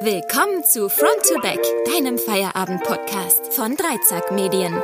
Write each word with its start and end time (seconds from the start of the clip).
Willkommen 0.00 0.62
zu 0.64 0.88
Front 0.88 1.22
to 1.28 1.40
Back, 1.40 1.58
deinem 1.86 2.18
Feierabend-Podcast 2.18 3.52
von 3.54 3.76
Dreizack 3.76 4.30
Medien. 4.30 4.74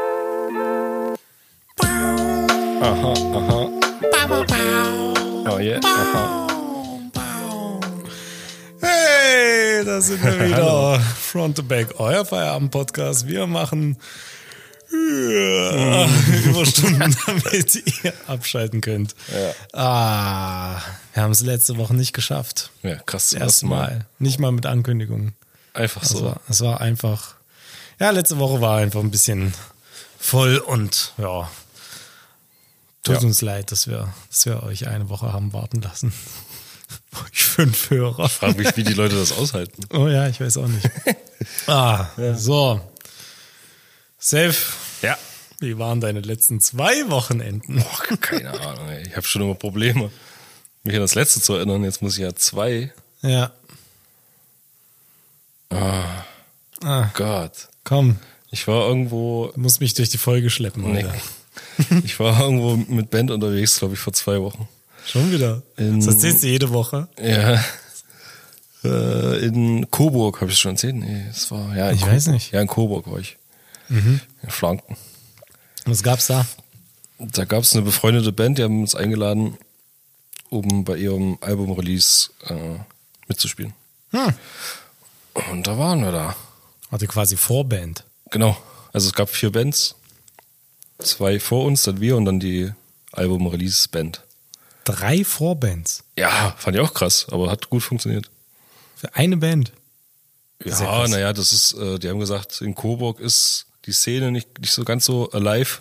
Aha, 2.81 3.15
aha. 3.35 3.71
Oh 5.51 5.59
yeah, 5.59 5.81
aha. 5.85 6.47
Hey, 8.81 9.85
da 9.85 10.01
sind 10.01 10.25
wir 10.25 10.41
wieder. 10.49 11.01
Front 11.01 11.57
to 11.57 11.63
Back, 11.63 11.89
euer 11.99 12.25
Feierabend-Podcast. 12.25 13.29
Wir 13.29 13.47
machen 13.47 13.99
äh, 15.13 16.49
Überstunden, 16.49 17.17
damit 17.27 17.75
ihr 18.03 18.13
abschalten 18.27 18.81
könnt. 18.81 19.15
Ah, 19.73 20.81
wir 21.15 21.23
haben 21.23 21.33
es 21.33 21.41
letzte 21.41 21.77
Woche 21.77 21.95
nicht 21.95 22.13
geschafft. 22.13 22.71
Ja, 22.83 22.97
krass. 22.97 23.33
Erste 23.33 23.67
Mal. 23.67 24.07
Nicht 24.19 24.39
mal 24.39 24.53
mit 24.53 24.67
Ankündigung. 24.67 25.33
Einfach 25.75 26.03
Es 26.03 26.11
so. 26.11 26.25
war, 26.25 26.41
es 26.49 26.61
war 26.61 26.81
einfach. 26.81 27.35
Ja, 28.01 28.11
letzte 28.11 28.39
Woche 28.39 28.61
war 28.61 28.79
einfach 28.79 29.01
ein 29.01 29.11
bisschen 29.11 29.55
voll 30.19 30.57
und 30.59 31.13
ja. 31.19 31.51
Tut 33.05 33.17
Ja. 33.17 33.21
uns 33.23 33.41
leid, 33.43 33.73
dass 33.73 33.89
wir, 33.89 34.13
dass 34.29 34.47
wir 34.47 34.63
euch 34.63 34.87
eine 34.87 35.09
Woche 35.09 35.33
haben 35.33 35.53
warten 35.53 35.81
lassen. 35.83 36.13
Euch 37.25 37.43
fünf 37.43 37.91
Hörer. 37.91 38.29
Frag 38.29 38.57
mich, 38.57 38.75
wie 38.77 38.85
die 38.85 38.93
Leute 38.95 39.17
das 39.17 39.33
aushalten. 39.33 39.83
Oh 39.93 40.09
ja, 40.09 40.29
ich 40.29 40.41
weiß 40.41 40.57
auch 40.59 40.67
nicht. 40.69 40.89
ah, 41.67 42.07
so. 42.37 42.81
Safe. 44.19 44.55
Wie 45.63 45.79
waren 45.79 46.01
deine 46.01 46.21
letzten 46.21 46.61
zwei 46.61 47.09
Wochenenden? 47.09 47.77
Boah, 47.77 48.17
keine 48.19 48.51
Ahnung, 48.61 48.89
ey. 48.89 49.07
Ich 49.07 49.17
habe 49.17 49.27
schon 49.27 49.43
immer 49.43 49.55
Probleme, 49.55 50.11
mich 50.85 50.95
an 50.95 51.01
das 51.03 51.15
letzte 51.15 51.41
zu 51.41 51.55
erinnern. 51.55 51.85
Jetzt 51.85 52.03
muss 52.03 52.15
ich 52.17 52.23
ja 52.23 52.35
zwei. 52.35 52.93
Ja. 53.23 53.53
Ah, 55.71 57.11
Gott. 57.15 57.69
komm, 57.85 58.17
Ich 58.51 58.67
war 58.69 58.87
irgendwo. 58.89 59.51
du 59.55 59.61
musst 59.61 59.81
mich 59.81 59.95
durch 59.95 60.11
die 60.11 60.19
Folge 60.19 60.51
schleppen 60.51 60.83
Nee. 60.93 61.05
heute. 61.05 61.15
Ich 62.05 62.19
war 62.21 62.39
irgendwo 62.41 62.77
mit 62.77 63.11
Band 63.11 63.31
unterwegs, 63.31 63.79
glaube 63.79 63.95
ich, 63.95 64.01
vor 64.01 64.13
zwei 64.13 64.41
Wochen. 64.41 64.69
Schon 65.07 65.33
wieder. 65.33 65.63
In- 65.77 65.99
das 66.01 66.15
erzählst 66.15 66.43
du 66.43 66.49
jede 66.49 66.71
Woche. 66.71 67.09
Ja. 67.21 67.65
Äh, 68.85 69.47
in 69.47 69.91
Coburg, 69.91 70.41
habe 70.41 70.51
ich 70.51 70.59
schon 70.59 70.73
erzählt? 70.73 70.97
Nee, 70.97 71.25
es 71.31 71.51
war. 71.51 71.75
Ja, 71.77 71.89
in 71.89 71.95
Ich 71.95 72.01
Coburg. 72.03 72.15
weiß 72.17 72.27
nicht. 72.29 72.53
Ja, 72.53 72.61
in 72.61 72.67
Coburg 72.69 73.11
war 73.11 73.19
ich. 73.21 73.37
In 73.89 74.21
Flanken. 74.49 74.97
Was 75.85 76.03
gab's 76.03 76.27
da? 76.29 76.47
Da 77.19 77.45
gab 77.45 77.63
es 77.63 77.73
eine 77.73 77.83
befreundete 77.83 78.33
Band, 78.33 78.59
die 78.59 78.63
haben 78.63 78.81
uns 78.81 78.95
eingeladen, 78.95 79.59
um 80.51 80.85
bei 80.85 80.97
ihrem 80.97 81.39
Album-Release 81.41 82.31
äh, 82.47 82.79
mitzuspielen. 83.29 83.75
Hm. 84.11 84.35
Und 85.51 85.67
da 85.67 85.79
waren 85.79 86.03
wir 86.03 86.13
da. 86.13 86.37
Hatte 86.91 87.07
quasi 87.07 87.37
Vorband. 87.37 88.05
Genau. 88.31 88.57
Also 88.93 89.09
es 89.09 89.15
gab 89.15 89.31
vier 89.31 89.51
Bands. 89.51 89.95
Zwei 90.99 91.41
vor 91.41 91.65
uns, 91.65 91.83
dann 91.83 92.01
wir 92.01 92.17
und 92.17 92.27
dann 92.27 92.39
die 92.39 92.73
Album-Release-Band. 93.13 94.23
Drei 94.85 95.25
Vorbands. 95.25 96.05
Ja, 96.17 96.55
fand 96.59 96.77
ich 96.77 96.83
auch 96.83 96.95
krass, 96.95 97.27
aber 97.31 97.51
hat 97.51 97.71
gut 97.71 97.83
funktioniert. 97.83 98.31
Für 98.97 99.15
eine 99.15 99.37
Band. 99.37 99.73
Ja, 100.65 101.09
naja, 101.09 101.33
das 101.33 101.53
ist, 101.53 101.75
äh, 101.75 101.99
die 101.99 102.09
haben 102.09 102.21
gesagt, 102.21 102.61
in 102.61 102.75
Coburg 102.75 103.21
ist 103.21 103.67
die 103.87 103.93
Szene 103.93 104.31
nicht, 104.31 104.61
nicht 104.61 104.73
so 104.73 104.85
ganz 104.85 105.05
so 105.05 105.31
alive. 105.33 105.79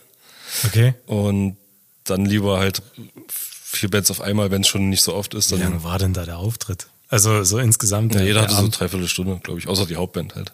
Okay. 0.66 0.94
Und 1.06 1.58
dann 2.04 2.26
lieber 2.26 2.60
halt 2.60 2.82
vier 3.30 3.90
Bands 3.90 4.12
auf 4.12 4.22
einmal, 4.22 4.52
wenn 4.52 4.62
es 4.62 4.68
schon 4.68 4.90
nicht 4.90 5.02
so 5.04 5.14
oft 5.16 5.34
ist. 5.34 5.52
Wie 5.52 5.62
lange 5.62 5.84
war 5.84 5.98
denn 6.00 6.14
da 6.14 6.26
der 6.26 6.38
Auftritt? 6.40 6.88
Also 7.10 7.44
so 7.44 7.58
insgesamt. 7.60 8.14
ja, 8.14 8.20
der- 8.20 8.28
jeder 8.28 8.40
der 8.40 8.44
hatte 8.44 8.54
so 8.56 8.60
Abend? 8.62 8.80
dreiviertel 8.80 9.08
Stunde, 9.08 9.40
glaube 9.44 9.60
ich, 9.60 9.68
außer 9.68 9.86
die 9.86 9.96
Hauptband 9.98 10.36
halt. 10.36 10.52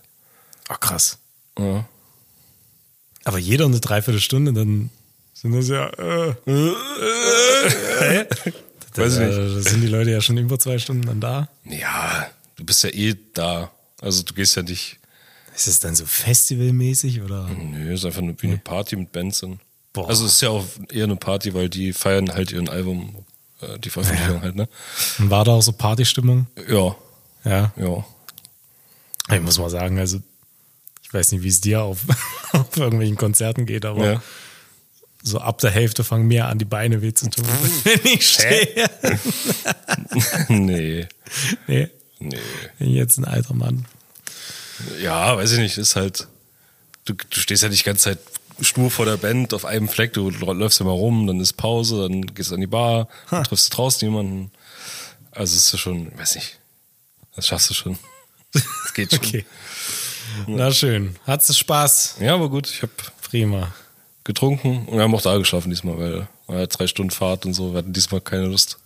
Ach 0.68 0.80
krass. 0.80 1.18
Ja. 1.58 1.86
Aber 3.24 3.38
jeder 3.40 3.66
eine 3.66 3.80
Dreiviertelstunde, 3.80 4.54
dann 4.54 4.90
sind 5.34 5.54
das 5.54 5.68
ja. 5.70 5.88
Äh, 5.90 6.36
äh, 6.46 8.26
Weiß 8.96 9.14
ich 9.14 9.20
da, 9.20 9.28
nicht. 9.28 9.58
da 9.66 9.70
sind 9.70 9.82
die 9.82 9.88
Leute 9.88 10.12
ja 10.12 10.22
schon 10.22 10.38
über 10.38 10.58
zwei 10.60 10.80
Stunden 10.80 11.06
dann 11.06 11.20
da. 11.22 11.50
Ja, 11.66 12.28
du 12.56 12.64
bist 12.66 12.84
ja 12.84 12.90
eh 12.90 13.16
da. 13.34 13.72
Also 14.02 14.24
du 14.24 14.34
gehst 14.34 14.56
ja 14.56 14.64
nicht. 14.64 14.98
Ist 15.58 15.68
es 15.68 15.80
dann 15.80 15.96
so 15.96 16.06
festivalmäßig 16.06 17.22
oder? 17.22 17.48
Nö, 17.50 17.92
ist 17.94 18.06
einfach 18.06 18.22
eine, 18.22 18.36
wie 18.42 18.48
eine 18.48 18.58
Party 18.60 18.96
mit 18.96 19.12
Bands. 19.12 19.42
Und, 19.42 19.60
Boah. 19.92 20.08
also 20.08 20.26
es 20.28 20.34
ist 20.34 20.42
ja 20.42 20.50
auch 20.50 20.64
eher 20.92 21.06
eine 21.06 21.16
Party, 21.16 21.54
weil 21.56 21.68
die 21.68 21.94
feiern 21.94 22.32
halt 22.32 22.52
ihren 22.52 22.70
Album, 22.70 23.26
äh, 23.62 23.80
die 23.80 23.90
Veröffentlichung 23.90 24.42
halt, 24.42 24.56
ne? 24.56 24.70
Und 25.18 25.32
war 25.32 25.44
da 25.46 25.54
auch 25.54 25.62
so 25.64 25.72
Partystimmung? 25.74 26.46
Ja, 26.70 26.96
Ja. 27.44 27.74
ja. 27.76 28.06
Ich 29.36 29.42
muss 29.42 29.58
mal 29.58 29.70
sagen, 29.72 29.98
also 30.00 30.22
ich 31.02 31.12
weiß 31.14 31.32
nicht, 31.32 31.42
wie 31.44 31.48
es 31.50 31.60
dir 31.60 31.82
auf, 31.82 32.02
auf 32.54 32.78
irgendwelchen 32.78 33.18
Konzerten 33.18 33.66
geht, 33.66 33.84
aber 33.86 34.14
ja. 34.14 34.24
so 35.24 35.40
ab 35.40 35.58
der 35.58 35.72
Hälfte 35.72 36.04
fangen 36.04 36.28
mir 36.28 36.46
an, 36.48 36.60
die 36.60 36.66
Beine 36.66 37.02
weh 37.02 37.14
zu 37.14 37.30
tun, 37.32 37.46
wenn 37.84 38.00
ich 38.14 38.30
stehe. 38.30 38.88
nee, 40.50 41.08
Nee, 41.68 41.90
nee. 42.20 42.38
bin 42.78 42.90
jetzt 42.92 43.18
ein 43.18 43.26
alter 43.26 43.54
Mann. 43.56 43.86
Ja, 45.02 45.36
weiß 45.38 45.54
ich 45.54 45.60
nicht, 45.60 45.78
ist 45.78 45.96
halt, 45.96 46.28
du, 47.06 47.14
du 47.14 47.40
stehst 47.40 47.64
ja 47.64 47.70
nicht 47.70 47.82
die 47.82 47.86
ganze 47.86 48.04
Zeit 48.06 48.20
stur 48.62 48.90
vor 48.90 49.06
der 49.06 49.18
Band 49.18 49.54
auf 49.54 49.66
einem 49.66 49.88
Fleck, 49.88 50.14
du 50.14 50.30
läufst 50.30 50.82
immer 50.82 50.92
rum, 50.92 51.28
dann 51.28 51.40
ist 51.40 51.54
Pause, 51.54 52.02
dann 52.04 52.22
gehst 52.34 52.50
du 52.52 52.56
an 52.56 52.62
die 52.62 52.68
Bar, 52.68 53.08
dann 53.30 53.44
triffst 53.44 53.72
du 53.72 53.76
draußen 53.76 54.08
jemanden. 54.08 54.52
Also 55.32 55.56
es 55.56 55.66
ist 55.66 55.74
ja 55.74 55.80
schon, 55.80 56.18
weiß 56.18 56.36
nicht, 56.36 56.60
das 57.36 57.48
schaffst 57.48 57.70
du 57.70 57.74
schon. 57.74 57.98
Das 58.54 58.94
geht 58.94 59.12
schon. 59.12 59.20
Okay. 59.20 59.46
Na 60.48 60.72
schön. 60.72 61.16
Hat's 61.28 61.56
Spaß? 61.56 62.16
Ja, 62.22 62.34
aber 62.34 62.50
gut, 62.50 62.68
ich 62.70 62.82
habe 62.82 62.92
Prima. 63.22 63.74
getrunken 64.24 64.88
und 64.88 64.96
wir 64.96 65.04
haben 65.04 65.14
auch 65.14 65.22
da 65.22 65.38
geschlafen 65.38 65.70
diesmal, 65.70 65.98
weil 66.00 66.28
ja 66.48 66.66
drei 66.66 66.88
Stunden 66.88 67.12
Fahrt 67.12 67.46
und 67.46 67.54
so, 67.54 67.74
wir 67.74 67.80
hatten 67.80 67.94
diesmal 67.94 68.22
keine 68.22 68.46
Lust. 68.46 68.80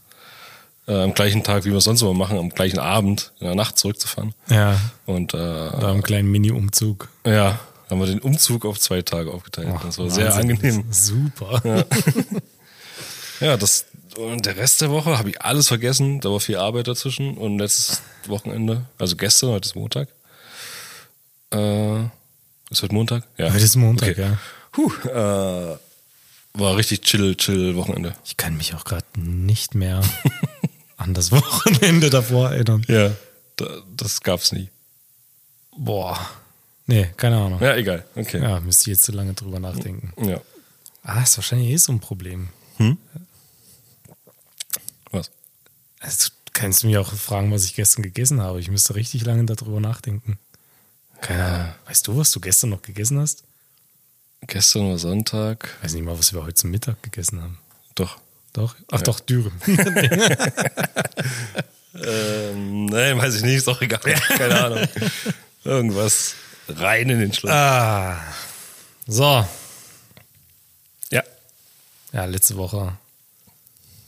Äh, 0.87 1.03
am 1.03 1.13
gleichen 1.13 1.43
Tag, 1.43 1.65
wie 1.65 1.69
wir 1.71 1.77
es 1.77 1.83
sonst 1.83 2.01
immer 2.01 2.13
machen, 2.13 2.37
am 2.37 2.49
gleichen 2.49 2.79
Abend, 2.79 3.31
in 3.39 3.45
der 3.47 3.55
Nacht 3.55 3.77
zurückzufahren. 3.77 4.33
Ja, 4.49 4.79
Und 5.05 5.33
äh, 5.33 5.37
da 5.37 5.91
einen 5.91 6.01
kleinen 6.03 6.31
Mini-Umzug. 6.31 7.07
ja, 7.25 7.59
haben 7.89 7.99
wir 7.99 8.07
den 8.07 8.19
Umzug 8.19 8.65
auf 8.65 8.79
zwei 8.79 9.01
Tage 9.01 9.31
aufgeteilt. 9.31 9.67
das 9.83 9.97
war 9.99 10.09
sehr 10.09 10.27
Wahnsinn. 10.33 10.51
angenehm. 10.51 10.85
Super. 10.91 11.85
Ja, 13.39 13.57
das 13.57 13.85
und 14.17 14.45
der 14.45 14.55
Rest 14.57 14.81
der 14.81 14.91
Woche 14.91 15.17
habe 15.17 15.29
ich 15.31 15.41
alles 15.41 15.67
vergessen. 15.67 16.19
Da 16.19 16.29
war 16.29 16.39
viel 16.39 16.57
Arbeit 16.57 16.87
dazwischen 16.87 17.35
und 17.39 17.57
letztes 17.57 18.01
Wochenende, 18.27 18.85
also 18.99 19.15
gestern, 19.15 19.49
heute 19.49 19.65
ist 19.67 19.75
Montag. 19.75 20.09
Äh, 21.51 22.01
ist 22.69 22.83
heute 22.83 22.93
Montag? 22.93 23.23
Ja. 23.39 23.51
Heute 23.51 23.63
ist 23.63 23.75
Montag, 23.77 24.09
Okay. 24.11 24.21
ja. 24.21 24.37
Puh, 24.71 24.91
äh, 25.09 25.77
war 26.53 26.77
richtig 26.77 27.01
chill, 27.01 27.35
chill 27.35 27.75
Wochenende. 27.75 28.13
Ich 28.25 28.37
kann 28.37 28.55
mich 28.57 28.75
auch 28.75 28.83
gerade 28.83 29.05
nicht 29.17 29.73
mehr 29.73 30.01
an 31.01 31.13
das 31.13 31.31
Wochenende 31.31 32.09
davor 32.09 32.51
erinnern. 32.51 32.85
Ja. 32.87 33.11
Da, 33.55 33.81
das 33.95 34.21
gab's 34.21 34.51
nie. 34.51 34.69
Boah. 35.77 36.29
Nee, 36.87 37.09
keine 37.17 37.37
Ahnung. 37.37 37.61
Ja, 37.61 37.75
egal. 37.75 38.05
Okay. 38.15 38.41
Ja, 38.41 38.59
müsste 38.59 38.83
ich 38.83 38.95
jetzt 38.95 39.03
zu 39.03 39.11
lange 39.11 39.33
drüber 39.33 39.59
nachdenken. 39.59 40.13
Ja. 40.27 40.41
Ah, 41.03 41.21
ist 41.21 41.37
wahrscheinlich 41.37 41.69
eh 41.69 41.77
so 41.77 41.91
ein 41.91 41.99
Problem. 41.99 42.49
Was? 45.11 45.31
Also, 45.99 46.29
du 46.45 46.51
kannst 46.53 46.83
mich 46.83 46.97
auch 46.97 47.11
fragen, 47.13 47.51
was 47.51 47.65
ich 47.65 47.75
gestern 47.75 48.01
gegessen 48.01 48.41
habe. 48.41 48.59
Ich 48.59 48.69
müsste 48.69 48.95
richtig 48.95 49.23
lange 49.25 49.45
darüber 49.45 49.79
nachdenken. 49.79 50.39
Keine 51.21 51.45
Ahnung. 51.45 51.75
Weißt 51.85 52.07
du, 52.07 52.17
was 52.17 52.31
du 52.31 52.39
gestern 52.39 52.71
noch 52.71 52.81
gegessen 52.81 53.19
hast? 53.19 53.43
Gestern 54.41 54.89
war 54.89 54.97
Sonntag. 54.97 55.75
Ich 55.77 55.85
weiß 55.85 55.93
nicht 55.93 56.03
mal, 56.03 56.17
was 56.17 56.33
wir 56.33 56.43
heute 56.43 56.55
zum 56.55 56.71
Mittag 56.71 57.01
gegessen 57.03 57.41
haben. 57.41 57.59
Doch. 57.95 58.17
Doch? 58.53 58.75
Ach 58.91 59.01
doch, 59.01 59.19
Dürüm. 59.19 59.51
Ähm, 61.93 62.85
nein, 62.85 63.17
weiß 63.17 63.35
ich 63.35 63.41
nicht, 63.43 63.57
ist 63.57 63.67
doch 63.67 63.81
egal. 63.81 63.99
Keine 63.99 64.63
Ahnung. 64.63 64.87
Irgendwas 65.63 66.35
rein 66.69 67.09
in 67.09 67.19
den 67.19 67.33
Schlaf. 67.33 67.53
ah. 67.53 68.17
So. 69.07 69.45
Ja. 71.11 71.21
Ja, 72.13 72.25
letzte 72.25 72.55
Woche. 72.55 72.93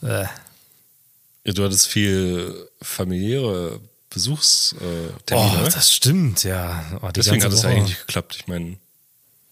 Äh, 0.01 0.23
ja. 0.23 1.53
Du 1.53 1.63
hattest 1.65 1.87
viel 1.87 2.69
familiäre 2.81 3.81
Besuchstermine, 4.09 5.17
oh, 5.33 5.43
ne? 5.63 5.69
das 5.73 5.93
stimmt, 5.93 6.43
ja. 6.45 6.85
Oh, 7.01 7.09
Deswegen 7.13 7.43
hat 7.43 7.51
es 7.51 7.63
ja 7.63 7.69
eigentlich 7.69 7.99
geklappt. 7.99 8.37
Ich 8.39 8.47
meine, 8.47 8.77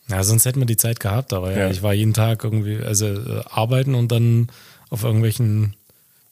Ja, 0.07 0.23
sonst 0.23 0.45
hätten 0.45 0.59
wir 0.59 0.65
die 0.67 0.77
Zeit 0.77 0.99
gehabt, 1.01 1.33
aber 1.33 1.51
ja, 1.51 1.57
Ja. 1.59 1.69
ich 1.69 1.81
war 1.83 1.93
jeden 1.93 2.13
Tag 2.13 2.43
irgendwie, 2.45 2.77
also 2.81 3.07
äh, 3.07 3.43
arbeiten 3.49 3.93
und 3.93 4.09
dann 4.11 4.49
auf 4.91 5.03
irgendwelchen 5.03 5.75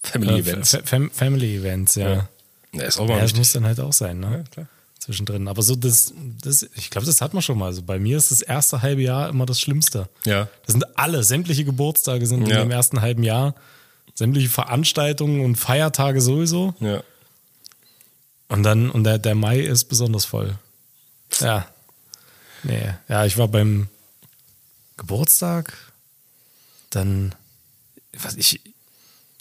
Family 0.03 0.39
äh, 0.47 0.63
Fam 0.63 1.09
Family 1.09 1.57
Events, 1.57 1.95
ja. 1.95 2.09
Ja. 2.09 2.29
Ja, 2.73 2.83
ist 2.83 2.99
auch 2.99 3.09
Ja, 3.09 3.19
das 3.19 3.35
muss 3.35 3.51
dann 3.53 3.65
halt 3.65 3.79
auch 3.79 3.93
sein, 3.93 4.19
ne? 4.19 4.31
Ja, 4.31 4.43
klar. 4.43 4.67
Zwischendrin. 4.99 5.47
Aber 5.47 5.63
so 5.63 5.75
das, 5.75 6.13
das 6.43 6.67
ich 6.75 6.91
glaube, 6.91 7.07
das 7.07 7.19
hat 7.21 7.33
man 7.33 7.41
schon 7.41 7.57
mal. 7.57 7.65
Also 7.67 7.81
bei 7.81 7.97
mir 7.97 8.17
ist 8.17 8.29
das 8.31 8.41
erste 8.41 8.81
halbe 8.83 9.01
Jahr 9.01 9.29
immer 9.29 9.45
das 9.47 9.59
Schlimmste. 9.59 10.07
Ja. 10.25 10.47
Das 10.65 10.73
sind 10.73 10.85
alle, 10.99 11.23
sämtliche 11.23 11.65
Geburtstage 11.65 12.27
sind 12.27 12.45
Ja. 12.47 12.57
in 12.61 12.67
dem 12.67 12.71
ersten 12.71 13.01
halben 13.01 13.23
Jahr. 13.23 13.55
Sämtliche 14.13 14.49
Veranstaltungen 14.49 15.41
und 15.45 15.55
Feiertage 15.55 16.21
sowieso. 16.21 16.75
Ja. 16.79 16.97
Und 18.49 18.57
Und 18.57 18.63
dann, 18.63 18.89
und 18.91 19.03
der, 19.05 19.17
der 19.19 19.35
Mai 19.35 19.59
ist 19.61 19.85
besonders 19.85 20.25
voll. 20.25 20.55
Ja. 21.39 21.65
Nee. 22.63 22.93
Ja, 23.07 23.25
ich 23.25 23.37
war 23.37 23.47
beim 23.47 23.87
Geburtstag, 24.97 25.73
dann, 26.89 27.33
was 28.23 28.35
ich, 28.35 28.61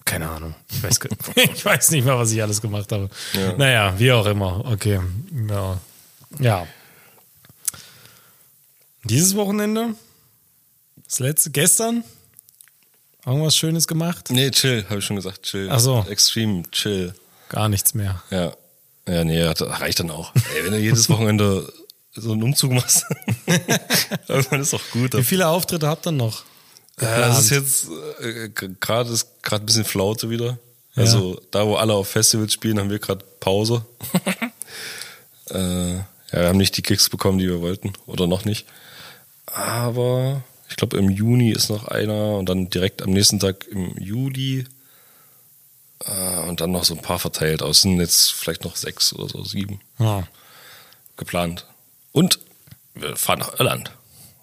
keine 0.04 0.28
Ahnung. 0.28 0.54
Ich 0.70 0.82
weiß, 0.82 0.98
ich 1.54 1.64
weiß 1.64 1.90
nicht 1.90 2.04
mehr, 2.04 2.18
was 2.18 2.32
ich 2.32 2.42
alles 2.42 2.60
gemacht 2.60 2.90
habe. 2.92 3.08
Ja. 3.34 3.56
Naja, 3.56 3.98
wie 3.98 4.12
auch 4.12 4.26
immer. 4.26 4.64
Okay. 4.64 5.00
Ja. 5.48 5.80
ja. 6.38 6.66
Dieses 9.04 9.34
Wochenende, 9.36 9.94
das 11.04 11.18
letzte, 11.18 11.50
gestern, 11.50 12.04
irgendwas 13.24 13.56
Schönes 13.56 13.86
gemacht? 13.86 14.30
Nee, 14.30 14.50
chill, 14.50 14.84
habe 14.88 14.98
ich 14.98 15.04
schon 15.04 15.16
gesagt, 15.16 15.42
chill. 15.42 15.68
Ach 15.70 15.80
so. 15.80 16.04
Extrem 16.08 16.70
chill. 16.70 17.14
Gar 17.48 17.68
nichts 17.68 17.94
mehr. 17.94 18.22
Ja. 18.30 18.52
Ja, 19.08 19.24
nee, 19.24 19.42
das 19.42 19.62
reicht 19.62 20.00
dann 20.00 20.10
auch. 20.10 20.34
Ey, 20.54 20.64
wenn 20.64 20.72
du 20.72 20.78
jedes 20.78 21.08
Wochenende 21.08 21.72
so 22.12 22.32
einen 22.32 22.42
Umzug 22.42 22.72
machst, 22.72 23.06
irgendwann 24.28 24.60
ist 24.60 24.74
auch 24.74 24.90
gut. 24.92 25.14
Wie 25.14 25.24
viele 25.24 25.48
Auftritte 25.48 25.86
habt 25.86 26.06
ihr 26.06 26.12
noch? 26.12 26.44
Ja, 27.00 27.18
das 27.28 27.44
ist 27.44 27.50
jetzt 27.50 27.86
äh, 28.20 28.48
gerade 28.80 29.10
ist 29.10 29.42
gerade 29.42 29.62
ein 29.64 29.66
bisschen 29.66 29.84
Flaute 29.84 30.30
wieder. 30.30 30.58
Also 30.96 31.40
da, 31.52 31.64
wo 31.66 31.76
alle 31.76 31.94
auf 31.94 32.08
Festivals 32.08 32.52
spielen, 32.52 32.78
haben 32.80 32.90
wir 32.90 32.98
gerade 32.98 33.24
Pause. 33.38 33.84
äh, 35.50 35.94
ja, 35.94 36.04
wir 36.32 36.48
haben 36.48 36.58
nicht 36.58 36.76
die 36.76 36.82
Kicks 36.82 37.08
bekommen, 37.08 37.38
die 37.38 37.46
wir 37.46 37.60
wollten. 37.60 37.92
Oder 38.06 38.26
noch 38.26 38.44
nicht. 38.44 38.66
Aber 39.46 40.42
ich 40.68 40.76
glaube, 40.76 40.98
im 40.98 41.08
Juni 41.08 41.50
ist 41.52 41.70
noch 41.70 41.86
einer 41.86 42.36
und 42.36 42.48
dann 42.48 42.68
direkt 42.68 43.00
am 43.02 43.10
nächsten 43.10 43.38
Tag 43.38 43.66
im 43.68 43.96
Juli. 43.96 44.66
Äh, 46.04 46.40
und 46.48 46.60
dann 46.60 46.72
noch 46.72 46.84
so 46.84 46.94
ein 46.94 47.02
paar 47.02 47.18
verteilt. 47.20 47.62
Aus 47.62 47.82
sind 47.82 48.00
jetzt 48.00 48.32
vielleicht 48.32 48.64
noch 48.64 48.74
sechs 48.76 49.12
oder 49.12 49.28
so, 49.28 49.44
sieben 49.44 49.80
Ja. 49.98 50.26
geplant. 51.16 51.64
Und 52.12 52.40
wir 52.94 53.16
fahren 53.16 53.38
nach 53.38 53.58
Irland. 53.58 53.92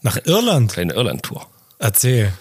Nach 0.01 0.17
Irland? 0.25 0.71
Kleine 0.71 0.93
Irland-Tour. 0.93 1.45
Erzähl. 1.79 2.31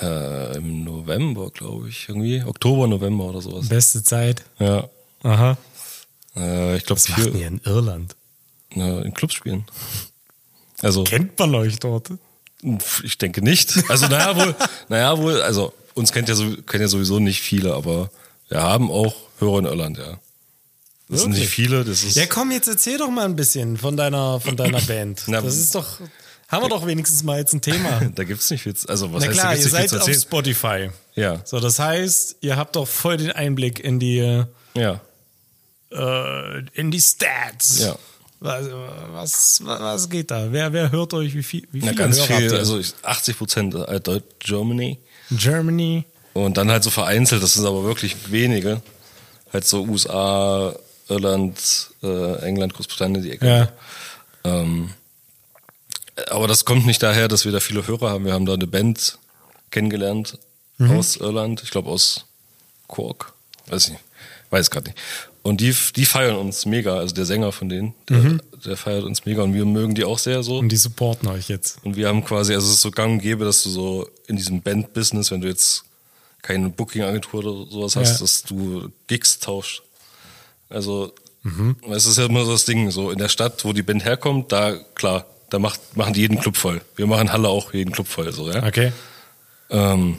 Äh, 0.00 0.56
Im 0.56 0.82
November, 0.84 1.50
glaube 1.50 1.88
ich, 1.88 2.08
irgendwie. 2.08 2.42
Oktober, 2.44 2.86
November 2.88 3.24
oder 3.26 3.40
sowas. 3.40 3.68
Beste 3.68 4.02
Zeit. 4.02 4.42
Ja. 4.58 4.88
Aha. 5.22 5.56
Äh, 6.36 6.76
ich 6.76 6.84
glaube, 6.84 7.00
Was 7.00 7.08
macht 7.10 7.34
ihr 7.34 7.46
in 7.46 7.60
Irland? 7.64 8.16
äh, 8.74 9.02
in 9.04 9.14
Clubs 9.14 9.34
spielen. 9.34 9.64
Also, 10.82 11.04
Kennt 11.04 11.38
man 11.38 11.54
euch 11.54 11.78
dort? 11.78 12.10
ich 13.02 13.18
denke 13.18 13.40
nicht. 13.42 13.88
Also, 13.88 14.08
naja, 14.08 14.34
wohl, 14.36 14.54
naja, 14.88 15.16
wohl, 15.18 15.40
also, 15.42 15.72
uns 15.94 16.10
kennt 16.12 16.28
ja, 16.28 16.34
so, 16.34 16.56
kennen 16.62 16.82
ja 16.82 16.88
sowieso 16.88 17.20
nicht 17.20 17.40
viele, 17.40 17.74
aber 17.74 18.10
wir 18.48 18.62
haben 18.62 18.90
auch 18.90 19.14
Hörer 19.38 19.60
in 19.60 19.64
Irland, 19.66 19.98
ja. 19.98 20.18
Das 21.08 21.20
sind 21.20 21.30
nicht 21.32 21.40
Wirklich? 21.42 21.54
viele, 21.54 21.84
das 21.84 22.02
ist. 22.02 22.16
Ja, 22.16 22.26
komm, 22.26 22.50
jetzt 22.50 22.66
erzähl 22.66 22.96
doch 22.98 23.10
mal 23.10 23.26
ein 23.26 23.36
bisschen 23.36 23.76
von 23.76 23.96
deiner, 23.96 24.40
von 24.40 24.56
deiner 24.56 24.80
Band. 24.86 25.22
Na, 25.26 25.40
das 25.40 25.56
ist 25.56 25.74
doch, 25.74 26.00
haben 26.54 26.62
wir 26.64 26.68
doch 26.68 26.86
wenigstens 26.86 27.22
mal 27.22 27.38
jetzt 27.38 27.52
ein 27.52 27.60
Thema. 27.60 28.00
da 28.14 28.24
gibt's 28.24 28.50
nicht 28.50 28.62
viel, 28.62 28.74
zu- 28.74 28.88
also, 28.88 29.12
was 29.12 29.22
Na 29.22 29.28
heißt, 29.28 29.38
klar, 29.40 29.56
ihr 29.56 29.68
seid 29.68 29.92
auf? 29.94 30.12
Spotify. 30.12 30.90
Ja, 31.14 31.40
So, 31.44 31.60
das 31.60 31.78
heißt, 31.78 32.36
ihr 32.40 32.56
habt 32.56 32.76
doch 32.76 32.88
voll 32.88 33.16
den 33.18 33.30
Einblick 33.32 33.78
in 33.80 33.98
die, 34.00 34.44
ja, 34.74 35.00
äh, 35.92 36.58
in 36.74 36.90
die 36.90 37.00
Stats. 37.00 37.80
ja. 37.80 37.96
Was, 38.40 38.66
was, 39.12 39.60
was 39.64 40.10
geht 40.10 40.30
da? 40.30 40.52
Wer, 40.52 40.70
wer 40.74 40.90
hört 40.92 41.14
euch? 41.14 41.34
Wie, 41.34 41.42
viel, 41.42 41.66
wie 41.72 41.80
Na, 41.82 41.92
ganz 41.92 42.18
Hörer 42.18 42.38
viel, 42.40 42.54
also 42.54 42.78
ich- 42.78 42.92
80 43.02 43.38
Prozent 43.38 43.74
äh, 43.74 44.20
Germany. 44.38 44.98
Germany. 45.30 46.04
Und 46.34 46.58
dann 46.58 46.70
halt 46.70 46.82
so 46.84 46.90
vereinzelt, 46.90 47.42
das 47.42 47.54
sind 47.54 47.64
aber 47.64 47.84
wirklich 47.84 48.30
wenige. 48.30 48.82
Halt 49.50 49.64
so 49.64 49.84
USA, 49.84 50.74
Irland, 51.08 51.90
äh, 52.02 52.34
England, 52.44 52.74
Großbritannien, 52.74 53.22
die 53.22 53.30
Ecke. 53.30 53.46
Ja. 53.46 53.68
Ähm, 54.44 54.90
aber 56.30 56.46
das 56.48 56.64
kommt 56.64 56.86
nicht 56.86 57.02
daher, 57.02 57.28
dass 57.28 57.44
wir 57.44 57.52
da 57.52 57.60
viele 57.60 57.86
Hörer 57.86 58.10
haben. 58.10 58.24
Wir 58.24 58.32
haben 58.32 58.46
da 58.46 58.54
eine 58.54 58.66
Band 58.66 59.18
kennengelernt 59.70 60.38
aus 60.78 61.16
Irland, 61.16 61.62
ich 61.62 61.70
glaube 61.70 61.88
aus 61.90 62.26
Cork, 62.88 63.32
weiß 63.68 63.86
ich 63.86 63.90
nicht, 63.92 64.04
weiß 64.50 64.70
gerade 64.70 64.88
nicht. 64.90 64.98
Und 65.42 65.60
die, 65.60 65.74
die 65.94 66.04
feiern 66.06 66.36
uns 66.36 66.64
mega, 66.66 66.96
also 66.96 67.14
der 67.14 67.26
Sänger 67.26 67.52
von 67.52 67.68
denen, 67.68 67.94
der, 68.08 68.38
der 68.64 68.76
feiert 68.76 69.04
uns 69.04 69.24
mega 69.26 69.42
und 69.42 69.52
wir 69.54 69.66
mögen 69.66 69.94
die 69.94 70.04
auch 70.04 70.18
sehr 70.18 70.42
so. 70.42 70.58
Und 70.58 70.70
die 70.70 70.76
supporten 70.76 71.28
euch 71.28 71.48
jetzt. 71.48 71.78
Und 71.84 71.96
wir 71.96 72.08
haben 72.08 72.24
quasi, 72.24 72.54
also 72.54 72.66
es 72.68 72.74
ist 72.76 72.80
so 72.80 72.90
gang 72.90 73.12
und 73.14 73.18
gäbe, 73.18 73.44
dass 73.44 73.62
du 73.62 73.68
so 73.70 74.08
in 74.26 74.36
diesem 74.36 74.62
Band-Business, 74.62 75.30
wenn 75.30 75.42
du 75.42 75.48
jetzt 75.48 75.84
keine 76.42 76.70
Booking-Agentur 76.70 77.44
oder 77.44 77.70
sowas 77.70 77.96
hast, 77.96 78.12
Ja. 78.14 78.18
dass 78.20 78.42
du 78.42 78.88
Gigs 79.06 79.38
tauschst. 79.38 79.82
Also, 80.70 81.12
es 81.90 82.06
ist 82.06 82.16
ja 82.18 82.24
immer 82.24 82.44
so 82.46 82.52
das 82.52 82.64
Ding, 82.64 82.90
so 82.90 83.10
in 83.10 83.18
der 83.18 83.28
Stadt, 83.28 83.64
wo 83.66 83.72
die 83.74 83.82
Band 83.82 84.04
herkommt, 84.04 84.50
da, 84.50 84.76
klar, 84.94 85.26
da 85.54 85.60
macht, 85.60 85.96
machen 85.96 86.14
die 86.14 86.20
jeden 86.22 86.40
Club 86.40 86.56
voll. 86.56 86.80
Wir 86.96 87.06
machen 87.06 87.32
Halle 87.32 87.48
auch 87.48 87.72
jeden 87.72 87.92
Club 87.92 88.08
voll, 88.08 88.32
so, 88.32 88.50
ja. 88.50 88.66
Okay. 88.66 88.92
Ähm, 89.70 90.16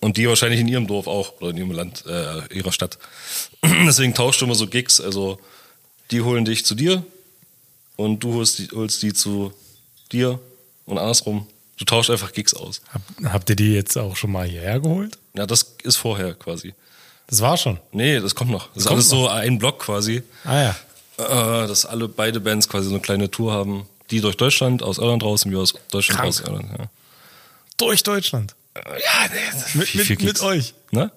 und 0.00 0.16
die 0.16 0.26
wahrscheinlich 0.26 0.60
in 0.60 0.66
ihrem 0.66 0.86
Dorf 0.86 1.06
auch 1.06 1.34
oder 1.40 1.50
in 1.50 1.58
ihrem 1.58 1.72
Land, 1.72 2.04
äh, 2.06 2.54
ihrer 2.54 2.72
Stadt. 2.72 2.96
Deswegen 3.62 4.14
tauscht 4.14 4.40
du 4.40 4.46
immer 4.46 4.54
so 4.54 4.66
Gigs. 4.66 4.98
Also 4.98 5.38
die 6.10 6.22
holen 6.22 6.46
dich 6.46 6.64
zu 6.64 6.74
dir 6.74 7.04
und 7.96 8.20
du 8.20 8.32
holst 8.32 8.60
die, 8.60 8.68
holst 8.72 9.02
die 9.02 9.12
zu 9.12 9.52
dir 10.10 10.40
und 10.86 10.96
andersrum. 10.96 11.46
Du 11.76 11.84
tauschst 11.84 12.10
einfach 12.10 12.32
Gigs 12.32 12.54
aus. 12.54 12.80
Hab, 12.94 13.02
habt 13.30 13.50
ihr 13.50 13.56
die 13.56 13.74
jetzt 13.74 13.98
auch 13.98 14.16
schon 14.16 14.32
mal 14.32 14.48
hierher 14.48 14.80
geholt? 14.80 15.18
Ja, 15.34 15.44
das 15.44 15.76
ist 15.82 15.96
vorher 15.96 16.32
quasi. 16.32 16.72
Das 17.26 17.42
war 17.42 17.58
schon. 17.58 17.78
Nee, 17.92 18.20
das 18.20 18.34
kommt 18.34 18.50
noch. 18.50 18.68
Das 18.68 18.84
ist 18.84 18.86
kommt 18.86 18.96
alles 18.96 19.10
so 19.10 19.28
ein 19.28 19.58
Block 19.58 19.80
quasi. 19.80 20.22
Ah 20.44 20.62
ja. 20.62 20.76
Äh, 21.18 21.68
dass 21.68 21.84
alle 21.84 22.08
beide 22.08 22.40
Bands 22.40 22.70
quasi 22.70 22.88
so 22.88 22.94
eine 22.94 23.02
kleine 23.02 23.30
Tour 23.30 23.52
haben. 23.52 23.86
Die 24.10 24.20
durch 24.20 24.36
Deutschland, 24.36 24.82
aus 24.82 24.98
Irland 24.98 25.22
raus 25.22 25.44
und 25.44 25.50
wir 25.52 25.58
aus 25.60 25.74
Deutschland 25.90 26.18
Krank. 26.20 26.28
aus 26.28 26.40
Irland. 26.40 26.68
Ja, 26.78 26.86
Durch 27.76 28.02
Deutschland. 28.02 28.54
ja 28.76 28.82
nee, 29.32 29.78
Mit, 29.78 29.88
viel, 29.88 30.04
viel 30.04 30.18
mit, 30.22 30.40
euch. 30.42 30.74
Ne? 30.90 31.10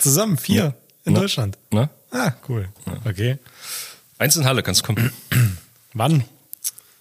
Zusammen. 0.00 0.36
Vier. 0.38 0.74
In 1.04 1.12
Ne? 1.14 1.20
Deutschland. 1.20 1.56
Ne? 1.70 1.88
Ah, 2.10 2.32
cool. 2.48 2.68
Okay. 3.04 3.38
Eins 4.18 4.36
in 4.36 4.44
Halle, 4.44 4.62
kannst 4.62 4.80
du 4.82 4.86
kommen. 4.86 5.12
Wann? 5.94 6.24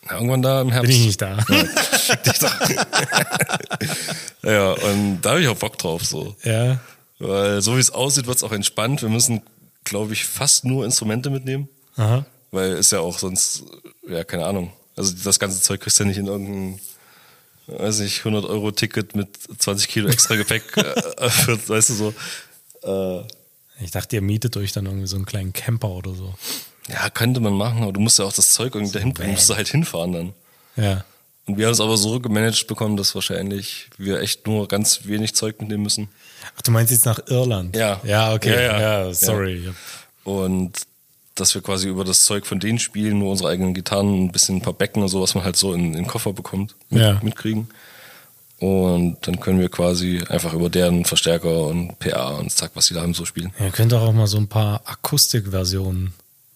Ja, 0.06 0.14
irgendwann 0.16 0.42
da 0.42 0.62
im 0.62 0.72
Herbst. 0.72 0.88
Bin 0.90 1.00
ich 1.00 1.06
nicht 1.08 1.22
da. 1.22 1.38
Fick 1.48 2.24
dich 2.24 2.38
doch. 2.40 2.54
ja, 4.44 4.72
und 4.72 5.22
da 5.22 5.32
habe 5.32 5.42
ich 5.42 5.48
auch 5.48 5.58
Bock 5.58 5.78
drauf, 5.78 6.06
so. 6.06 6.36
ja. 6.44 6.80
Weil 7.18 7.62
so 7.62 7.78
wie 7.78 7.80
es 7.80 7.92
aussieht, 7.92 8.28
wird 8.28 8.36
es 8.38 8.44
auch 8.44 8.52
entspannt. 8.52 9.02
Wir 9.02 9.08
müssen, 9.10 9.42
glaube 9.86 10.12
ich, 10.14 10.26
fast 10.26 10.66
nur 10.66 10.84
Instrumente 10.84 11.30
mitnehmen. 11.30 11.70
Aha. 11.96 12.26
Weil 12.52 12.74
ist 12.74 12.92
ja 12.92 13.00
auch 13.00 13.18
sonst, 13.20 13.64
ja, 14.08 14.26
keine 14.26 14.46
Ahnung. 14.46 14.74
Also 14.96 15.14
das 15.24 15.40
ganze 15.40 15.62
Zeug 15.62 15.82
kriegst 15.82 16.00
du 16.00 16.04
ja 16.04 16.08
nicht 16.10 16.18
in 16.18 16.28
irgendein, 16.28 16.80
weiß 17.68 18.00
nicht, 18.00 18.20
100 18.20 18.46
Euro 18.46 18.72
Ticket 18.72 19.16
mit 19.16 19.30
20 19.58 19.88
Kilo 19.88 20.10
extra 20.10 20.36
Gepäck. 20.36 20.64
äh, 20.78 21.30
für, 21.30 21.70
weißt 21.70 21.90
du 21.90 21.94
so. 21.94 22.14
Äh, 22.84 23.84
Ich 23.84 23.92
dachte, 23.92 24.16
ihr 24.16 24.22
mietet 24.22 24.56
euch 24.58 24.72
dann 24.72 24.86
irgendwie 24.86 25.08
so 25.08 25.16
einen 25.18 25.26
kleinen 25.26 25.52
Camper 25.54 25.90
oder 25.90 26.14
so. 26.14 26.34
ja, 26.88 27.10
könnte 27.10 27.40
man 27.42 27.54
machen, 27.54 27.84
aber 27.84 27.92
du 27.94 28.00
musst 28.00 28.20
ja 28.20 28.26
auch 28.26 28.34
das 28.34 28.54
Zeug 28.54 28.76
irgendwie 28.76 28.94
dahin 28.94 29.14
bringen. 29.14 29.32
musst 29.34 29.50
du 29.50 29.56
halt 29.56 29.68
hinfahren 29.68 30.12
dann. 30.14 30.34
Ja. 30.78 31.04
Und 31.48 31.58
wir 31.60 31.66
haben 31.68 31.74
es 31.74 31.82
aber 31.82 31.96
so 31.98 32.20
gemanagt 32.20 32.66
bekommen, 32.68 32.98
dass 32.98 33.14
wahrscheinlich 33.14 33.90
wir 33.98 34.20
echt 34.22 34.48
nur 34.48 34.68
ganz 34.68 35.02
wenig 35.06 35.36
Zeug 35.36 35.60
mitnehmen 35.60 35.84
müssen. 35.84 36.08
Ach, 36.58 36.62
du 36.62 36.72
meinst 36.72 36.92
jetzt 36.92 37.06
nach 37.06 37.20
Irland? 37.28 37.76
Ja. 37.76 38.00
Ja, 38.04 38.34
okay. 38.34 38.50
Ja, 38.54 38.80
Ja, 38.80 39.06
ja. 39.08 39.14
sorry. 39.14 39.72
Und 40.24 40.72
dass 41.36 41.54
wir 41.54 41.62
quasi 41.62 41.88
über 41.90 42.04
das 42.06 42.26
Zeug 42.26 42.46
von 42.46 42.60
denen 42.60 42.80
spielen, 42.80 43.20
nur 43.20 43.32
unsere 43.32 43.50
eigenen 43.50 43.74
Gitarren, 43.74 44.26
ein 44.26 44.32
bisschen 44.32 44.58
ein 44.58 44.62
paar 44.62 44.74
Becken 44.74 45.02
und 45.04 45.10
so, 45.10 45.22
was 45.22 45.36
man 45.36 45.44
halt 45.44 45.56
so 45.58 45.74
in, 45.74 45.86
in 45.88 45.94
den 45.94 46.08
Koffer 46.08 46.34
bekommt, 46.34 46.76
mit, 46.90 47.02
Ja. 47.02 47.20
mitkriegen. 47.22 47.68
Und 48.60 49.18
dann 49.28 49.40
können 49.42 49.60
wir 49.60 49.68
quasi 49.70 50.24
einfach 50.30 50.54
über 50.54 50.70
deren 50.70 51.04
Verstärker 51.04 51.68
und 51.68 52.00
PA 52.00 52.36
und 52.38 52.52
zack, 52.52 52.72
was 52.74 52.88
die 52.88 52.94
da 52.94 53.02
haben, 53.02 53.14
so 53.14 53.26
spielen. 53.26 53.52
Ihr 53.60 53.70
könnt 53.72 53.92
doch 53.92 54.02
auch 54.02 54.14
mal 54.14 54.28
so 54.28 54.38
ein 54.38 54.48
paar 54.48 54.82
Akustikversionen 54.86 56.14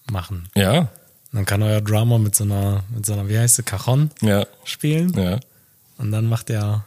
machen. 0.09 0.47
Ja, 0.55 0.87
Dann 1.33 1.45
kann 1.45 1.61
euer 1.61 1.81
Drummer 1.81 2.17
mit 2.17 2.35
so 2.35 2.45
einer, 2.45 2.83
mit 2.95 3.05
so 3.05 3.13
einer, 3.13 3.27
wie 3.27 3.37
heißt 3.37 3.57
sie, 3.57 3.63
Cajon 3.63 4.09
ja, 4.21 4.45
spielen. 4.63 5.13
ja. 5.13 5.39
Und 5.97 6.11
dann 6.13 6.25
macht 6.27 6.49
er 6.49 6.85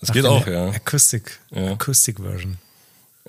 Das 0.00 0.12
geht 0.12 0.26
auch, 0.26 0.46
ja. 0.48 0.70
Akustik, 0.70 1.38
Ja. 1.52 1.72
Akustik-Version. 1.72 2.58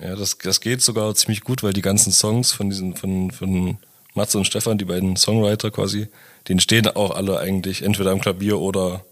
Ja, 0.02 0.16
das, 0.16 0.36
das 0.38 0.60
geht 0.60 0.82
sogar 0.82 1.14
ziemlich 1.14 1.42
gut, 1.42 1.62
weil 1.62 1.72
die 1.72 1.82
ganzen 1.82 2.12
Songs 2.12 2.50
von 2.50 2.68
diesen, 2.68 2.96
von, 2.96 3.30
von 3.30 3.78
Matze 4.14 4.38
und 4.38 4.44
Stefan, 4.44 4.78
die 4.78 4.84
beiden 4.84 5.16
Songwriter 5.16 5.70
quasi, 5.70 6.08
denen 6.48 6.60
stehen 6.60 6.86
auch 6.88 7.12
alle 7.12 7.38
eigentlich 7.38 7.82
entweder 7.82 8.10
am 8.10 8.20
Klavier 8.20 8.58
oder 8.58 9.04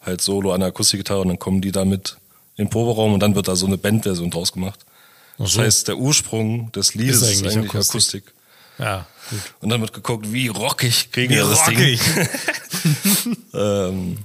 halt 0.00 0.20
solo 0.20 0.52
an 0.52 0.60
der 0.60 0.68
Akustikgitarre 0.68 1.20
und 1.20 1.28
dann 1.28 1.38
kommen 1.38 1.60
die 1.60 1.72
damit 1.72 2.16
in 2.56 2.66
den 2.66 2.70
Proberaum 2.70 3.14
und 3.14 3.20
dann 3.20 3.34
wird 3.34 3.48
da 3.48 3.56
so 3.56 3.66
eine 3.66 3.78
Bandversion 3.78 4.30
draus 4.30 4.52
gemacht. 4.52 4.80
Das 5.38 5.52
so. 5.52 5.62
heißt, 5.62 5.88
der 5.88 5.96
Ursprung 5.96 6.70
des 6.72 6.94
Liedes 6.94 7.22
Ist 7.22 7.22
ist 7.22 7.42
eigentlich 7.42 7.56
eigentlich, 7.56 7.70
Akustik. 7.70 8.24
Akustik. 8.26 8.34
Ja, 8.78 9.06
gut. 9.30 9.40
Und 9.60 9.68
dann 9.70 9.80
wird 9.80 9.92
geguckt, 9.92 10.32
wie 10.32 10.48
rockig 10.48 11.12
kriegen 11.12 11.32
Wie 11.32 11.36
wir 11.36 11.44
das 11.44 11.66
rockig. 11.66 12.00
Ding. 12.00 13.36
ähm, 13.54 14.18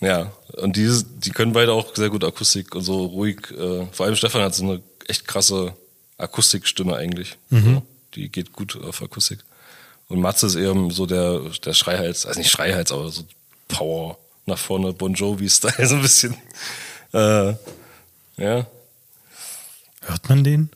ja, 0.00 0.32
und 0.54 0.76
die, 0.76 1.02
die 1.18 1.30
können 1.30 1.52
beide 1.52 1.72
auch 1.72 1.94
sehr 1.94 2.10
gut 2.10 2.24
Akustik 2.24 2.74
und 2.74 2.82
so 2.82 3.06
ruhig. 3.06 3.50
Äh, 3.52 3.86
vor 3.92 4.06
allem 4.06 4.16
Stefan 4.16 4.42
hat 4.42 4.54
so 4.54 4.64
eine 4.64 4.82
echt 5.08 5.26
krasse 5.26 5.74
Akustikstimme 6.18 6.96
eigentlich. 6.96 7.36
Mhm. 7.50 7.74
So, 7.74 7.82
die 8.14 8.28
geht 8.28 8.52
gut 8.52 8.80
auf 8.82 9.02
Akustik. 9.02 9.40
Und 10.08 10.20
Matze 10.20 10.46
ist 10.46 10.54
eher 10.54 10.74
so 10.90 11.06
der, 11.06 11.40
der 11.64 11.72
Schreihals, 11.72 12.26
also 12.26 12.38
nicht 12.38 12.50
Schreihals, 12.50 12.92
aber 12.92 13.10
so 13.10 13.24
Power 13.68 14.18
nach 14.46 14.58
vorne, 14.58 14.92
Bon 14.92 15.14
Jovi-Style, 15.14 15.86
so 15.86 15.96
ein 15.96 16.02
bisschen. 16.02 16.34
Äh, 17.12 17.54
ja. 18.36 18.66
Hört 20.02 20.28
man 20.28 20.44
den 20.44 20.70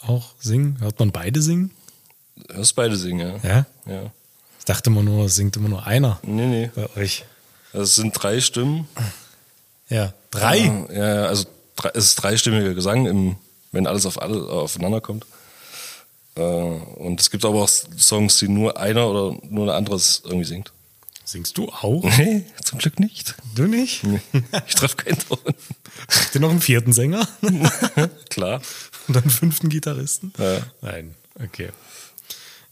auch 0.00 0.32
singen? 0.38 0.78
Hört 0.80 0.98
man 0.98 1.10
beide 1.10 1.40
singen? 1.40 1.70
Hörst 2.52 2.76
beide 2.76 2.96
singen, 2.96 3.40
ja. 3.42 3.48
Ja? 3.48 3.66
Ja. 3.86 4.10
Ich 4.58 4.64
dachte 4.66 4.90
immer 4.90 5.02
nur, 5.02 5.26
es 5.26 5.36
singt 5.36 5.56
immer 5.56 5.68
nur 5.68 5.86
einer 5.86 6.18
Nee, 6.22 6.46
nee. 6.46 6.70
bei 6.74 6.88
euch. 6.96 7.24
Also 7.72 7.84
es 7.84 7.94
sind 7.94 8.12
drei 8.12 8.40
Stimmen. 8.40 8.86
Ja. 9.88 10.12
Drei? 10.30 10.86
Ja, 10.92 11.14
ja, 11.14 11.26
also 11.26 11.46
es 11.94 12.04
ist 12.06 12.16
dreistimmiger 12.16 12.74
Gesang, 12.74 13.06
im, 13.06 13.36
wenn 13.72 13.86
alles 13.86 14.06
auf 14.06 14.20
alle, 14.20 14.48
aufeinander 14.48 15.00
kommt. 15.00 15.24
Äh, 16.36 16.40
und 16.40 17.20
es 17.20 17.30
gibt 17.30 17.44
aber 17.44 17.62
auch 17.62 17.68
Songs, 17.68 18.38
die 18.38 18.48
nur 18.48 18.78
einer 18.78 19.08
oder 19.08 19.38
nur 19.48 19.66
ein 19.66 19.76
anderes 19.76 20.22
irgendwie 20.24 20.44
singt. 20.44 20.72
Singst 21.24 21.58
du 21.58 21.68
auch? 21.68 22.04
Nee, 22.04 22.44
zum 22.62 22.78
Glück 22.78 23.00
nicht. 23.00 23.34
Du 23.56 23.64
nicht? 23.64 24.02
Ich 24.68 24.74
treffe 24.76 24.96
keinen 24.96 25.18
Ton. 25.18 25.38
Habt 25.44 26.34
ihr 26.34 26.40
noch 26.40 26.50
einen 26.50 26.60
vierten 26.60 26.92
Sänger? 26.92 27.26
Klar. 28.30 28.62
Und 29.08 29.16
einen 29.16 29.30
fünften 29.30 29.68
Gitarristen? 29.68 30.32
Ja. 30.38 30.60
Nein, 30.82 31.16
okay. 31.42 31.70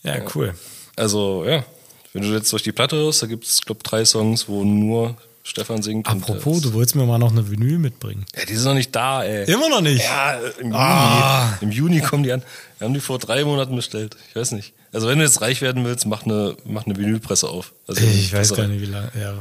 Ja, 0.05 0.25
cool. 0.37 0.55
Also, 0.95 1.45
ja, 1.45 1.65
wenn 2.13 2.23
du 2.23 2.29
jetzt 2.29 2.53
durch 2.53 2.63
die 2.63 2.71
Platte 2.71 2.95
hörst, 2.95 3.23
da 3.23 3.27
gibt 3.27 3.45
es, 3.45 3.63
glaube 3.63 3.83
drei 3.83 4.05
Songs, 4.05 4.49
wo 4.49 4.63
nur 4.63 5.17
Stefan 5.47 5.83
singt. 5.83 6.07
Apropos, 6.09 6.55
das- 6.55 6.63
du 6.71 6.73
wolltest 6.73 6.97
mir 6.97 7.05
mal 7.05 7.19
noch 7.19 7.31
eine 7.31 7.51
Vinyl 7.51 7.79
mitbringen. 7.79 8.25
Ja, 8.35 8.47
die 8.47 8.55
sind 8.55 8.65
noch 8.65 8.75
nicht 8.75 8.97
da, 8.97 9.23
ey. 9.23 9.45
Immer 9.53 9.69
noch 9.69 9.83
nicht? 9.83 10.03
Ja, 10.03 10.39
im 10.59 10.69
Juni. 10.69 10.75
Ah. 10.75 11.59
Im 11.61 11.71
Juni 11.71 12.01
kommen 12.01 12.23
die 12.25 12.33
an. 12.33 12.43
Wir 12.79 12.87
haben 12.87 12.95
die 12.95 13.01
vor 13.01 13.19
drei 13.19 13.45
Monaten 13.45 13.77
bestellt. 13.77 14.17
Ich 14.31 14.37
weiß 14.37 14.53
nicht. 14.53 14.73
Also 14.93 15.07
wenn 15.07 15.19
du 15.19 15.25
jetzt 15.25 15.43
reich 15.43 15.61
werden 15.61 15.85
willst, 15.85 16.07
mach 16.07 16.25
eine, 16.25 16.57
mach 16.65 16.87
eine 16.87 16.97
Vinylpresse 16.97 17.49
auf. 17.49 17.73
Also 17.87 18.03
Ich 18.03 18.33
weiß 18.33 18.55
gar 18.55 18.67
nicht, 18.67 18.81
wie 18.81 18.87
lange 18.87 19.11
ja, 19.21 19.35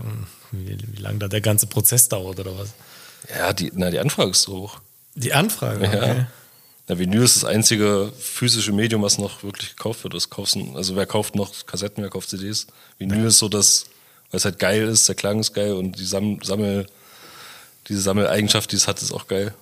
wie, 0.52 0.78
wie 0.92 1.02
lang 1.02 1.20
da 1.20 1.28
der 1.30 1.42
ganze 1.42 1.68
Prozess 1.68 2.10
dauert 2.10 2.38
oder 2.40 2.58
was. 2.60 2.74
Ja, 3.34 3.54
die, 3.54 3.72
na, 3.74 3.90
die 3.90 4.00
Anfrage 4.00 4.32
ist 4.32 4.42
so 4.42 4.58
hoch. 4.58 4.80
Die 5.16 5.32
Anfrage, 5.32 5.86
Ja. 5.86 5.90
okay. 5.94 6.26
Na, 6.90 7.00
Vinyl 7.00 7.24
ist 7.24 7.38
das 7.38 7.46
einzige 7.46 8.12
physische 8.20 8.74
Medium, 8.74 9.04
was 9.04 9.18
noch 9.20 9.42
wirklich 9.44 9.70
gekauft 9.78 10.04
wird. 10.04 10.16
Das 10.16 10.30
kaufst, 10.30 10.58
also 10.76 10.98
wer 10.98 11.06
kauft 11.06 11.34
noch 11.36 11.66
Kassetten, 11.66 12.04
wer 12.04 12.10
kauft 12.10 12.30
CDs? 12.30 12.68
Vinyl 12.98 13.28
ist 13.28 13.40
so 13.40 13.48
das, 13.48 13.86
weil 14.34 14.40
es 14.40 14.46
halt 14.46 14.58
geil 14.58 14.88
ist, 14.88 15.08
der 15.08 15.14
Klang 15.14 15.40
ist 15.40 15.54
geil 15.54 15.74
und 15.74 16.00
die 16.00 16.06
Sam 16.06 16.40
Sammel, 16.42 16.88
diese 17.88 18.02
Sammeleigenschaft, 18.02 18.72
die 18.72 18.78
es 18.78 18.88
hat, 18.88 19.00
ist 19.00 19.12
auch 19.12 19.28
geil. 19.28 19.54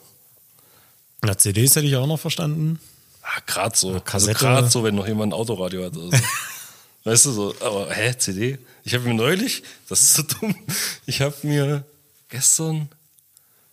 Na, 1.21 1.37
CDs 1.37 1.75
hätte 1.75 1.87
ich 1.87 1.97
auch 1.97 2.07
noch 2.07 2.19
verstanden. 2.21 2.79
Ah, 3.21 3.41
gerade 3.45 3.75
so. 3.75 3.89
Also 3.89 3.99
Kassette. 3.99 4.39
gerade 4.39 4.69
so, 4.69 4.85
wenn 4.85 4.95
noch 4.95 5.05
jemand 5.05 5.33
ein 5.33 5.37
Autoradio 5.37 5.83
hat. 5.83 5.97
Oder 5.97 6.15
so. 6.15 6.23
weißt 7.03 7.25
du 7.25 7.31
so, 7.31 7.55
aber 7.59 7.91
hä, 7.91 8.15
CD? 8.17 8.59
Ich 8.85 8.93
habe 8.93 9.03
mir 9.03 9.13
neulich, 9.13 9.63
das 9.89 10.03
ist 10.03 10.13
so 10.13 10.23
dumm, 10.23 10.55
ich 11.05 11.19
habe 11.19 11.35
mir 11.43 11.83
gestern, 12.29 12.87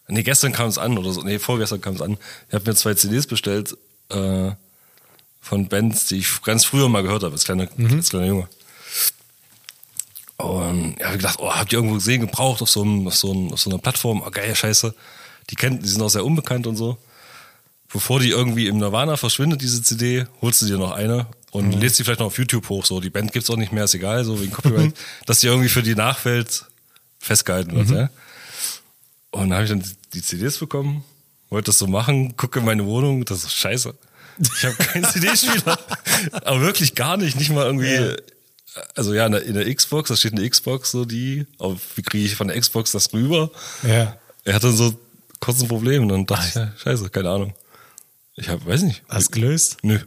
nee, 0.08 0.24
gestern 0.24 0.52
kam 0.52 0.68
es 0.68 0.78
an 0.78 0.98
oder 0.98 1.12
so, 1.12 1.22
nee, 1.22 1.38
vorgestern 1.38 1.80
kam 1.80 1.94
es 1.94 2.02
an, 2.02 2.18
ich 2.48 2.54
habe 2.54 2.68
mir 2.68 2.74
zwei 2.74 2.94
CDs 2.94 3.28
bestellt 3.28 3.76
äh, 4.08 4.50
von 5.40 5.68
Bands, 5.68 6.06
die 6.06 6.16
ich 6.16 6.42
ganz 6.42 6.64
früher 6.64 6.88
mal 6.88 7.04
gehört 7.04 7.22
habe, 7.22 7.34
als 7.34 7.44
kleiner, 7.44 7.68
als 7.78 8.08
kleiner 8.10 8.26
Junge. 8.26 8.48
Und 10.38 10.96
ja, 11.00 11.06
hab 11.06 11.12
ich 11.12 11.18
gedacht, 11.18 11.38
oh, 11.40 11.52
habt 11.52 11.72
ihr 11.72 11.78
irgendwo 11.78 11.96
gesehen, 11.96 12.20
gebraucht 12.20 12.62
auf 12.62 12.70
so, 12.70 12.82
einem, 12.82 13.06
auf 13.06 13.16
so, 13.16 13.32
einem, 13.32 13.52
auf 13.52 13.60
so 13.60 13.70
einer 13.70 13.78
Plattform? 13.78 14.22
Oh, 14.24 14.30
geil, 14.30 14.54
scheiße. 14.54 14.94
Die, 15.50 15.56
kennt, 15.56 15.82
die 15.84 15.88
sind 15.88 16.00
auch 16.00 16.08
sehr 16.08 16.24
unbekannt 16.24 16.66
und 16.66 16.76
so. 16.76 16.96
Bevor 17.92 18.20
die 18.20 18.30
irgendwie 18.30 18.68
im 18.68 18.78
Nirvana 18.78 19.16
verschwindet, 19.16 19.62
diese 19.62 19.82
CD, 19.82 20.26
holst 20.40 20.62
du 20.62 20.66
dir 20.66 20.78
noch 20.78 20.92
eine 20.92 21.26
und 21.50 21.72
lädst 21.72 21.98
die 21.98 22.04
vielleicht 22.04 22.20
noch 22.20 22.26
auf 22.26 22.38
YouTube 22.38 22.68
hoch. 22.68 22.84
So, 22.84 23.00
die 23.00 23.10
Band 23.10 23.32
gibt's 23.32 23.50
auch 23.50 23.56
nicht 23.56 23.72
mehr, 23.72 23.84
ist 23.84 23.94
egal, 23.94 24.24
so 24.24 24.40
wegen 24.40 24.52
Copyright, 24.52 24.94
dass 25.26 25.40
die 25.40 25.46
irgendwie 25.46 25.70
für 25.70 25.82
die 25.82 25.94
Nachwelt 25.94 26.66
festgehalten 27.18 27.74
wird. 27.74 27.90
Ja? 27.90 28.10
Und 29.30 29.50
dann 29.50 29.54
habe 29.54 29.64
ich 29.64 29.70
dann 29.70 29.82
die 30.12 30.22
CDs 30.22 30.58
bekommen, 30.58 31.02
wollte 31.50 31.66
das 31.66 31.78
so 31.78 31.86
machen, 31.86 32.36
gucke 32.36 32.60
in 32.60 32.64
meine 32.66 32.84
Wohnung, 32.84 33.24
das 33.24 33.44
ist 33.44 33.54
scheiße. 33.54 33.94
Ich 34.40 34.64
habe 34.64 34.74
keinen 34.76 35.04
CD-Spieler. 35.04 35.78
Aber 36.44 36.60
wirklich 36.60 36.94
gar 36.94 37.16
nicht, 37.16 37.36
nicht 37.36 37.50
mal 37.50 37.66
irgendwie. 37.66 38.16
Also 38.94 39.14
ja, 39.14 39.26
in 39.26 39.32
der, 39.32 39.42
in 39.42 39.54
der 39.54 39.74
Xbox, 39.74 40.08
da 40.08 40.16
steht 40.16 40.32
eine 40.32 40.48
Xbox, 40.48 40.90
so 40.90 41.04
die. 41.04 41.46
Aber 41.58 41.76
wie 41.94 42.02
kriege 42.02 42.24
ich 42.24 42.34
von 42.36 42.48
der 42.48 42.60
Xbox 42.60 42.92
das 42.92 43.12
rüber? 43.12 43.50
Ja. 43.82 44.16
Er 44.44 44.54
hatte 44.54 44.72
so 44.72 44.98
kurz 45.40 45.60
ein 45.62 45.68
Problem 45.68 46.02
und 46.02 46.08
dann 46.08 46.26
dachte 46.26 46.46
ich, 46.48 46.54
ja, 46.54 46.72
scheiße, 46.78 47.10
keine 47.10 47.30
Ahnung. 47.30 47.54
Ich 48.36 48.48
hab, 48.48 48.64
weiß 48.66 48.82
nicht. 48.82 49.02
Hast 49.08 49.32
gelöst? 49.32 49.78
Nö. 49.82 49.98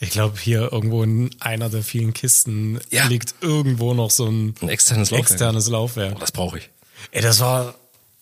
Ich 0.00 0.10
glaube, 0.10 0.38
hier 0.38 0.72
irgendwo 0.72 1.02
in 1.02 1.30
einer 1.40 1.68
der 1.70 1.82
vielen 1.82 2.14
Kisten 2.14 2.78
Ja. 2.90 3.06
liegt 3.08 3.34
irgendwo 3.40 3.94
noch 3.94 4.10
so 4.12 4.26
ein 4.26 4.54
Ein 4.60 4.68
externes 4.68 5.10
Laufwerk. 5.10 5.30
externes 5.30 5.68
Laufwerk. 5.68 6.14
Oh, 6.16 6.20
das 6.20 6.30
brauche 6.32 6.58
ich. 6.58 6.70
Ey, 7.10 7.20
das 7.20 7.40
war, 7.40 7.74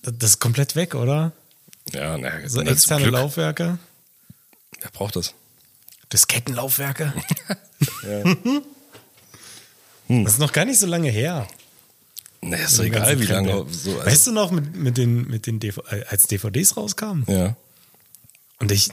das 0.03 0.31
ist 0.31 0.41
komplett 0.41 0.75
weg, 0.75 0.95
oder? 0.95 1.33
Ja, 1.93 2.17
naja, 2.17 2.49
So 2.49 2.63
externe. 2.63 3.11
Laufwerke. 3.11 3.79
Wer 4.81 4.91
braucht 4.91 5.17
das? 5.17 5.35
Diskettenlaufwerke. 6.13 7.13
Ja. 8.03 8.25
Das 10.09 10.35
ist 10.35 10.39
noch 10.39 10.53
gar 10.53 10.65
nicht 10.65 10.79
so 10.79 10.87
lange 10.87 11.11
her. 11.11 11.49
naja, 12.43 12.65
ist 12.65 12.79
doch 12.79 12.85
egal, 12.85 13.19
wie 13.21 13.25
lange. 13.27 13.51
So, 13.53 13.65
also, 13.65 13.97
weißt 14.07 14.27
du 14.29 14.33
noch, 14.33 14.51
mit, 14.51 14.77
mit 14.77 14.97
den, 14.99 15.27
mit 15.29 15.47
den 15.47 15.59
DV 15.61 15.79
äh, 15.91 16.05
als 16.09 16.27
DVDs 16.29 16.77
rauskamen? 16.77 17.25
Ja. 17.29 17.57
Und 18.61 18.71
ich 18.73 18.91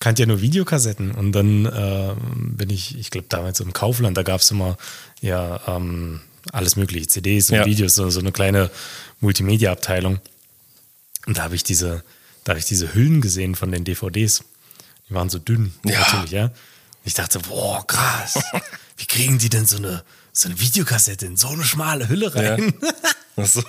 kannte 0.00 0.22
ja 0.22 0.26
nur 0.26 0.40
Videokassetten. 0.40 1.12
Und 1.12 1.32
dann 1.32 1.70
ähm, 1.74 2.56
bin 2.56 2.70
ich, 2.70 2.98
ich 2.98 3.10
glaube, 3.10 3.26
damals 3.28 3.60
im 3.60 3.72
Kaufland, 3.72 4.16
da 4.16 4.22
gab 4.22 4.40
es 4.40 4.50
immer 4.50 4.76
ja 5.20 5.60
ähm, 5.68 6.20
alles 6.52 6.74
mögliche, 6.76 7.06
CDs 7.06 7.50
und 7.50 7.56
Ja. 7.56 7.66
Videos, 7.66 7.94
so, 7.94 8.08
so 8.10 8.18
eine 8.20 8.32
kleine 8.32 8.70
Multimedia-Abteilung. 9.20 10.18
Und 11.26 11.38
da 11.38 11.44
habe 11.44 11.54
ich 11.54 11.62
diese, 11.62 12.02
da 12.44 12.50
habe 12.50 12.58
ich 12.58 12.64
diese 12.66 12.94
Hüllen 12.94 13.20
gesehen 13.20 13.54
von 13.54 13.70
den 13.70 13.84
DVDs. 13.84 14.42
Die 15.08 15.14
waren 15.14 15.28
so 15.30 15.38
dünn, 15.38 15.72
Ja. 15.84 16.00
natürlich, 16.00 16.30
ja. 16.32 16.50
Ich 17.04 17.14
dachte, 17.14 17.40
boah, 17.40 17.84
krass. 17.86 18.38
Wie 18.96 19.06
kriegen 19.06 19.38
die 19.38 19.48
denn 19.48 19.66
so 19.66 19.76
eine, 19.76 20.04
so 20.32 20.48
eine 20.48 20.60
Videokassette 20.60 21.26
in 21.26 21.36
so 21.36 21.48
eine 21.48 21.64
schmale 21.64 22.08
Hülle 22.08 22.30
Ja. 22.34 22.54
rein? 22.54 22.74
Ach 23.36 23.46
so. 23.46 23.62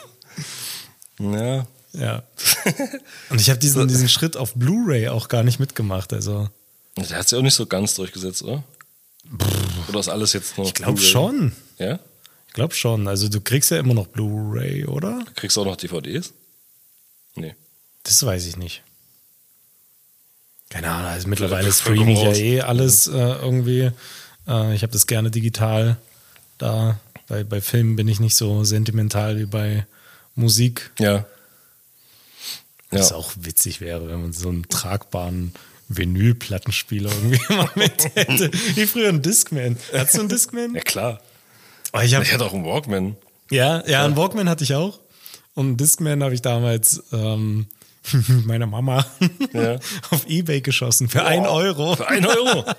Ja. 1.19 1.65
Ja. 1.93 2.23
Und 3.29 3.39
ich 3.39 3.49
habe 3.49 3.59
diesen, 3.59 3.87
diesen 3.87 4.09
Schritt 4.09 4.35
auf 4.35 4.53
Blu-ray 4.55 5.09
auch 5.09 5.27
gar 5.27 5.43
nicht 5.43 5.59
mitgemacht. 5.59 6.11
Also, 6.13 6.49
Der 6.97 7.17
hat 7.19 7.29
sich 7.29 7.37
auch 7.37 7.43
nicht 7.43 7.53
so 7.53 7.65
ganz 7.67 7.93
durchgesetzt, 7.95 8.41
oder? 8.43 8.63
Oder 9.89 9.99
ist 9.99 10.09
alles 10.09 10.33
jetzt 10.33 10.57
noch 10.57 10.65
ich 10.65 10.73
glaube 10.73 10.99
schon. 11.01 11.53
Ja? 11.77 11.99
Ich 12.47 12.53
glaube 12.53 12.73
schon. 12.73 13.07
Also, 13.07 13.29
du 13.29 13.41
kriegst 13.41 13.69
ja 13.71 13.77
immer 13.77 13.93
noch 13.93 14.07
Blu-ray, 14.07 14.85
oder? 14.85 15.23
Kriegst 15.35 15.55
du 15.57 15.61
auch 15.61 15.65
noch 15.65 15.75
DVDs? 15.75 16.33
Nee. 17.35 17.55
Das 18.03 18.23
weiß 18.23 18.45
ich 18.47 18.57
nicht. 18.57 18.83
Keine 20.73 20.89
Ahnung. 20.89 21.11
Also, 21.11 21.27
mittlerweile 21.27 21.71
Vollkommen 21.71 22.15
streame 22.15 22.31
ich 22.31 22.37
ja 22.39 22.43
eh 22.45 22.61
alles 22.61 23.07
äh, 23.07 23.11
irgendwie. 23.11 23.91
Äh, 24.47 24.75
ich 24.75 24.81
habe 24.83 24.91
das 24.93 25.07
gerne 25.07 25.29
digital 25.31 25.97
da. 26.57 26.99
Bei, 27.27 27.43
bei 27.45 27.61
Filmen 27.61 27.95
bin 27.95 28.07
ich 28.09 28.19
nicht 28.19 28.35
so 28.35 28.63
sentimental 28.65 29.39
wie 29.39 29.45
bei 29.45 29.85
Musik. 30.35 30.91
Ja. 30.99 31.25
Was 32.91 33.11
Ja. 33.11 33.15
auch 33.15 33.31
witzig 33.39 33.79
wäre, 33.81 34.07
wenn 34.09 34.21
man 34.21 34.33
so 34.33 34.49
einen 34.49 34.67
tragbaren 34.67 35.53
Vinylplattenspieler 35.89 37.11
irgendwie 37.11 37.39
mal 37.53 37.69
mit 37.75 38.15
hätte. 38.15 38.51
Wie 38.75 38.85
früher 38.85 39.09
ein 39.09 39.21
Discman. 39.21 39.77
Hattest 39.93 40.15
du 40.15 40.19
einen 40.21 40.29
Discman? 40.29 40.75
Ja, 40.75 40.81
klar. 40.81 41.21
Oh, 41.93 41.99
ich 41.99 42.13
hab, 42.15 42.23
Ich 42.23 42.33
hatte 42.33 42.45
auch 42.45 42.53
einen 42.53 42.65
Walkman. 42.65 43.15
ja, 43.51 43.87
ja, 43.87 44.03
einen 44.03 44.17
Walkman 44.17 44.49
hatte 44.49 44.63
ich 44.63 44.73
auch. 44.75 44.99
Und 45.55 45.67
einen 45.67 45.77
Discman 45.77 46.23
habe 46.23 46.33
ich 46.33 46.41
damals 46.41 47.03
ähm, 47.13 47.67
meiner 48.45 48.67
Mama 48.67 49.05
Ja. 49.53 49.79
auf 50.09 50.27
Ebay 50.27 50.61
geschossen 50.61 51.09
für 51.09 51.23
ein 51.25 51.45
Euro. 51.45 51.95
Für 51.95 52.07
ein 52.07 52.25
Euro? 52.25 52.65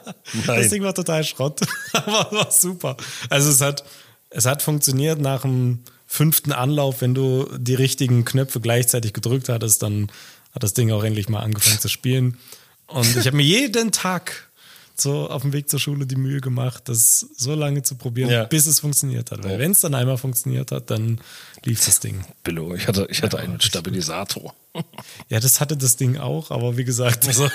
Das 0.47 0.47
Nein. 0.47 0.71
Ding 0.71 0.83
war 0.83 0.95
total 0.95 1.23
Schrott, 1.25 1.61
aber 1.93 2.33
war 2.33 2.51
super. 2.51 2.97
Also 3.31 3.51
es 3.51 3.61
hat, 3.61 3.85
es 4.31 4.47
hat 4.47 4.63
funktioniert 4.63 5.21
nach 5.21 5.43
dem 5.43 5.81
fünften 6.07 6.53
Anlauf, 6.53 7.01
wenn 7.01 7.15
du 7.15 7.49
die 7.57 7.75
richtigen 7.75 8.25
Knöpfe 8.25 8.61
gleichzeitig 8.61 9.13
gedrückt 9.13 9.49
hattest, 9.49 9.83
dann 9.83 10.11
hat 10.55 10.63
das 10.63 10.75
Ding 10.75 10.91
auch 10.93 11.05
endlich 11.05 11.29
mal 11.29 11.41
angefangen 11.41 11.79
zu 11.81 11.89
spielen. 11.89 12.39
Und 12.87 13.17
ich 13.17 13.27
habe 13.27 13.37
mir 13.37 13.43
jeden 13.45 13.93
Tag 13.93 14.44
so 14.97 15.29
auf 15.29 15.43
dem 15.43 15.53
Weg 15.53 15.69
zur 15.69 15.81
Schule 15.81 16.07
die 16.07 16.17
Mühe 16.17 16.41
gemacht, 16.41 16.85
das 16.89 17.27
so 17.37 17.55
lange 17.55 17.83
zu 17.83 17.97
probieren, 17.97 18.31
Ja. 18.31 18.45
bis 18.45 18.67
es 18.67 18.81
funktioniert 18.81 19.31
hat. 19.33 19.43
Weil 19.45 19.59
wenn 19.59 19.73
es 19.73 19.81
dann 19.81 19.95
einmal 19.95 20.19
funktioniert 20.19 20.71
hat, 20.73 20.91
dann 20.91 21.21
lief 21.65 21.85
das 21.85 22.01
Ding. 22.01 22.25
Billo. 22.45 22.75
Ich 22.75 22.87
hatte, 22.87 23.07
ich 23.11 23.23
hatte 23.23 23.39
einen 23.39 23.55
mit 23.55 23.65
Stabilisator. 23.65 24.55
Ja, 25.29 25.39
das 25.39 25.61
hatte 25.61 25.77
das 25.77 25.95
Ding 25.97 26.19
auch, 26.19 26.51
aber 26.51 26.77
wie 26.77 26.83
gesagt, 26.83 27.29
das 27.29 27.39
war 27.39 27.53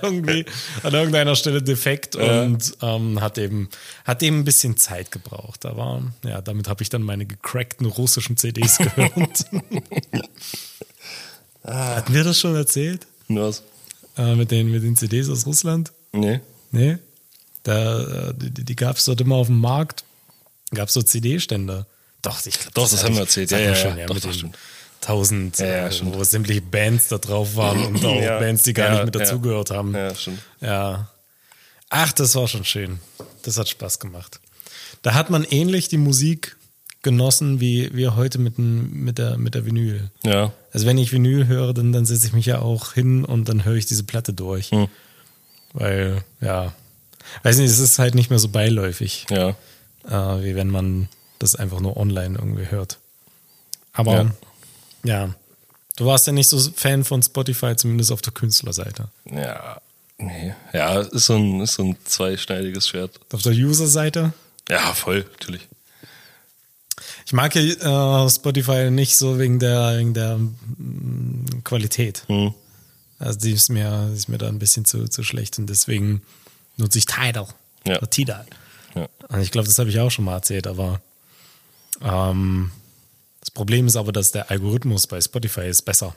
irgendwie 0.00 0.46
an 0.84 0.94
irgendeiner 0.94 1.34
Stelle 1.34 1.60
defekt 1.60 2.14
und 2.14 2.72
ähm, 2.82 3.20
hat 3.20 3.36
eben 3.36 3.68
hat 4.04 4.22
eben 4.22 4.38
ein 4.38 4.44
bisschen 4.44 4.76
Zeit 4.76 5.10
gebraucht. 5.10 5.66
Aber 5.66 6.04
ja, 6.24 6.40
damit 6.40 6.68
habe 6.68 6.84
ich 6.84 6.88
dann 6.88 7.02
meine 7.02 7.26
gecrackten 7.26 7.86
russischen 7.86 8.36
CDs 8.36 8.78
gehört. 8.78 9.44
Hatten 11.64 12.14
wir 12.14 12.22
das 12.24 12.38
schon 12.38 12.54
erzählt? 12.54 13.06
Was? 13.28 13.62
Äh, 14.16 14.34
mit, 14.36 14.50
den, 14.52 14.70
mit 14.70 14.82
den 14.84 14.94
CDs 14.96 15.28
aus 15.28 15.46
Russland? 15.46 15.92
Nee. 16.12 16.40
Nee? 16.70 16.98
Da, 17.62 18.32
die, 18.32 18.64
die 18.64 18.76
gab 18.76 18.96
es 18.96 19.04
dort 19.04 19.20
immer 19.20 19.36
auf 19.36 19.46
dem 19.48 19.58
Markt. 19.58 20.04
Gab 20.72 20.88
es 20.88 20.94
so 20.94 21.02
CD-Stände. 21.02 21.86
Doch, 22.22 22.44
ich 22.46 22.58
glaub, 22.58 22.74
Doch, 22.74 22.88
das 22.90 22.98
hab 22.98 23.06
haben 23.06 23.14
wir 23.14 23.22
erzählt. 23.22 23.50
das 23.50 23.60
Ja, 23.60 23.66
ja, 23.66 23.74
schon, 23.74 23.90
ja. 23.92 23.96
ja. 23.98 24.06
Doch, 24.06 24.14
mit 24.14 24.24
das 24.24 24.38
den 24.38 24.52
tausend, 25.00 25.58
Ja, 25.58 25.66
ja, 25.66 25.88
äh, 25.88 26.00
wo 26.02 26.22
sämtliche 26.24 26.60
Bands 26.62 27.08
da 27.08 27.18
drauf 27.18 27.56
waren 27.56 27.86
und 27.86 28.04
auch 28.04 28.20
Ja. 28.20 28.38
Bands, 28.38 28.62
die 28.62 28.72
gar 28.72 28.92
nicht 28.92 29.04
mit 29.06 29.14
dazugehört 29.14 29.70
haben. 29.70 29.94
Ja, 29.94 30.14
stimmt. 30.14 30.40
Ja. 30.60 31.10
Ach, 31.88 32.12
das 32.12 32.34
war 32.34 32.46
schon 32.46 32.64
schön. 32.64 33.00
Das 33.42 33.56
hat 33.56 33.68
Spaß 33.68 33.98
gemacht. 33.98 34.40
Da 35.02 35.14
hat 35.14 35.30
man 35.30 35.44
ähnlich 35.44 35.88
die 35.88 35.96
Musik 35.96 36.56
genossen 37.02 37.60
wie 37.60 37.90
wir 37.94 38.14
heute 38.14 38.38
mit, 38.38 38.58
dem, 38.58 39.04
mit, 39.04 39.16
der, 39.18 39.38
mit 39.38 39.54
der 39.54 39.64
Vinyl. 39.64 40.10
Ja. 40.22 40.52
Also 40.72 40.86
wenn 40.86 40.98
ich 40.98 41.12
Vinyl 41.12 41.46
höre, 41.46 41.72
dann, 41.72 41.92
dann 41.92 42.04
setze 42.04 42.26
ich 42.26 42.32
mich 42.32 42.46
ja 42.46 42.60
auch 42.60 42.92
hin 42.92 43.24
und 43.24 43.48
dann 43.48 43.64
höre 43.64 43.76
ich 43.76 43.86
diese 43.86 44.04
Platte 44.04 44.34
durch. 44.34 44.70
Hm. 44.70 44.88
Weil, 45.72 46.24
ja, 46.40 46.72
weiß 47.42 47.58
nicht, 47.58 47.70
es 47.70 47.78
ist 47.78 47.98
halt 47.98 48.14
nicht 48.14 48.30
mehr 48.30 48.38
so 48.38 48.48
beiläufig, 48.48 49.26
Ja. 49.30 49.50
äh, 50.08 50.42
wie 50.44 50.54
wenn 50.54 50.68
man 50.68 51.08
das 51.38 51.54
einfach 51.54 51.80
nur 51.80 51.96
online 51.96 52.38
irgendwie 52.38 52.66
hört. 52.66 52.98
Aber 53.92 54.32
ja. 55.04 55.34
du 55.96 56.06
warst 56.06 56.26
ja 56.26 56.32
nicht 56.32 56.48
so 56.48 56.58
Fan 56.58 57.04
von 57.04 57.22
Spotify, 57.22 57.74
zumindest 57.76 58.12
auf 58.12 58.22
der 58.22 58.32
Künstlerseite. 58.32 59.08
Ja. 59.24 59.80
Nee. 60.18 60.54
Ja, 60.74 61.00
ist 61.00 61.26
so 61.26 61.36
ein, 61.36 61.60
ist 61.62 61.74
so 61.74 61.82
ein 61.82 61.96
zweischneidiges 62.04 62.88
Schwert. 62.88 63.18
Auf 63.32 63.42
der 63.42 63.52
User-Seite 63.52 64.32
Ja, 64.68 64.92
voll, 64.92 65.24
natürlich. 65.32 65.66
Ich 67.24 67.32
mag 67.32 67.54
ja 67.54 68.24
äh, 68.24 68.28
Spotify 68.30 68.90
nicht 68.90 69.16
so 69.16 69.38
wegen 69.38 69.58
der, 69.58 69.96
wegen 69.98 70.12
der 70.12 70.36
mm, 70.36 71.62
Qualität. 71.64 72.24
Hm. 72.26 72.52
Also 73.20 73.38
die 73.38 73.52
ist 73.52 73.68
mir, 73.68 74.08
die 74.10 74.16
ist 74.16 74.28
mir 74.28 74.38
da 74.38 74.48
ein 74.48 74.58
bisschen 74.58 74.84
zu, 74.84 75.06
zu 75.06 75.22
schlecht 75.22 75.58
und 75.58 75.68
deswegen 75.68 76.22
nutze 76.76 76.98
ich 76.98 77.06
Tidal. 77.06 77.46
Ja. 77.86 77.98
Oder 77.98 78.10
Tidal. 78.10 78.46
Ja. 78.96 79.08
Und 79.28 79.40
ich 79.40 79.52
glaube, 79.52 79.68
das 79.68 79.78
habe 79.78 79.88
ich 79.90 80.00
auch 80.00 80.10
schon 80.10 80.24
mal 80.24 80.34
erzählt, 80.34 80.66
aber 80.66 81.00
ähm, 82.02 82.72
das 83.40 83.50
Problem 83.52 83.86
ist 83.86 83.96
aber, 83.96 84.10
dass 84.12 84.32
der 84.32 84.50
Algorithmus 84.50 85.06
bei 85.06 85.20
Spotify 85.20 85.68
ist 85.68 85.82
besser. 85.82 86.16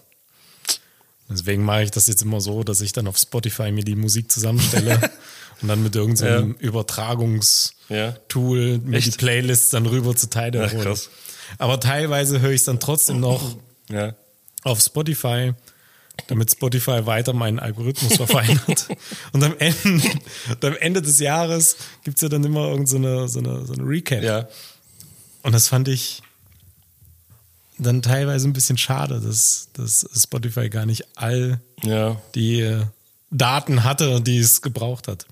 Deswegen 1.30 1.64
mache 1.64 1.84
ich 1.84 1.92
das 1.92 2.08
jetzt 2.08 2.22
immer 2.22 2.42
so, 2.42 2.64
dass 2.64 2.82
ich 2.82 2.92
dann 2.92 3.08
auf 3.08 3.18
Spotify 3.18 3.72
mir 3.72 3.84
die 3.84 3.96
Musik 3.96 4.30
zusammenstelle 4.32 5.00
und 5.62 5.68
dann 5.68 5.82
mit 5.84 5.96
irgendeinem 5.96 6.54
Übertragungstool 6.56 7.78
Ja. 7.90 8.78
mir 8.78 9.00
die 9.02 9.10
Echt? 9.10 9.18
Playlists 9.18 9.70
dann 9.70 9.86
rüber 9.86 10.16
zu 10.16 10.30
Tidal 10.30 10.66
Ach, 10.68 10.74
hole. 10.74 10.84
krass. 10.84 11.10
Aber 11.58 11.80
teilweise 11.80 12.42
höre 12.42 12.52
ich 12.52 12.62
es 12.62 12.66
dann 12.66 12.80
trotzdem 12.80 13.20
noch 13.20 13.56
Ja. 13.90 14.16
auf 14.64 14.80
Spotify, 14.82 15.54
damit 16.28 16.52
Spotify 16.52 17.06
weiter 17.06 17.34
meinen 17.34 17.60
Algorithmus 17.60 18.16
verfeinert. 18.16 18.88
Und 19.34 19.44
am 19.44 19.56
Ende, 19.58 20.10
und 20.50 20.66
am 20.66 20.76
Ende 20.78 21.02
des 21.02 21.20
Jahres 21.20 21.76
gibt 22.04 22.18
es 22.18 22.22
ja 22.22 22.30
dann 22.30 22.44
immer 22.44 22.68
irgend 22.70 22.88
so 22.88 22.98
so 23.28 23.40
eine, 23.40 23.66
so 23.66 23.74
eine 23.74 23.84
Recap. 23.84 24.24
Ja. 24.24 24.48
Und 25.42 25.54
das 25.54 25.68
fand 25.68 25.88
ich 25.88 26.22
dann 27.78 28.02
teilweise 28.02 28.48
ein 28.48 28.54
bisschen 28.54 28.78
schade, 28.78 29.20
dass, 29.20 29.70
dass 29.74 30.08
Spotify 30.16 30.70
gar 30.70 30.86
nicht 30.86 31.06
all 31.18 31.60
Ja. 31.82 32.22
die 32.36 32.62
äh, 32.62 32.86
Daten 33.32 33.84
hatte, 33.84 34.22
die 34.22 34.38
es 34.38 34.62
gebraucht 34.62 35.08
hat. 35.08 35.26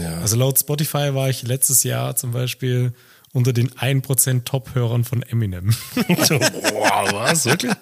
Ja. 0.00 0.18
Also 0.18 0.36
laut 0.36 0.58
Spotify 0.58 1.14
war 1.14 1.28
ich 1.28 1.42
letztes 1.42 1.82
Jahr 1.82 2.14
zum 2.16 2.32
Beispiel 2.32 2.92
unter 3.32 3.52
den 3.52 3.70
1% 3.70 4.44
Top-Hörern 4.44 5.04
von 5.04 5.22
Eminem. 5.22 5.74
Boah, 5.94 7.08
was? 7.12 7.44
Wirklich? 7.44 7.72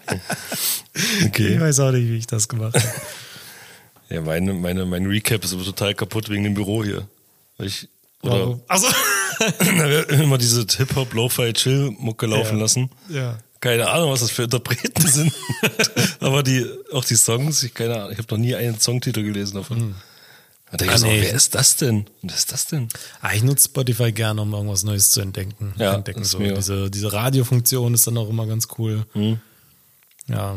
Ich 0.95 1.27
Okay. 1.27 1.61
weiß 1.61 1.81
auch 1.81 1.93
nicht, 1.93 2.09
wie 2.09 2.17
ich 2.19 2.27
das 2.27 2.49
gemacht 2.49 2.75
habe. 2.75 2.87
Ja, 4.11 4.23
meine, 4.23 4.55
meine, 4.55 4.87
mein 4.87 5.05
Recap 5.05 5.45
ist 5.45 5.53
aber 5.53 5.65
total 5.65 5.95
kaputt 5.95 6.31
wegen 6.31 6.43
dem 6.43 6.55
Büro 6.55 6.83
hier. 6.83 7.07
Ich, 7.59 7.89
oder? 8.23 8.59
Also, 8.67 8.87
immer 10.09 10.39
diese 10.39 10.65
Hip-Hop, 10.79 11.13
Lo-Fi, 11.13 11.53
Chill-Mucke 11.53 12.25
laufen 12.25 12.57
Ja. 12.57 12.63
lassen. 12.63 12.91
ja. 13.11 13.39
Keine 13.61 13.91
Ahnung, 13.91 14.11
was 14.13 14.21
das 14.21 14.31
für 14.31 14.45
Interpreten 14.45 15.07
sind. 15.07 15.31
aber 16.21 16.43
die, 16.43 16.65
auch 16.93 17.05
die 17.05 17.17
Songs, 17.17 17.63
ich 17.65 17.75
keine 17.75 17.97
Ahnung, 17.97 18.13
ich 18.13 18.19
habe 18.19 18.29
noch 18.35 18.39
nie 18.41 18.55
einen 18.55 18.81
Songtitel 18.81 19.23
gelesen 19.23 19.57
davon. 19.57 19.95
Da 20.71 20.77
denke 20.77 20.85
ich 20.95 20.97
Ah, 20.97 20.99
so, 20.99 21.07
nee. 21.07 21.23
wer 21.23 21.33
ist 21.33 21.55
das 21.55 21.77
denn? 21.77 22.07
Was 22.23 22.39
ist 22.41 22.53
das 22.53 22.67
denn? 22.67 22.89
Ah, 23.23 23.33
ich 23.35 23.43
nutze 23.43 23.65
Spotify 23.67 24.13
gerne, 24.13 24.43
um 24.43 24.53
irgendwas 24.53 24.83
Neues 24.85 25.11
zu 25.11 25.21
entdecken. 25.21 25.73
Ja, 25.79 25.95
entdecken. 25.95 26.25
So. 26.25 26.39
Diese, 26.39 26.91
diese 26.91 27.13
Radiofunktion 27.13 27.95
ist 27.95 28.07
dann 28.07 28.19
auch 28.19 28.29
immer 28.29 28.47
ganz 28.47 28.69
cool. 28.79 29.07
Ja. 30.27 30.57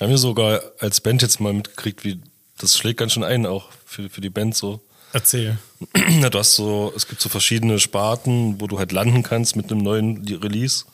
Haben 0.00 0.10
wir 0.10 0.18
sogar 0.18 0.60
als 0.80 1.00
Band 1.00 1.22
jetzt 1.22 1.40
mal 1.40 1.52
mitgekriegt, 1.52 2.04
wie 2.04 2.20
das 2.58 2.76
schlägt 2.76 2.98
ganz 3.00 3.12
schön 3.12 3.24
ein, 3.24 3.46
auch 3.46 3.68
für, 3.84 4.08
für 4.10 4.20
die 4.20 4.30
Band 4.30 4.56
so. 4.56 4.80
Erzähl. 5.12 5.58
Ja, 6.20 6.30
du 6.30 6.38
hast 6.38 6.54
so, 6.56 6.92
es 6.96 7.06
gibt 7.06 7.20
so 7.20 7.28
verschiedene 7.28 7.78
Sparten, 7.78 8.60
wo 8.60 8.66
du 8.66 8.78
halt 8.78 8.90
landen 8.92 9.22
kannst 9.22 9.54
mit 9.54 9.70
einem 9.70 9.82
neuen 9.82 10.26
Release. 10.26 10.84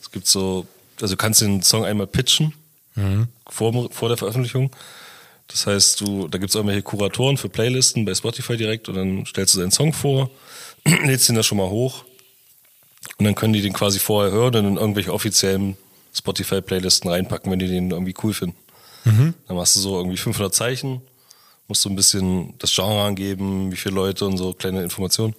Es 0.00 0.10
gibt 0.12 0.26
so, 0.26 0.66
also 1.00 1.14
du 1.14 1.16
kannst 1.16 1.40
den 1.40 1.62
Song 1.62 1.84
einmal 1.84 2.06
pitchen 2.06 2.52
vor, 3.48 3.90
vor 3.92 4.08
der 4.08 4.16
Veröffentlichung. 4.18 4.70
Das 5.48 5.66
heißt, 5.66 6.00
du, 6.00 6.28
da 6.28 6.38
gibt 6.38 6.50
es 6.50 6.54
irgendwelche 6.54 6.82
Kuratoren 6.82 7.36
für 7.36 7.48
Playlisten 7.48 8.04
bei 8.04 8.14
Spotify 8.14 8.56
direkt 8.56 8.88
und 8.88 8.96
dann 8.96 9.26
stellst 9.26 9.54
du 9.54 9.60
deinen 9.60 9.70
Song 9.70 9.92
vor, 9.92 10.30
lädst 11.04 11.28
den 11.28 11.36
da 11.36 11.42
schon 11.42 11.58
mal 11.58 11.68
hoch 11.70 12.04
und 13.18 13.24
dann 13.24 13.34
können 13.34 13.52
die 13.52 13.62
den 13.62 13.72
quasi 13.72 13.98
vorher 13.98 14.32
hören 14.32 14.56
und 14.56 14.66
in 14.66 14.76
irgendwelche 14.76 15.12
offiziellen 15.12 15.76
Spotify-Playlisten 16.12 17.10
reinpacken, 17.10 17.50
wenn 17.52 17.58
die 17.58 17.68
den 17.68 17.90
irgendwie 17.90 18.14
cool 18.22 18.34
finden. 18.34 18.56
Dann 19.46 19.56
machst 19.56 19.76
du 19.76 19.80
so 19.80 19.96
irgendwie 19.96 20.16
500 20.16 20.52
Zeichen, 20.54 21.00
musst 21.68 21.84
du 21.84 21.90
ein 21.90 21.96
bisschen 21.96 22.54
das 22.58 22.74
Genre 22.74 23.02
angeben, 23.04 23.70
wie 23.70 23.76
viele 23.76 23.94
Leute 23.94 24.26
und 24.26 24.36
so 24.36 24.52
kleine 24.52 24.82
Informationen. 24.82 25.34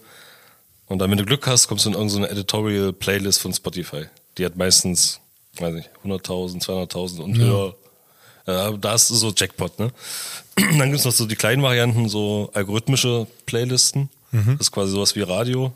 Und 0.87 0.99
dann, 0.99 1.11
wenn 1.11 1.17
du 1.17 1.25
Glück 1.25 1.45
hast, 1.47 1.67
kommst 1.67 1.85
du 1.85 1.89
in 1.89 1.95
irgendeine 1.95 2.29
Editorial-Playlist 2.29 3.41
von 3.41 3.53
Spotify. 3.53 4.05
Die 4.37 4.45
hat 4.45 4.55
meistens, 4.55 5.19
weiß 5.59 5.73
nicht, 5.73 5.89
100.000, 6.05 6.63
200.000 6.63 7.19
und 7.19 7.37
höher. 7.37 7.75
Äh, 8.47 8.77
da 8.79 8.95
ist 8.95 9.07
so 9.09 9.31
Jackpot, 9.35 9.77
ne? 9.79 9.91
Dann 10.55 10.89
gibt's 10.89 11.05
noch 11.05 11.11
so 11.11 11.25
die 11.27 11.35
kleinen 11.35 11.61
Varianten, 11.61 12.09
so 12.09 12.49
algorithmische 12.53 13.27
Playlisten. 13.45 14.09
Das 14.31 14.43
ist 14.67 14.71
quasi 14.71 14.91
sowas 14.91 15.15
wie 15.15 15.21
Radio, 15.21 15.71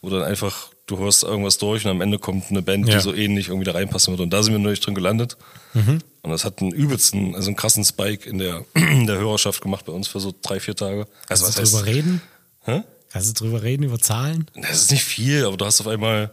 wo 0.00 0.10
dann 0.10 0.22
einfach, 0.22 0.68
du 0.86 0.98
hörst 0.98 1.22
irgendwas 1.22 1.58
durch 1.58 1.84
und 1.84 1.90
am 1.92 2.00
Ende 2.00 2.18
kommt 2.18 2.50
eine 2.50 2.60
Band, 2.62 2.88
Ja. 2.88 2.96
die 2.96 3.00
so 3.00 3.14
ähnlich 3.14 3.48
irgendwie 3.48 3.64
da 3.64 3.72
reinpassen 3.72 4.12
wird. 4.12 4.20
Und 4.20 4.30
da 4.30 4.42
sind 4.42 4.52
wir 4.52 4.58
neulich 4.58 4.80
drin 4.80 4.94
gelandet. 4.94 5.36
Und 5.74 6.30
das 6.30 6.44
hat 6.44 6.60
einen 6.60 6.72
übelsten, 6.72 7.34
also 7.34 7.48
einen 7.48 7.56
krassen 7.56 7.84
Spike 7.84 8.28
in 8.28 8.38
der, 8.38 8.64
in 8.74 9.06
der 9.06 9.16
Hörerschaft 9.16 9.60
gemacht 9.62 9.84
bei 9.86 9.92
uns 9.92 10.08
für 10.08 10.18
so 10.20 10.34
drei, 10.42 10.58
vier 10.60 10.74
Tage. 10.74 11.06
Also 11.28 11.44
Kannst 11.44 11.58
du 11.58 11.62
drüber 11.62 11.78
heißt, 11.78 11.86
reden? 11.86 12.22
Hä? 12.64 12.82
Kannst 13.10 13.28
du 13.40 13.44
drüber 13.44 13.62
reden, 13.62 13.82
über 13.84 13.98
Zahlen? 13.98 14.46
Das 14.54 14.82
ist 14.82 14.90
nicht 14.90 15.04
viel, 15.04 15.44
aber 15.46 15.56
du 15.56 15.64
hast 15.64 15.80
auf 15.80 15.86
einmal, 15.86 16.30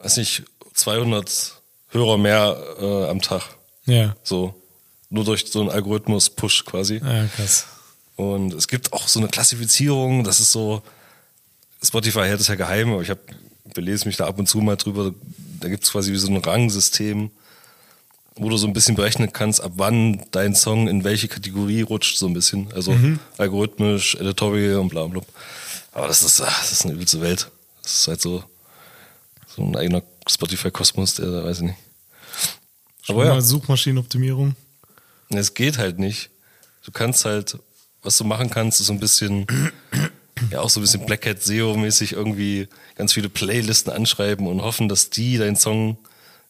weiß 0.00 0.16
nicht, 0.16 0.42
200 0.74 1.54
Hörer 1.90 2.18
mehr 2.18 2.56
äh, 2.80 3.08
am 3.08 3.20
Tag. 3.20 3.42
Ja. 3.86 4.16
So. 4.22 4.54
Nur 5.10 5.24
durch 5.24 5.46
so 5.46 5.60
einen 5.60 5.70
Algorithmus-Push 5.70 6.64
quasi. 6.64 7.00
Ja, 7.04 7.26
krass. 7.26 7.66
Und 8.16 8.54
es 8.54 8.68
gibt 8.68 8.92
auch 8.92 9.08
so 9.08 9.20
eine 9.20 9.28
Klassifizierung, 9.28 10.24
das 10.24 10.40
ist 10.40 10.52
so, 10.52 10.82
Spotify 11.82 12.20
hält 12.20 12.40
es 12.40 12.48
ja 12.48 12.54
geheim, 12.54 12.92
aber 12.92 13.02
ich 13.02 13.10
habe, 13.10 13.20
belese 13.74 14.06
mich 14.06 14.16
da 14.16 14.26
ab 14.26 14.38
und 14.38 14.48
zu 14.48 14.58
mal 14.58 14.76
drüber, 14.76 15.12
da 15.60 15.68
gibt 15.68 15.84
es 15.84 15.90
quasi 15.90 16.12
wie 16.12 16.16
so 16.16 16.28
ein 16.28 16.36
Rangsystem, 16.36 17.30
wo 18.36 18.48
du 18.48 18.56
so 18.56 18.66
ein 18.66 18.72
bisschen 18.72 18.94
berechnen 18.94 19.32
kannst, 19.32 19.60
ab 19.60 19.72
wann 19.76 20.24
dein 20.30 20.54
Song 20.54 20.88
in 20.88 21.04
welche 21.04 21.28
Kategorie 21.28 21.82
rutscht, 21.82 22.16
so 22.18 22.26
ein 22.26 22.34
bisschen. 22.34 22.72
Also 22.72 22.96
algorithmisch, 23.38 24.16
editorial 24.16 24.78
und 24.78 24.88
bla 24.88 25.06
bla. 25.06 25.22
Aber 25.92 26.08
das 26.08 26.22
ist, 26.22 26.40
das 26.40 26.72
ist 26.72 26.84
eine 26.84 26.94
übelste 26.94 27.20
Welt. 27.20 27.50
Das 27.82 28.00
ist 28.00 28.08
halt 28.08 28.20
so, 28.20 28.42
so 29.54 29.62
ein 29.62 29.76
eigener 29.76 30.02
Spotify-Kosmos, 30.28 31.14
der, 31.14 31.44
weiß 31.44 31.58
ich 31.58 31.62
nicht. 31.64 31.78
Aber 33.08 33.26
ja. 33.26 33.40
Suchmaschinenoptimierung. 33.40 34.56
Es 35.30 35.54
geht 35.54 35.78
halt 35.78 35.98
nicht. 35.98 36.30
Du 36.84 36.92
kannst 36.92 37.24
halt, 37.24 37.58
was 38.02 38.18
du 38.18 38.24
machen 38.24 38.50
kannst, 38.50 38.80
ist 38.80 38.86
so 38.86 38.92
ein 38.92 39.00
bisschen, 39.00 39.46
ja 40.50 40.60
auch 40.60 40.70
so 40.70 40.80
ein 40.80 40.82
bisschen 40.82 41.06
Black 41.06 41.26
Hat 41.26 41.42
SEO-mäßig 41.42 42.12
irgendwie 42.12 42.68
ganz 42.94 43.12
viele 43.12 43.28
Playlisten 43.28 43.92
anschreiben 43.92 44.46
und 44.46 44.62
hoffen, 44.62 44.88
dass 44.88 45.10
die 45.10 45.38
deinen 45.38 45.56
Song 45.56 45.98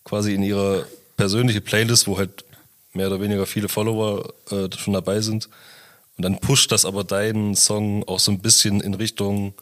quasi 0.05 0.35
in 0.35 0.43
ihre 0.43 0.87
persönliche 1.17 1.61
Playlist, 1.61 2.07
wo 2.07 2.19
halt 2.19 2.45
mehr 2.93 3.07
oder 3.09 3.21
weniger 3.21 3.47
viele 3.47 3.69
Follower 3.69 4.33
äh, 4.51 4.69
schon 4.77 4.95
dabei 4.95 5.21
sind, 5.21 5.49
und 6.17 6.23
dann 6.23 6.38
pusht 6.38 6.71
das 6.71 6.85
aber 6.85 7.05
deinen 7.05 7.57
Song 7.57 8.07
auch 8.07 8.21
so 8.21 8.31
ein 8.31 8.38
bisschen 8.38 8.81
in 8.81 8.95
Richtung 8.95 9.55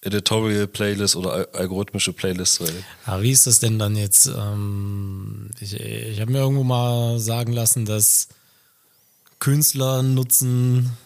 Editorial 0.00 0.66
Playlist 0.66 1.16
oder 1.16 1.32
al 1.32 1.48
algorithmische 1.52 2.12
Playlist. 2.12 2.60
Weil 2.60 2.84
Aber 3.04 3.22
wie 3.22 3.32
ist 3.32 3.46
das 3.46 3.60
denn 3.60 3.78
dann 3.78 3.96
jetzt? 3.96 4.26
Ähm, 4.26 5.50
ich 5.60 5.74
ich 5.74 6.20
habe 6.20 6.30
mir 6.30 6.38
irgendwo 6.38 6.64
mal 6.64 7.18
sagen 7.18 7.52
lassen, 7.52 7.84
dass 7.84 8.28
Künstler 9.40 10.02
nutzen 10.02 10.96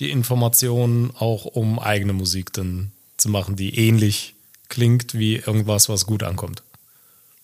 die 0.00 0.10
Informationen 0.10 1.10
auch, 1.16 1.46
um 1.46 1.78
eigene 1.78 2.12
Musik 2.12 2.52
dann 2.52 2.92
zu 3.16 3.30
machen, 3.30 3.56
die 3.56 3.78
ähnlich 3.78 4.34
klingt 4.68 5.14
wie 5.14 5.36
irgendwas, 5.36 5.88
was 5.88 6.04
gut 6.04 6.22
ankommt. 6.22 6.62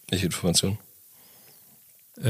welche 0.09 0.27
Information? 0.27 0.79
Äh, 2.23 2.29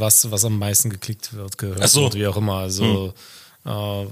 was, 0.00 0.30
was 0.30 0.44
am 0.44 0.58
meisten 0.58 0.90
geklickt 0.90 1.32
wird, 1.34 1.56
gehört 1.58 1.88
so. 1.88 2.02
wird, 2.02 2.14
wie 2.14 2.26
auch 2.26 2.36
immer. 2.36 2.54
Also 2.54 3.14
Äh, 3.64 4.06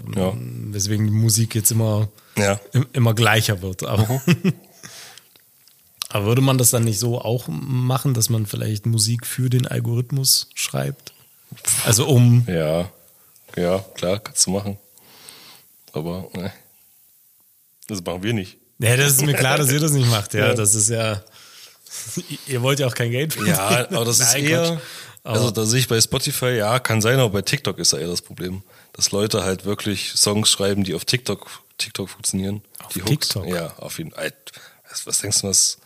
Weswegen 0.73 1.07
die 1.07 1.13
Musik 1.13 1.55
jetzt 1.55 1.71
immer, 1.71 2.09
Ja. 2.39 2.61
im, 2.73 2.87
immer 2.93 3.15
gleicher 3.15 3.63
wird. 3.63 3.85
Aber, 3.85 4.23
aber 6.11 6.25
würde 6.27 6.43
man 6.43 6.59
das 6.59 6.71
dann 6.71 6.85
nicht 6.85 6.99
so 6.99 7.21
auch 7.21 7.49
machen, 7.49 8.15
dass 8.15 8.31
man 8.31 8.47
vielleicht 8.47 8.87
Musik 8.87 9.27
für 9.27 9.51
den 9.51 9.67
Algorithmus 9.67 10.49
schreibt? 10.55 11.13
Also 11.85 12.07
um. 12.07 12.45
Ja, 12.47 12.91
ja, 13.57 13.79
klar, 13.95 14.21
kannst 14.21 14.47
du 14.47 14.51
machen. 14.51 14.79
Aber 15.93 16.29
ne. 16.35 16.53
das 17.87 18.03
machen 18.05 18.23
wir 18.23 18.33
nicht. 18.35 18.59
Ja, 18.79 18.97
das 18.97 19.13
ist 19.15 19.23
mir 19.25 19.35
klar, 19.35 19.59
dass 19.59 19.73
ihr 19.73 19.81
das 19.81 19.93
nicht 19.93 20.09
macht. 20.11 20.35
Ja, 20.35 20.49
Ja. 20.49 20.55
das 20.55 20.75
ist 20.75 20.89
ja. 20.91 21.23
Ihr 22.47 22.63
wollt 22.63 22.79
ja 22.79 22.87
auch 22.87 22.95
kein 22.95 23.11
Geld 23.11 23.33
verdienen. 23.33 23.57
Ja, 23.57 23.89
aber 23.91 24.05
das 24.05 24.21
ist 24.21 24.33
Nein, 24.35 24.45
eher. 24.45 24.63
Quatsch. 24.69 24.81
Also 25.25 25.51
da 25.51 25.67
sehe 25.67 25.81
ich 25.81 25.89
bei 25.89 26.01
Spotify, 26.01 26.51
ja, 26.57 26.79
kann 26.79 27.03
sein, 27.03 27.19
aber 27.19 27.31
bei 27.31 27.43
TikTok 27.43 27.79
ist 27.79 27.93
da 27.93 27.99
eher 27.99 28.07
das 28.07 28.23
Problem. 28.23 28.63
Dass 28.93 29.11
Leute 29.11 29.43
halt 29.45 29.65
wirklich 29.65 30.13
Songs 30.13 30.49
schreiben, 30.51 30.85
die 30.85 30.95
auf 30.95 31.05
TikTok, 31.05 31.47
TikTok 31.79 32.09
funktionieren. 32.09 32.63
Auf 32.85 32.93
die 32.93 33.01
TikTok? 33.01 33.47
Ja, 33.47 33.73
auf 33.79 33.99
jeden 33.99 34.11
Fall. 34.11 34.33
Was, 35.05 35.19
denkst 35.21 35.43
du, 35.43 35.49
was, 35.49 35.79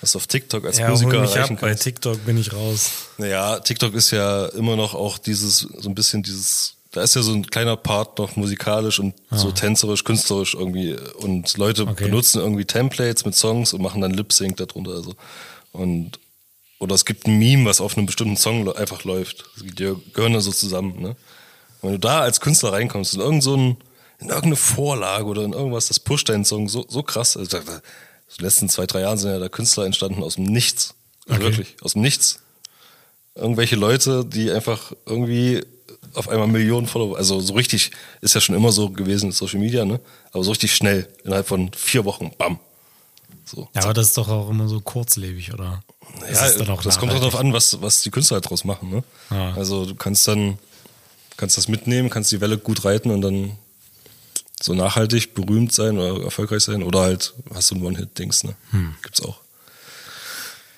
was 0.00 0.16
auf 0.16 0.26
TikTok 0.26 0.64
als 0.64 0.78
Ja, 0.78 0.84
hol 0.86 0.92
Musiker 0.92 1.20
mich 1.20 1.34
erreichen 1.34 1.54
ab, 1.56 1.60
bei? 1.60 1.74
TikTok 1.74 2.24
bin 2.24 2.38
ich 2.38 2.52
raus. 2.52 2.90
Naja, 3.18 3.58
TikTok 3.60 3.94
ist 3.94 4.10
ja 4.10 4.46
immer 4.46 4.76
noch 4.76 4.94
auch 4.94 5.18
dieses, 5.18 5.58
so 5.58 5.88
ein 5.88 5.94
bisschen 5.94 6.22
dieses, 6.22 6.74
da 6.92 7.02
ist 7.02 7.14
ja 7.16 7.22
so 7.22 7.32
ein 7.32 7.46
kleiner 7.46 7.76
Part 7.76 8.18
noch 8.18 8.36
musikalisch 8.36 8.98
und 9.00 9.14
so 9.30 9.50
tänzerisch, 9.50 10.04
künstlerisch 10.04 10.54
irgendwie. 10.54 10.94
Und 11.18 11.56
Leute 11.56 11.84
Ah. 11.86 11.90
Okay. 11.92 12.04
benutzen 12.04 12.40
irgendwie 12.40 12.64
Templates 12.66 13.24
mit 13.24 13.34
Songs 13.34 13.72
und 13.72 13.80
machen 13.82 14.00
dann 14.00 14.12
Lip-Sync 14.12 14.56
darunter. 14.58 14.92
Also. 14.92 15.14
Und, 15.72 16.18
oder 16.78 16.94
es 16.94 17.04
gibt 17.06 17.26
ein 17.26 17.38
Meme, 17.38 17.64
was 17.64 17.80
auf 17.80 17.96
einem 17.96 18.06
bestimmten 18.06 18.36
Song 18.36 18.70
einfach 18.74 19.04
läuft. 19.04 19.44
Die 19.62 19.72
gehören 20.12 20.34
dann 20.34 20.42
so 20.42 20.52
zusammen, 20.52 21.00
ne? 21.00 21.16
Und 21.80 21.88
wenn 21.88 21.92
du 21.92 21.98
da 21.98 22.20
als 22.20 22.40
Künstler 22.40 22.72
reinkommst, 22.72 23.14
in 23.14 23.20
irgend 23.20 23.42
so 23.42 23.56
ein, 23.56 23.76
in 24.22 24.28
irgendeine 24.28 24.56
Vorlage 24.56 25.24
oder 25.24 25.44
in 25.44 25.52
irgendwas, 25.52 25.88
das 25.88 26.00
pusht 26.00 26.28
deinen 26.28 26.44
Song 26.44 26.68
so, 26.68 26.84
so 26.88 27.02
krass. 27.02 27.36
Also, 27.36 27.58
in 27.58 27.64
den 27.64 27.80
letzten 28.38 28.68
zwei, 28.68 28.86
drei 28.86 29.00
Jahren 29.02 29.18
sind 29.18 29.30
ja 29.30 29.38
da 29.38 29.48
Künstler 29.48 29.84
entstanden 29.84 30.22
aus 30.22 30.36
dem 30.36 30.44
Nichts. 30.44 30.94
Also 31.28 31.40
Okay. 31.40 31.42
Wirklich, 31.44 31.76
aus 31.82 31.92
dem 31.92 32.02
Nichts 32.02 32.40
irgendwelche 33.34 33.76
Leute, 33.76 34.24
die 34.24 34.50
einfach 34.50 34.92
irgendwie 35.06 35.64
auf 36.14 36.28
einmal 36.28 36.48
Millionen 36.48 36.86
Follower, 36.86 37.16
also 37.16 37.40
so 37.40 37.54
richtig, 37.54 37.90
ist 38.20 38.34
ja 38.34 38.40
schon 38.40 38.54
immer 38.54 38.72
so 38.72 38.90
gewesen 38.90 39.26
in 39.26 39.32
Social 39.32 39.58
Media, 39.58 39.84
ne? 39.84 40.00
Aber 40.32 40.44
so 40.44 40.50
richtig 40.50 40.74
schnell, 40.74 41.08
innerhalb 41.24 41.46
von 41.46 41.70
vier 41.74 42.04
Wochen, 42.04 42.32
bam. 42.36 42.58
So. 43.44 43.68
Ja, 43.74 43.84
aber 43.84 43.94
das 43.94 44.08
ist 44.08 44.18
doch 44.18 44.28
auch 44.28 44.50
immer 44.50 44.68
so 44.68 44.80
kurzlebig, 44.80 45.52
oder? 45.52 45.82
Ja, 46.32 46.46
auch 46.72 46.82
das 46.82 46.98
kommt 46.98 47.12
nachhaltig? 47.12 47.20
darauf 47.20 47.36
an, 47.36 47.52
was, 47.52 47.80
was 47.80 48.02
die 48.02 48.10
Künstler 48.10 48.36
halt 48.36 48.50
draus 48.50 48.64
machen, 48.64 48.90
ne? 48.90 49.04
Ja. 49.30 49.54
Also 49.54 49.86
du 49.86 49.94
kannst 49.94 50.28
dann, 50.28 50.58
kannst 51.36 51.56
das 51.56 51.68
mitnehmen, 51.68 52.10
kannst 52.10 52.30
die 52.32 52.40
Welle 52.40 52.58
gut 52.58 52.84
reiten 52.84 53.10
und 53.10 53.22
dann 53.22 53.52
so 54.62 54.74
nachhaltig 54.74 55.34
berühmt 55.34 55.72
sein 55.72 55.98
oder 55.98 56.22
erfolgreich 56.24 56.62
sein 56.62 56.82
oder 56.82 57.00
halt 57.00 57.34
hast 57.52 57.70
du 57.70 57.74
ein 57.76 57.82
One-Hit-Dings, 57.82 58.44
ne? 58.44 58.54
Hm. 58.70 58.94
Gibt's 59.02 59.20
auch. 59.22 59.40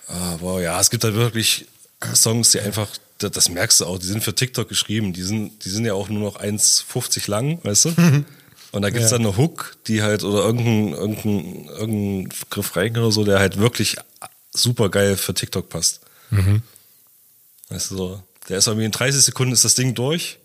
Aber 0.07 0.61
ja, 0.63 0.81
es 0.81 0.91
gibt 0.91 1.05
halt 1.05 1.15
wirklich 1.15 1.67
Songs, 2.15 2.51
die 2.53 2.61
einfach, 2.61 2.89
das, 3.19 3.31
das 3.33 3.49
merkst 3.49 3.81
du 3.81 3.87
auch, 3.87 3.99
die 3.99 4.07
sind 4.07 4.23
für 4.23 4.35
TikTok 4.35 4.69
geschrieben, 4.69 5.13
die 5.13 5.23
sind, 5.23 5.65
die 5.65 5.71
sind 5.71 5.85
ja 5.87 5.95
auch 5.95 6.09
nur 6.09 6.23
noch 6.23 6.41
1,50 6.41 7.31
lang, 7.31 7.59
weißt 7.65 7.87
du? 7.87 7.95
Und 8.73 8.83
da 8.83 8.91
gibt's 8.91 9.11
Ja. 9.11 9.19
dann 9.19 9.27
eine 9.27 9.37
Hook, 9.37 9.77
die 9.87 10.03
halt, 10.03 10.25
oder 10.25 10.45
irgendein, 10.45 10.93
irgendein, 10.93 11.65
irgendein 11.69 12.33
Griff 12.51 12.75
rein 12.77 12.97
oder 12.97 13.13
so, 13.13 13.25
der 13.25 13.39
halt 13.39 13.57
wirklich 13.59 13.97
super 14.53 14.89
geil 14.89 15.17
für 15.17 15.33
TikTok 15.33 15.69
passt. 15.69 16.01
Weißt 17.69 17.93
du, 17.93 17.97
so, 17.97 18.23
der 18.49 18.59
ist 18.59 18.67
irgendwie 18.67 18.87
in 18.87 18.91
30 18.93 19.23
Sekunden 19.23 19.53
ist 19.53 19.65
das 19.65 19.77
Ding 19.77 19.95
durch. 19.95 20.39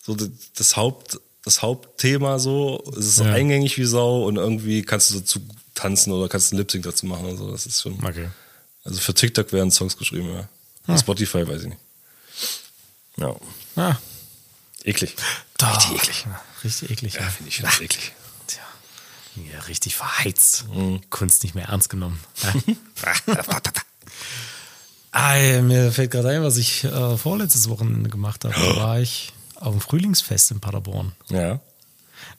So 0.00 0.16
das 0.54 0.76
Haupt, 0.76 1.18
das 1.48 1.62
Hauptthema 1.62 2.38
so, 2.38 2.82
es 2.92 3.06
ist 3.06 3.16
so 3.16 3.24
Ja. 3.24 3.32
eingängig 3.32 3.76
wie 3.78 3.84
Sau 3.84 4.24
und 4.26 4.36
irgendwie 4.36 4.82
kannst 4.82 5.10
du 5.10 5.18
dazu 5.20 5.40
tanzen 5.74 6.12
oder 6.12 6.28
kannst 6.28 6.52
einen 6.52 6.58
Lip-Sync 6.58 6.84
dazu 6.84 7.06
machen 7.06 7.26
und 7.26 7.36
so. 7.38 7.50
Das 7.50 7.66
ist 7.66 7.80
schon. 7.82 7.94
Okay. 8.04 8.28
Also 8.84 9.00
für 9.00 9.14
TikTok 9.14 9.52
werden 9.52 9.70
Songs 9.70 9.96
geschrieben, 9.96 10.32
ja. 10.32 10.48
Für 10.86 10.98
Spotify 10.98 11.46
weiß 11.46 11.62
ich 11.62 11.68
nicht. 11.68 11.80
Ja. 13.16 13.34
Ah, 13.76 13.96
Eklig. 14.84 15.14
doch. 15.58 15.76
Richtig 15.76 15.96
eklig. 16.02 16.24
Ja, 16.26 16.40
richtig 16.64 16.90
eklig. 16.90 17.14
Ja, 17.14 17.22
finde 17.28 17.48
ich 17.50 17.60
ganz 17.62 17.80
eklig. 17.80 18.12
Tja, 18.46 18.62
ja, 19.52 19.60
richtig 19.60 19.96
verheizt. 19.96 20.64
Mhm. 20.72 21.00
Kunst 21.10 21.42
nicht 21.42 21.54
mehr 21.54 21.66
ernst 21.66 21.90
genommen. 21.90 22.18
Ja. 22.42 22.54
ah, 25.12 25.36
ja, 25.36 25.62
mir 25.62 25.92
fällt 25.92 26.10
gerade 26.12 26.28
ein, 26.30 26.42
was 26.42 26.56
ich 26.56 26.84
äh, 26.84 27.16
vorletztes 27.18 27.68
Wochenende 27.68 28.08
gemacht 28.10 28.44
habe. 28.44 28.54
Da 28.54 28.76
war 28.82 29.00
ich 29.00 29.32
auf 29.60 29.72
dem 29.72 29.80
Frühlingsfest 29.80 30.50
in 30.50 30.60
Paderborn. 30.60 31.12
Ja. 31.28 31.60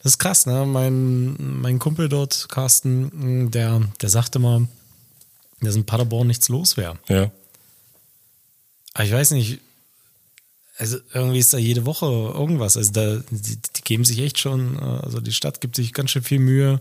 Das 0.01 0.13
ist 0.13 0.19
krass, 0.19 0.45
ne? 0.45 0.65
Mein, 0.65 1.35
mein 1.61 1.79
Kumpel 1.79 2.09
dort, 2.09 2.47
Carsten, 2.49 3.51
der, 3.51 3.81
der 4.01 4.09
sagte 4.09 4.39
mal, 4.39 4.67
dass 5.61 5.75
in 5.75 5.85
Paderborn 5.85 6.27
nichts 6.27 6.49
los 6.49 6.77
wäre. 6.77 6.97
Ja. 7.07 7.31
Aber 8.93 9.03
ich 9.03 9.11
weiß 9.11 9.31
nicht, 9.31 9.59
also 10.77 10.97
irgendwie 11.13 11.39
ist 11.39 11.53
da 11.53 11.57
jede 11.57 11.85
Woche 11.85 12.05
irgendwas. 12.05 12.77
Also 12.77 12.91
da, 12.93 13.21
die, 13.29 13.57
die 13.57 13.81
geben 13.83 14.05
sich 14.05 14.19
echt 14.19 14.39
schon, 14.39 14.77
äh, 14.77 14.81
also 15.03 15.19
die 15.19 15.33
Stadt 15.33 15.61
gibt 15.61 15.75
sich 15.75 15.93
ganz 15.93 16.11
schön 16.11 16.23
viel 16.23 16.39
Mühe, 16.39 16.79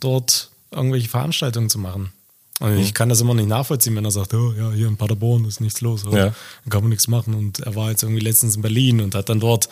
dort 0.00 0.50
irgendwelche 0.70 1.08
Veranstaltungen 1.08 1.68
zu 1.68 1.78
machen. 1.78 2.12
Und 2.60 2.78
ich 2.78 2.94
kann 2.94 3.08
das 3.08 3.20
immer 3.20 3.34
nicht 3.34 3.48
nachvollziehen, 3.48 3.96
wenn 3.96 4.04
er 4.04 4.12
sagt, 4.12 4.32
oh, 4.32 4.52
ja, 4.56 4.70
hier 4.70 4.86
in 4.86 4.96
Paderborn 4.96 5.44
ist 5.44 5.60
nichts 5.60 5.80
los, 5.80 6.04
Ja. 6.04 6.10
dann 6.10 6.34
kann 6.70 6.82
man 6.82 6.90
nichts 6.90 7.08
machen. 7.08 7.34
Und 7.34 7.58
er 7.60 7.74
war 7.74 7.90
jetzt 7.90 8.04
irgendwie 8.04 8.22
letztens 8.22 8.54
in 8.56 8.62
Berlin 8.62 9.00
und 9.00 9.14
hat 9.16 9.28
dann 9.28 9.40
dort 9.40 9.68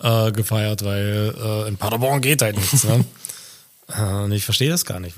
äh, 0.00 0.30
gefeiert, 0.30 0.84
weil 0.84 1.34
äh, 1.36 1.68
in 1.68 1.76
Paderborn 1.76 2.20
geht 2.20 2.42
halt 2.42 2.56
nichts. 2.56 2.84
Ne? 2.84 3.04
Äh, 3.92 4.02
Und 4.22 4.30
ich 4.30 4.44
verstehe 4.44 4.70
das 4.70 4.84
gar 4.84 5.00
nicht. 5.00 5.16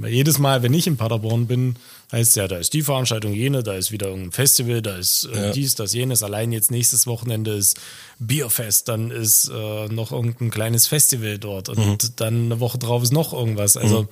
Weil 0.00 0.10
jedes 0.10 0.40
Mal, 0.40 0.64
wenn 0.64 0.74
ich 0.74 0.88
in 0.88 0.96
Paderborn 0.96 1.46
bin, 1.46 1.76
heißt 2.10 2.34
ja, 2.34 2.48
da 2.48 2.56
ist 2.56 2.72
die 2.72 2.82
Veranstaltung 2.82 3.32
jene, 3.32 3.62
da 3.62 3.74
ist 3.74 3.92
wieder 3.92 4.08
irgendein 4.08 4.32
Festival, 4.32 4.82
da 4.82 4.96
ist 4.96 5.28
äh, 5.32 5.46
Ja. 5.46 5.52
dies, 5.52 5.76
das, 5.76 5.94
jenes. 5.94 6.24
Allein 6.24 6.50
jetzt 6.50 6.72
nächstes 6.72 7.06
Wochenende 7.06 7.52
ist 7.52 7.78
Bierfest, 8.18 8.88
dann 8.88 9.12
ist 9.12 9.48
äh, 9.48 9.86
noch 9.90 10.10
irgendein 10.10 10.50
kleines 10.50 10.88
Festival 10.88 11.38
dort 11.38 11.68
und 11.68 12.20
dann 12.20 12.46
eine 12.46 12.58
Woche 12.58 12.78
drauf 12.78 13.04
ist 13.04 13.12
noch 13.12 13.32
irgendwas. 13.32 13.76
Also 13.76 14.08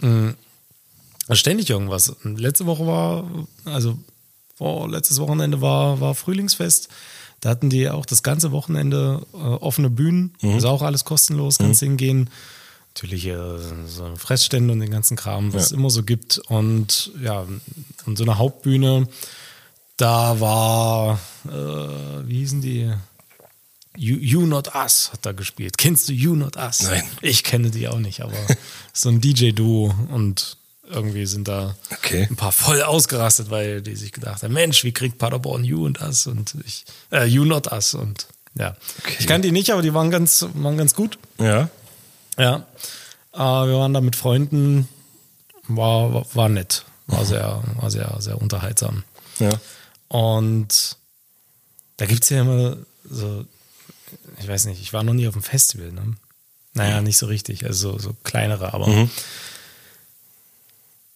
mh, 0.00 0.32
ständig 1.34 1.70
irgendwas. 1.70 2.08
Und 2.08 2.38
letzte 2.38 2.66
Woche 2.66 2.86
war, 2.86 3.28
also 3.64 3.98
vor 4.54 4.88
letztes 4.88 5.20
Wochenende 5.20 5.60
war, 5.60 6.00
war 6.00 6.14
Frühlingsfest. 6.14 6.88
Da 7.40 7.50
hatten 7.50 7.68
die 7.68 7.90
auch 7.90 8.06
das 8.06 8.22
ganze 8.22 8.52
Wochenende 8.52 9.26
äh, 9.34 9.36
offene 9.36 9.90
Bühnen. 9.90 10.34
Ist 10.40 10.64
auch 10.64 10.82
alles 10.82 11.04
kostenlos, 11.04 11.58
kannst 11.58 11.80
hingehen. 11.80 12.30
Natürlich 12.94 13.26
äh, 13.26 13.36
so 13.86 14.16
Fressstände 14.16 14.72
und 14.72 14.80
den 14.80 14.90
ganzen 14.90 15.16
Kram, 15.18 15.52
was 15.52 15.66
es 15.66 15.72
immer 15.72 15.90
so 15.90 16.02
gibt. 16.02 16.38
Und 16.48 17.12
ja, 17.22 17.44
und 18.06 18.16
so 18.16 18.24
eine 18.24 18.38
Hauptbühne, 18.38 19.06
da 19.98 20.40
war, 20.40 21.20
äh, 21.46 21.50
wie 22.26 22.38
hießen 22.38 22.62
die? 22.62 22.90
You, 23.98 24.16
you 24.16 24.46
Not 24.46 24.74
Us 24.74 25.10
hat 25.12 25.24
da 25.24 25.32
gespielt. 25.32 25.78
Kennst 25.78 26.08
du 26.08 26.12
You 26.12 26.34
Not 26.34 26.56
Us? 26.56 26.82
Nein. 26.82 27.02
Ich 27.22 27.44
kenne 27.44 27.70
die 27.70 27.88
auch 27.88 27.98
nicht, 27.98 28.20
aber 28.20 28.34
so 28.92 29.08
ein 29.08 29.20
DJ-Duo 29.20 29.94
und 30.10 30.58
irgendwie 30.88 31.26
sind 31.26 31.48
da 31.48 31.76
Okay. 31.92 32.26
ein 32.30 32.36
paar 32.36 32.52
voll 32.52 32.82
ausgerastet, 32.82 33.50
weil 33.50 33.82
die 33.82 33.96
sich 33.96 34.12
gedacht 34.12 34.42
haben, 34.42 34.54
Mensch, 34.54 34.84
wie 34.84 34.92
kriegt 34.92 35.18
Paderborn 35.18 35.64
You 35.64 35.84
und 35.84 36.00
Us 36.00 36.26
und 36.26 36.54
ich, 36.64 36.84
äh, 37.12 37.24
You 37.24 37.44
Not 37.44 37.72
Us 37.72 37.94
und 37.94 38.26
ja. 38.54 38.76
Okay. 39.00 39.16
Ich 39.18 39.26
kannte 39.26 39.48
die 39.48 39.52
nicht, 39.52 39.70
aber 39.70 39.82
die 39.82 39.92
waren 39.94 40.10
ganz, 40.10 40.46
waren 40.54 40.78
ganz 40.78 40.94
gut. 40.94 41.18
Ja. 41.38 41.68
Ja. 42.38 42.66
Äh, 43.34 43.38
wir 43.38 43.78
waren 43.78 43.92
da 43.92 44.00
mit 44.00 44.16
Freunden, 44.16 44.88
war, 45.68 46.14
war, 46.14 46.26
war 46.34 46.48
nett, 46.48 46.84
war 47.06 47.24
sehr, 47.26 47.62
war 47.80 47.90
sehr, 47.90 48.16
sehr 48.20 48.40
unterhaltsam. 48.40 49.04
Ja. 49.38 49.50
Und 50.08 50.96
da 51.98 52.06
gibt 52.06 52.22
es 52.24 52.30
ja 52.30 52.40
immer 52.42 52.76
so, 53.08 53.44
ich 54.40 54.48
weiß 54.48 54.66
nicht, 54.66 54.80
ich 54.80 54.92
war 54.92 55.02
noch 55.02 55.14
nie 55.14 55.26
auf 55.28 55.34
dem 55.34 55.42
Festival, 55.42 55.92
ne? 55.92 56.14
Naja, 56.74 57.00
nicht 57.00 57.16
so 57.16 57.24
richtig, 57.26 57.64
also 57.64 57.92
so, 57.92 57.98
so 57.98 58.16
kleinere, 58.22 58.74
aber 58.74 59.08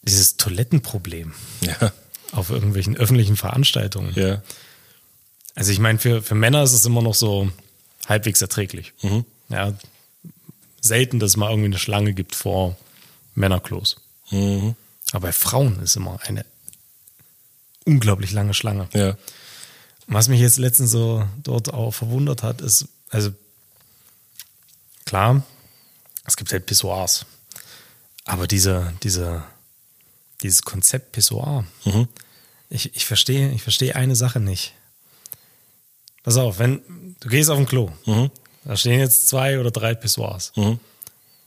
dieses 0.03 0.37
Toilettenproblem 0.37 1.35
Ja. 1.61 1.93
auf 2.33 2.51
irgendwelchen 2.51 2.97
öffentlichen 2.97 3.37
Veranstaltungen. 3.37 4.13
Ja. 4.15 4.43
Also 5.55 5.73
ich 5.73 5.79
meine, 5.79 5.99
für, 5.99 6.23
für 6.23 6.35
Männer 6.35 6.63
ist 6.63 6.73
es 6.73 6.85
immer 6.85 7.03
noch 7.03 7.15
so 7.15 7.51
halbwegs 8.07 8.41
erträglich. 8.41 8.93
Mhm. 9.03 9.25
Ja, 9.49 9.75
selten, 10.81 11.19
dass 11.19 11.33
es 11.33 11.37
mal 11.37 11.51
irgendwie 11.51 11.67
eine 11.67 11.79
Schlange 11.79 12.15
gibt 12.15 12.35
vor 12.35 12.77
Männerklos. 13.35 13.97
Mhm. 14.31 14.75
Aber 15.13 15.29
bei 15.29 15.33
Frauen 15.33 15.81
ist 15.83 15.97
immer 15.97 16.19
eine 16.25 16.47
unglaublich 17.85 18.31
lange 18.33 18.55
Schlange. 18.55 18.89
Ja. 18.95 19.17
Was 20.07 20.29
mich 20.29 20.41
jetzt 20.41 20.59
letztens 20.59 20.91
so 20.91 21.27
dort 21.43 21.73
auch 21.75 21.93
verwundert 21.93 22.43
hat, 22.43 22.61
ist, 22.61 22.87
also 23.11 23.31
klar, 25.05 25.43
es 26.25 26.37
gibt 26.37 26.53
halt 26.53 26.67
Pissoirs. 26.67 27.27
Aber 28.25 28.47
diese, 28.47 28.93
diese, 29.03 29.43
dieses 30.43 30.63
Konzept 30.63 31.13
Pissoir, 31.13 31.65
ich, 32.69 32.95
ich 32.95 33.05
verstehe, 33.05 33.51
ich 33.53 33.63
verstehe 33.63 33.97
eine 33.97 34.17
Sache 34.17 34.41
nicht. 34.41 34.75
Pass 36.23 36.37
auf, 36.37 36.59
wenn 36.59 36.83
du 37.21 37.29
gehst 37.29 37.51
auf 37.51 37.59
ein 37.59 37.67
Klo, 37.67 37.91
Da 38.65 38.77
stehen 38.77 39.01
jetzt 39.01 39.29
zwei 39.29 39.59
oder 39.59 39.71
drei 39.71 39.95
Pissoirs. 39.95 40.53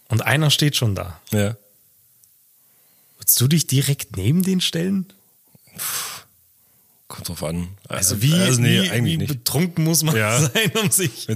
Und 0.10 0.22
einer 0.22 0.50
steht 0.50 0.76
schon 0.76 0.96
da. 0.96 1.20
Ja. 1.32 1.56
Würdest 3.18 3.40
du 3.40 3.48
dich 3.48 3.68
direkt 3.68 4.18
neben 4.18 4.44
den 4.44 4.62
stellen? 4.62 5.12
Kommt 7.08 7.30
drauf 7.30 7.44
an. 7.44 7.70
Also 7.88 8.22
wie, 8.22 8.34
also, 8.34 8.62
nee, 8.62 8.84
wie, 8.84 8.90
eigentlich 8.90 9.14
wie 9.14 9.18
nicht. 9.18 9.28
betrunken 9.30 9.84
muss 9.86 10.04
man 10.04 10.16
Ja. 10.16 10.40
sein, 10.54 10.72
um 10.82 10.92
sich... 10.92 11.28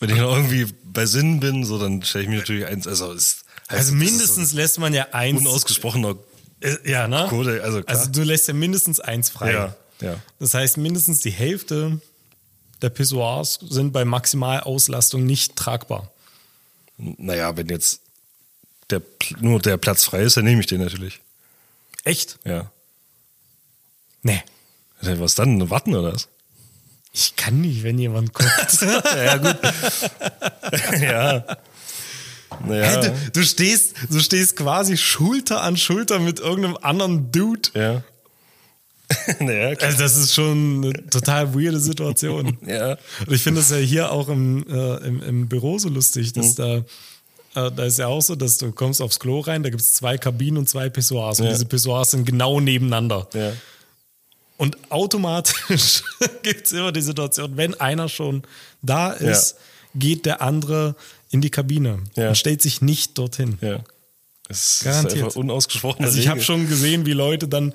Wenn 0.00 0.10
ich 0.10 0.16
noch 0.16 0.34
irgendwie 0.34 0.66
bei 0.84 1.06
Sinn 1.06 1.40
bin, 1.40 1.64
so, 1.64 1.78
dann 1.78 2.02
stelle 2.02 2.24
ich 2.24 2.30
mir 2.30 2.38
natürlich 2.38 2.66
eins, 2.66 2.86
also 2.86 3.12
ist 3.12 3.44
Also 3.68 3.92
mindestens 3.94 4.52
lässt 4.52 4.78
man 4.78 4.94
ja 4.94 5.04
so 5.04 5.12
eins... 5.12 5.40
ein 5.40 5.46
unausgesprochener 5.46 6.16
Äh, 6.60 6.76
ja, 6.90 7.06
ne? 7.06 7.26
Code, 7.28 7.62
also 7.62 7.82
klar. 7.82 7.96
Also 7.96 8.10
du 8.10 8.22
lässt 8.22 8.48
ja 8.48 8.54
mindestens 8.54 8.98
eins 9.00 9.30
frei. 9.30 9.52
Ja, 9.52 9.76
ja. 10.00 10.16
Das 10.38 10.54
heißt, 10.54 10.78
mindestens 10.78 11.20
die 11.20 11.30
Hälfte 11.30 12.00
der 12.82 12.90
Pissoirs 12.90 13.58
sind 13.68 13.92
bei 13.92 14.04
Maximalauslastung 14.04 15.24
nicht 15.24 15.56
tragbar. 15.56 16.10
Naja, 16.96 17.56
wenn 17.56 17.68
jetzt 17.68 18.00
der, 18.90 19.02
nur 19.40 19.60
der 19.60 19.76
Platz 19.76 20.04
frei 20.04 20.22
ist, 20.22 20.36
dann 20.36 20.44
nehme 20.44 20.60
ich 20.60 20.66
den 20.66 20.80
natürlich. 20.80 21.20
Echt? 22.04 22.38
Ja. 22.44 22.70
Nee. 24.22 24.42
Was 25.00 25.34
dann? 25.34 25.70
Warten 25.70 25.94
oder 25.94 26.14
was? 26.14 26.28
Ich 27.12 27.36
kann 27.36 27.60
nicht, 27.60 27.82
wenn 27.82 27.98
jemand 27.98 28.32
guckt. 28.32 28.78
ja, 28.82 29.36
gut. 29.36 29.58
ja. 31.00 31.44
Naja. 32.66 33.00
Du, 33.00 33.14
du, 33.32 33.42
stehst, 33.44 33.94
du 34.10 34.20
stehst 34.20 34.56
quasi 34.56 34.96
Schulter 34.96 35.62
an 35.62 35.76
Schulter 35.76 36.18
mit 36.18 36.40
irgendeinem 36.40 36.76
anderen 36.82 37.30
Dude. 37.32 37.68
Ja. 37.74 38.02
naja, 39.40 39.74
klar. 39.74 39.90
Also 39.90 40.02
das 40.02 40.16
ist 40.16 40.34
schon 40.34 40.84
eine 40.84 40.92
total 41.08 41.54
weirde 41.54 41.80
Situation. 41.80 42.58
Ja. 42.66 42.98
Und 43.26 43.32
ich 43.32 43.42
finde 43.42 43.60
das 43.60 43.70
ja 43.70 43.76
hier 43.78 44.12
auch 44.12 44.28
im, 44.28 44.66
äh, 44.68 44.96
im, 45.06 45.22
im 45.22 45.48
Büro 45.48 45.78
so 45.78 45.88
lustig, 45.88 46.34
Mhm. 46.34 46.40
dass 46.40 46.54
da, 46.56 46.76
äh, 46.76 46.82
da 47.72 47.84
ist 47.84 47.98
ja 47.98 48.06
auch 48.08 48.20
so, 48.20 48.34
dass 48.34 48.58
du 48.58 48.70
kommst 48.72 49.00
aufs 49.00 49.18
Klo 49.18 49.40
rein, 49.40 49.62
da 49.62 49.70
gibt 49.70 49.80
es 49.82 49.94
zwei 49.94 50.18
Kabinen 50.18 50.58
und 50.58 50.68
zwei 50.68 50.90
Pissoirs. 50.90 51.40
Und 51.40 51.46
Ja. 51.46 51.52
diese 51.52 51.64
Pissoirs 51.64 52.10
sind 52.10 52.26
genau 52.26 52.60
nebeneinander. 52.60 53.26
Ja. 53.34 53.52
Und 54.58 54.76
automatisch 54.90 56.02
gibt 56.42 56.66
es 56.66 56.72
immer 56.72 56.92
die 56.92 57.00
Situation, 57.00 57.56
wenn 57.56 57.74
einer 57.80 58.08
schon 58.08 58.42
da 58.82 59.12
ist, 59.12 59.54
geht 59.98 60.26
der 60.26 60.42
andere 60.42 60.94
in 61.30 61.40
die 61.40 61.50
Kabine 61.50 61.98
Ja. 62.16 62.28
und 62.30 62.36
stellt 62.38 62.62
sich 62.62 62.80
nicht 62.82 63.18
dorthin. 63.18 63.58
Ja. 63.60 63.80
Es 64.48 64.80
Garantiert. 64.84 65.12
ist 65.16 65.22
einfach 65.24 65.36
unausgesprochene 65.36 66.06
Also 66.06 66.18
ich 66.18 66.28
habe 66.28 66.40
schon 66.40 66.68
gesehen, 66.68 67.04
wie 67.06 67.12
Leute 67.12 67.48
dann 67.48 67.74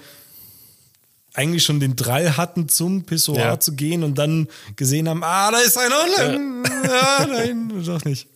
eigentlich 1.36 1.64
schon 1.64 1.80
den 1.80 1.96
Drall 1.96 2.38
hatten, 2.38 2.70
zum 2.70 3.04
Pissoir 3.04 3.38
Ja. 3.40 3.60
zu 3.60 3.74
gehen 3.74 4.04
und 4.04 4.18
dann 4.18 4.48
gesehen 4.76 5.10
haben, 5.10 5.24
ah, 5.24 5.52
da 5.52 5.60
ist 5.60 5.78
einer. 5.78 5.96
Ja. 6.18 6.34
ja, 6.84 7.28
nein, 7.28 7.84
doch 7.86 8.04
nicht. 8.06 8.28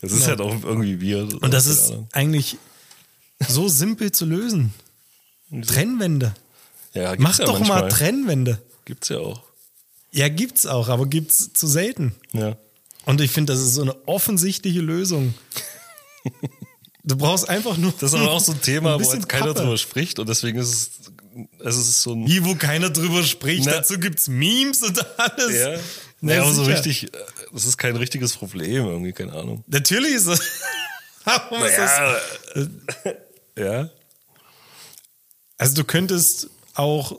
Das 0.00 0.12
ist 0.12 0.26
halt 0.26 0.40
auch 0.40 0.54
irgendwie 0.64 1.00
weird. 1.00 1.34
Und 1.34 1.52
das 1.54 1.66
ist 1.66 1.92
eigentlich 2.12 2.56
so 3.46 3.68
simpel 3.68 4.10
zu 4.12 4.24
lösen. 4.24 4.72
Trennwände. 5.66 6.34
Ja, 6.94 7.14
Mach 7.18 7.38
ja 7.38 7.44
doch 7.44 7.58
manchmal. 7.58 7.82
mal 7.82 7.88
Trennwände. 7.88 8.60
Gibt's 8.84 9.08
ja 9.08 9.18
auch. 9.18 9.42
Ja, 10.10 10.28
gibt's 10.28 10.66
auch, 10.66 10.88
aber 10.88 11.06
gibt's 11.06 11.52
zu 11.52 11.66
selten. 11.66 12.14
Ja. 12.32 12.56
Und 13.08 13.22
ich 13.22 13.30
finde, 13.30 13.54
das 13.54 13.62
ist 13.62 13.72
so 13.72 13.80
eine 13.80 13.96
offensichtliche 14.06 14.80
Lösung. 14.82 15.32
Du 17.04 17.16
brauchst 17.16 17.48
einfach 17.48 17.78
nur. 17.78 17.90
Das 17.98 18.12
ist 18.12 18.18
aber 18.18 18.30
auch 18.32 18.40
so 18.40 18.52
ein 18.52 18.60
Thema, 18.60 18.94
wo 18.94 18.98
bisschen 18.98 19.20
halt 19.20 19.28
keiner 19.30 19.46
Pappe. 19.46 19.60
drüber 19.62 19.78
spricht 19.78 20.18
und 20.18 20.28
deswegen 20.28 20.58
ist 20.58 20.68
es, 20.68 20.90
es 21.64 21.76
ist 21.78 22.02
so 22.02 22.12
ein. 22.12 22.26
Hier, 22.26 22.44
wo 22.44 22.54
keiner 22.54 22.90
drüber 22.90 23.22
spricht, 23.22 23.64
Na- 23.64 23.72
dazu 23.78 23.98
gibt's 23.98 24.28
Memes 24.28 24.82
und 24.82 25.02
alles. 25.18 25.56
Ja. 25.58 25.78
Na, 26.20 26.34
Ja, 26.34 26.42
aber 26.42 26.52
so 26.52 26.64
richtig, 26.64 27.10
das 27.50 27.64
ist 27.64 27.78
kein 27.78 27.96
richtiges 27.96 28.36
Problem, 28.36 28.84
irgendwie, 28.84 29.14
keine 29.14 29.32
Ahnung. 29.32 29.64
Natürlich 29.68 30.12
ist 30.12 30.28
das. 30.28 30.40
Warum 31.24 31.62
ist 31.64 31.78
das? 31.78 32.68
ja. 33.56 33.88
Also 35.56 35.74
du 35.76 35.84
könntest 35.84 36.50
auch 36.74 37.18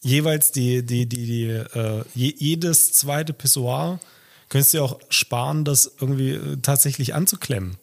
jeweils 0.00 0.52
die, 0.52 0.82
die, 0.86 1.04
die, 1.04 1.26
die 1.26 1.44
äh, 1.50 2.02
je, 2.14 2.34
jedes 2.38 2.94
zweite 2.94 3.34
Pissoir 3.34 4.00
könntest 4.48 4.72
du 4.72 4.78
ja 4.78 4.84
auch 4.84 4.98
sparen, 5.10 5.64
das 5.64 5.90
irgendwie 6.00 6.30
äh, 6.32 6.56
tatsächlich 6.62 7.14
anzuklemmen. 7.14 7.76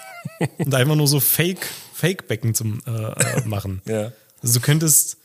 Und 0.58 0.74
einfach 0.74 0.94
nur 0.96 1.08
so 1.08 1.20
Fake, 1.20 1.66
Fake-Becken 1.94 2.54
zum 2.54 2.80
äh, 2.86 2.90
äh, 2.90 3.44
machen. 3.46 3.82
Ja. 3.86 4.12
Also 4.42 4.60
du 4.60 4.60
könntest 4.60 5.16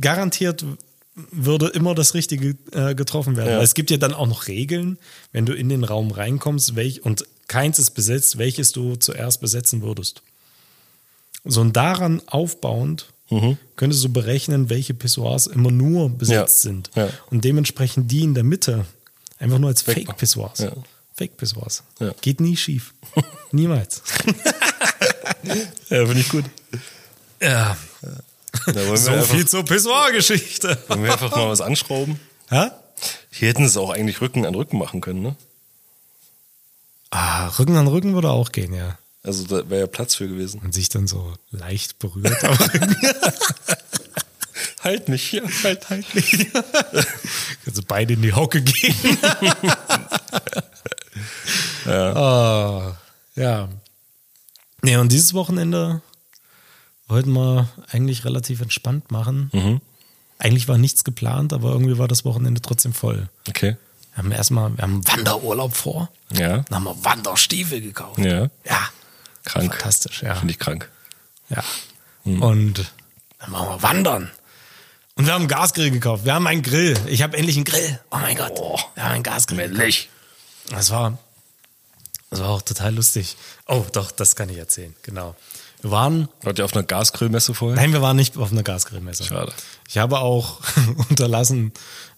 garantiert 0.00 0.64
würde 1.30 1.66
immer 1.68 1.94
das 1.94 2.14
Richtige 2.14 2.56
äh, 2.72 2.94
getroffen 2.94 3.36
werden. 3.36 3.50
Ja. 3.50 3.60
Es 3.62 3.74
gibt 3.74 3.90
ja 3.90 3.98
dann 3.98 4.14
auch 4.14 4.26
noch 4.26 4.48
Regeln, 4.48 4.98
wenn 5.32 5.44
du 5.44 5.52
in 5.52 5.68
den 5.68 5.84
Raum 5.84 6.10
reinkommst, 6.10 6.74
welch, 6.74 7.04
und 7.04 7.26
keins 7.48 7.78
ist 7.78 7.90
besetzt, 7.90 8.38
welches 8.38 8.72
du 8.72 8.96
zuerst 8.96 9.42
besetzen 9.42 9.82
würdest. 9.82 10.22
So 11.44 11.60
und 11.60 11.76
daran 11.76 12.22
aufbauend 12.26 13.06
Mhm. 13.30 13.56
könntest 13.76 14.04
du 14.04 14.10
berechnen, 14.10 14.68
welche 14.70 14.92
Pissoirs 14.94 15.46
immer 15.46 15.70
nur 15.70 16.10
besetzt 16.10 16.64
Ja. 16.64 16.70
sind. 16.70 16.90
Ja. 16.94 17.08
Und 17.30 17.44
dementsprechend 17.44 18.10
die 18.10 18.22
in 18.22 18.34
der 18.34 18.44
Mitte 18.44 18.84
einfach 19.42 19.58
nur 19.58 19.68
als 19.70 19.82
Fake-Pissoirs. 19.82 20.58
Ja. 20.60 20.72
Fake-Pissoirs. 21.14 21.82
Ja. 22.00 22.14
Geht 22.20 22.40
nie 22.40 22.56
schief. 22.56 22.94
Niemals. 23.52 24.02
Ja, 25.90 26.06
finde 26.06 26.20
ich 26.20 26.28
gut. 26.28 26.44
ja. 27.40 27.76
Da 28.66 28.86
wollen, 28.86 28.96
So 28.96 29.10
einfach, 29.10 29.26
viel 29.34 29.46
zur 29.48 29.64
Pissoir-Geschichte. 29.64 30.78
wollen 30.88 31.04
wir 31.04 31.12
einfach 31.12 31.30
mal 31.34 31.48
was 31.48 31.60
anschrauben. 31.60 32.20
Hä? 32.48 32.68
Hier 33.30 33.48
hätten 33.48 33.62
sie 33.64 33.70
es 33.70 33.76
auch 33.76 33.90
eigentlich 33.90 34.20
Rücken 34.20 34.46
an 34.46 34.54
Rücken 34.54 34.78
machen 34.78 35.00
können, 35.00 35.22
ne? 35.22 35.36
Ah, 37.10 37.48
Rücken 37.58 37.76
an 37.76 37.88
Rücken 37.88 38.14
würde 38.14 38.30
auch 38.30 38.52
gehen, 38.52 38.72
ja. 38.72 38.98
Also 39.22 39.44
da 39.44 39.68
wäre 39.68 39.82
ja 39.82 39.86
Platz 39.86 40.14
für 40.14 40.28
gewesen. 40.28 40.60
Und 40.62 40.72
sich 40.74 40.88
dann 40.88 41.06
so 41.06 41.34
leicht 41.50 41.98
berührt. 41.98 42.44
am 42.44 42.54
Rücken. 42.54 42.96
Halt 44.82 45.08
mich 45.08 45.22
hier, 45.30 45.42
halt, 45.62 45.90
halt 45.90 46.14
mich. 46.14 46.48
also 47.66 47.82
beide 47.86 48.14
in 48.14 48.22
die 48.22 48.32
Hocke 48.32 48.62
gehen. 48.62 48.94
ja. 51.86 52.12
Ah, 52.16 52.96
ja. 53.36 53.68
Nee, 54.82 54.96
und 54.96 55.12
dieses 55.12 55.34
Wochenende 55.34 56.02
wollten 57.06 57.32
wir 57.32 57.68
eigentlich 57.90 58.24
relativ 58.24 58.60
entspannt 58.60 59.10
machen. 59.12 59.80
Eigentlich 60.38 60.66
war 60.66 60.78
nichts 60.78 61.04
geplant, 61.04 61.52
aber 61.52 61.70
irgendwie 61.70 61.98
war 61.98 62.08
das 62.08 62.24
Wochenende 62.24 62.60
trotzdem 62.60 62.92
voll. 62.92 63.28
Okay. 63.48 63.76
Wir 64.14 64.18
haben 64.18 64.32
erstmal, 64.32 64.76
wir 64.76 64.82
haben 64.82 65.06
Wanderurlaub 65.06 65.74
vor. 65.76 66.10
Ja. 66.32 66.58
Dann 66.58 66.74
haben 66.74 66.84
wir 66.84 67.04
Wanderstiefel 67.04 67.80
gekauft. 67.80 68.18
Ja. 68.18 68.50
Ja. 68.64 68.88
Krank. 69.44 69.72
Fantastisch, 69.72 70.22
ja. 70.22 70.34
Finde 70.34 70.52
ich 70.52 70.58
krank. 70.58 70.90
Ja. 71.48 71.62
Und 72.24 72.92
dann 73.38 73.50
machen 73.50 73.68
wir 73.68 73.82
wandern. 73.82 74.30
Und 75.14 75.26
wir 75.26 75.34
haben 75.34 75.42
einen 75.42 75.48
Gasgrill 75.48 75.90
gekauft. 75.90 76.24
Wir 76.24 76.34
haben 76.34 76.46
einen 76.46 76.62
Grill. 76.62 76.98
Ich 77.06 77.22
habe 77.22 77.36
endlich 77.36 77.56
einen 77.56 77.64
Grill. 77.64 78.00
Oh 78.10 78.16
mein 78.16 78.36
Gott. 78.36 78.58
Wir 78.94 79.04
haben 79.04 79.12
einen 79.12 79.22
Gasgrill. 79.22 79.68
Gekauft. 79.68 80.08
Das 80.70 80.90
war, 80.90 81.18
das 82.30 82.40
war 82.40 82.48
auch 82.48 82.62
total 82.62 82.94
lustig. 82.94 83.36
Oh, 83.66 83.84
doch, 83.92 84.10
das 84.10 84.36
kann 84.36 84.48
ich 84.48 84.56
erzählen. 84.56 84.94
Genau. 85.02 85.34
Wir 85.82 85.90
waren, 85.90 86.28
Wart 86.42 86.58
ihr 86.58 86.64
auf 86.64 86.74
einer 86.74 86.84
Gasgrillmesse 86.84 87.54
vorher? 87.54 87.76
nein, 87.76 87.92
wir 87.92 88.00
waren 88.00 88.16
nicht 88.16 88.36
auf 88.36 88.52
einer 88.52 88.62
Gasgrillmesse. 88.62 89.24
Schade. 89.24 89.52
Ich 89.88 89.98
habe 89.98 90.20
auch 90.20 90.60
unterlassen, 91.10 91.72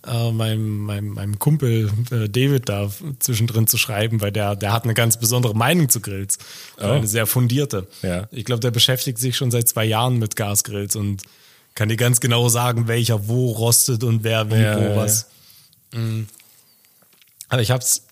äh, 0.07 0.31
meinem, 0.31 0.81
meinem, 0.81 1.09
meinem 1.15 1.39
Kumpel 1.39 1.91
äh, 2.11 2.29
David 2.29 2.69
da 2.69 2.91
zwischendrin 3.21 3.67
zu 3.67 3.79
schreiben, 3.79 4.21
weil 4.21 4.33
der, 4.33 4.55
der 4.55 4.73
hat 4.73 4.85
eine 4.85 4.93
ganz 4.93 5.19
besondere 5.19 5.55
Meinung 5.55 5.89
zu 5.89 6.01
Grills. 6.01 6.37
Oh. 6.79 6.83
Eine 6.85 7.07
sehr 7.07 7.27
fundierte. 7.27 7.89
Ja. 8.03 8.29
Ich 8.31 8.45
glaube, 8.45 8.61
der 8.61 8.71
beschäftigt 8.71 9.19
sich 9.19 9.35
schon 9.35 9.51
seit 9.51 9.67
zwei 9.67 9.87
Jahren 9.87 10.19
mit 10.19 10.37
Gasgrills 10.37 10.95
und 10.95 11.23
kann 11.75 11.89
dir 11.89 11.97
ganz 11.97 12.21
genau 12.21 12.49
sagen, 12.49 12.89
welcher 12.89 13.29
wo 13.29 13.53
rostet 13.53 14.05
und 14.05 14.25
wer 14.25 14.51
wie 14.51 14.61
Ja, 14.61 14.77
wo 14.79 14.83
ja, 14.83 14.97
was. 14.97 15.27
Mm. 15.93 16.23
Aber 17.49 17.63
ich 17.63 17.71
hab's, 17.71 18.03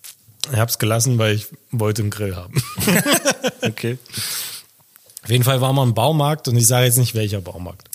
ich 0.51 0.57
hab's 0.57 0.79
gelassen, 0.79 1.17
weil 1.17 1.35
ich 1.35 1.47
wollte 1.71 2.01
einen 2.01 2.11
Grill 2.11 2.35
haben. 2.35 2.61
Okay. 3.61 3.97
Auf 5.23 5.29
jeden 5.29 5.45
Fall 5.45 5.61
waren 5.61 5.75
wir 5.75 5.83
im 5.83 5.93
Baumarkt 5.93 6.49
und 6.49 6.57
ich 6.57 6.67
sage 6.67 6.85
jetzt 6.85 6.97
nicht 6.97 7.15
welcher 7.15 7.39
Baumarkt. 7.39 7.87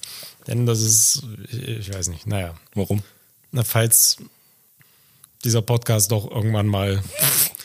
Denn 0.46 0.64
das 0.64 0.80
ist, 0.80 1.22
ich 1.50 1.92
weiß 1.92 2.08
nicht, 2.08 2.26
naja. 2.26 2.54
Warum? 2.74 3.02
Na, 3.52 3.64
falls 3.64 4.16
dieser 5.44 5.60
Podcast 5.60 6.10
doch 6.10 6.30
irgendwann 6.30 6.66
mal 6.66 7.02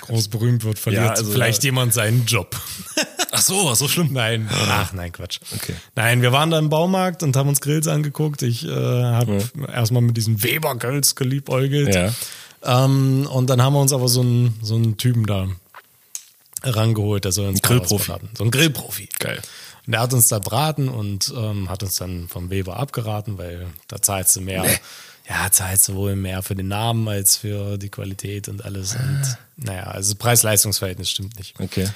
groß 0.00 0.28
berühmt 0.28 0.64
wird, 0.64 0.78
verliert 0.78 1.04
Ja, 1.04 1.10
also, 1.10 1.30
vielleicht 1.30 1.62
ja. 1.62 1.68
jemand 1.68 1.94
seinen 1.94 2.24
Job. 2.26 2.56
Ach 3.30 3.42
so, 3.42 3.74
so 3.74 3.88
schlimm. 3.88 4.12
Nein, 4.12 4.48
ach 4.50 4.92
nein, 4.92 5.12
Quatsch. 5.12 5.38
Okay. 5.54 5.74
Nein, 5.94 6.22
wir 6.22 6.32
waren 6.32 6.50
da 6.50 6.58
im 6.58 6.68
Baumarkt 6.70 7.22
und 7.22 7.36
haben 7.36 7.48
uns 7.48 7.60
Grills 7.60 7.86
angeguckt. 7.86 8.42
Ich 8.42 8.64
äh, 8.64 8.70
habe 8.70 9.42
erstmal 9.72 10.02
mit 10.02 10.16
diesen 10.16 10.42
Weber-Grills 10.42 11.14
geliebäugelt. 11.14 11.94
Ja. 11.94 12.12
Ähm, 12.64 13.28
und 13.30 13.50
dann 13.50 13.62
haben 13.62 13.74
wir 13.74 13.80
uns 13.80 13.92
aber 13.92 14.08
so 14.08 14.20
einen, 14.20 14.58
so 14.62 14.74
einen 14.76 14.96
Typen 14.96 15.26
da 15.26 15.48
rangeholt, 16.62 17.24
der 17.24 17.32
soll 17.32 17.48
uns 17.48 17.62
Grillprofi. 17.62 18.04
verraten. 18.04 18.30
So 18.36 18.44
ein 18.44 18.50
Grillprofi. 18.50 19.08
Geil. 19.18 19.40
Und 19.86 19.92
der 19.92 20.00
hat 20.00 20.12
uns 20.12 20.28
da 20.28 20.38
beraten 20.38 20.88
und 20.88 21.32
ähm, 21.36 21.70
hat 21.70 21.82
uns 21.82 21.94
dann 21.96 22.28
vom 22.28 22.50
Weber 22.50 22.76
abgeraten, 22.78 23.38
weil 23.38 23.66
da 23.86 24.02
zahlst 24.02 24.36
du 24.36 24.40
mehr. 24.40 24.64
Ja, 25.28 25.50
zahlt 25.50 25.80
sowohl 25.80 26.16
mehr 26.16 26.42
für 26.42 26.54
den 26.54 26.68
Namen 26.68 27.06
als 27.08 27.36
für 27.36 27.76
die 27.76 27.90
Qualität 27.90 28.48
und 28.48 28.64
alles. 28.64 28.94
Und 28.94 29.36
naja, 29.56 29.84
also 29.84 30.14
Preis-Leistungs-Verhältnis 30.14 31.10
stimmt 31.10 31.36
nicht. 31.36 31.58
Okay. 31.60 31.88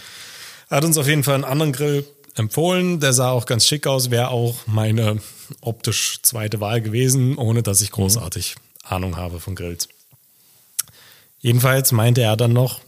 Er 0.68 0.76
hat 0.76 0.84
uns 0.84 0.98
auf 0.98 1.06
jeden 1.06 1.24
Fall 1.24 1.36
einen 1.36 1.44
anderen 1.44 1.72
Grill 1.72 2.06
empfohlen. 2.34 3.00
Der 3.00 3.12
sah 3.12 3.30
auch 3.30 3.46
ganz 3.46 3.66
schick 3.66 3.86
aus, 3.86 4.10
wäre 4.10 4.28
auch 4.28 4.66
meine 4.66 5.20
optisch 5.60 6.20
zweite 6.22 6.60
Wahl 6.60 6.82
gewesen, 6.82 7.38
ohne 7.38 7.62
dass 7.62 7.80
ich 7.80 7.90
großartig 7.90 8.56
Ahnung 8.82 9.16
habe 9.16 9.40
von 9.40 9.54
Grills. 9.54 9.88
Jedenfalls 11.40 11.92
meinte 11.92 12.20
er 12.22 12.36
dann 12.36 12.52
noch, 12.52 12.80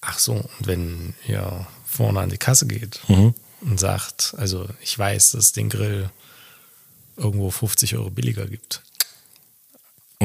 ach 0.00 0.18
so, 0.18 0.32
und 0.32 0.66
wenn 0.66 1.14
ihr 1.26 1.66
vorne 1.86 2.20
an 2.20 2.30
die 2.30 2.38
Kasse 2.38 2.66
geht 2.66 3.00
und 3.08 3.80
sagt, 3.80 4.34
also 4.36 4.66
ich 4.82 4.98
weiß, 4.98 5.32
dass 5.32 5.46
es 5.46 5.52
den 5.52 5.68
Grill 5.68 6.10
irgendwo 7.16 7.50
50 7.50 7.96
Euro 7.96 8.10
billiger 8.10 8.46
gibt. 8.46 8.82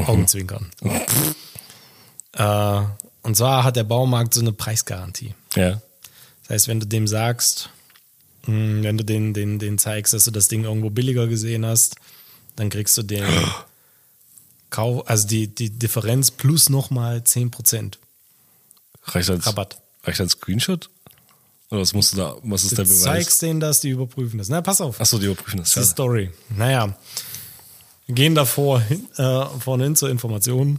Augenzwinkern. 0.08 0.70
äh, 2.32 2.82
und 3.22 3.36
zwar 3.36 3.64
hat 3.64 3.76
der 3.76 3.84
Baumarkt 3.84 4.34
so 4.34 4.40
eine 4.40 4.52
Preisgarantie. 4.52 5.34
Ja. 5.54 5.80
Das 6.42 6.50
heißt, 6.50 6.68
wenn 6.68 6.80
du 6.80 6.86
dem 6.86 7.06
sagst, 7.06 7.70
mh, 8.46 8.82
wenn 8.82 8.98
du 8.98 9.04
den, 9.04 9.34
den, 9.34 9.58
den 9.58 9.78
zeigst, 9.78 10.12
dass 10.12 10.24
du 10.24 10.30
das 10.30 10.48
Ding 10.48 10.64
irgendwo 10.64 10.90
billiger 10.90 11.26
gesehen 11.26 11.64
hast, 11.66 11.96
dann 12.56 12.70
kriegst 12.70 12.96
du 12.98 13.02
den 13.02 13.24
Kauf, 14.70 15.08
also 15.08 15.26
die, 15.26 15.48
die 15.48 15.70
Differenz 15.70 16.30
plus 16.30 16.68
nochmal 16.68 17.18
10% 17.18 17.94
Reicht 19.04 19.30
als, 19.30 19.46
Rabatt. 19.46 19.80
reicht 20.04 20.20
als 20.20 20.32
Screenshot? 20.32 20.88
Oder 21.70 21.80
was 21.80 21.92
musst 21.92 22.12
du 22.12 22.16
da, 22.18 22.36
was 22.42 22.62
ist 22.64 22.72
Du 22.72 22.76
der 22.76 22.82
Beweis? 22.84 23.02
zeigst 23.02 23.42
denen 23.42 23.60
das, 23.60 23.80
die 23.80 23.90
überprüfen 23.90 24.38
das. 24.38 24.48
Na, 24.48 24.60
pass 24.60 24.80
auf. 24.80 25.00
Achso, 25.00 25.18
die 25.18 25.26
überprüfen 25.26 25.58
das. 25.58 25.72
Das 25.72 25.84
ist 25.84 25.88
die 25.88 25.90
Ja. 25.90 25.92
Story. 25.94 26.30
Naja, 26.50 26.96
gehen 28.12 28.34
davor 28.34 28.80
hin, 28.80 29.08
äh, 29.16 29.44
vorne 29.58 29.84
hin 29.84 29.96
zur 29.96 30.10
Information. 30.10 30.78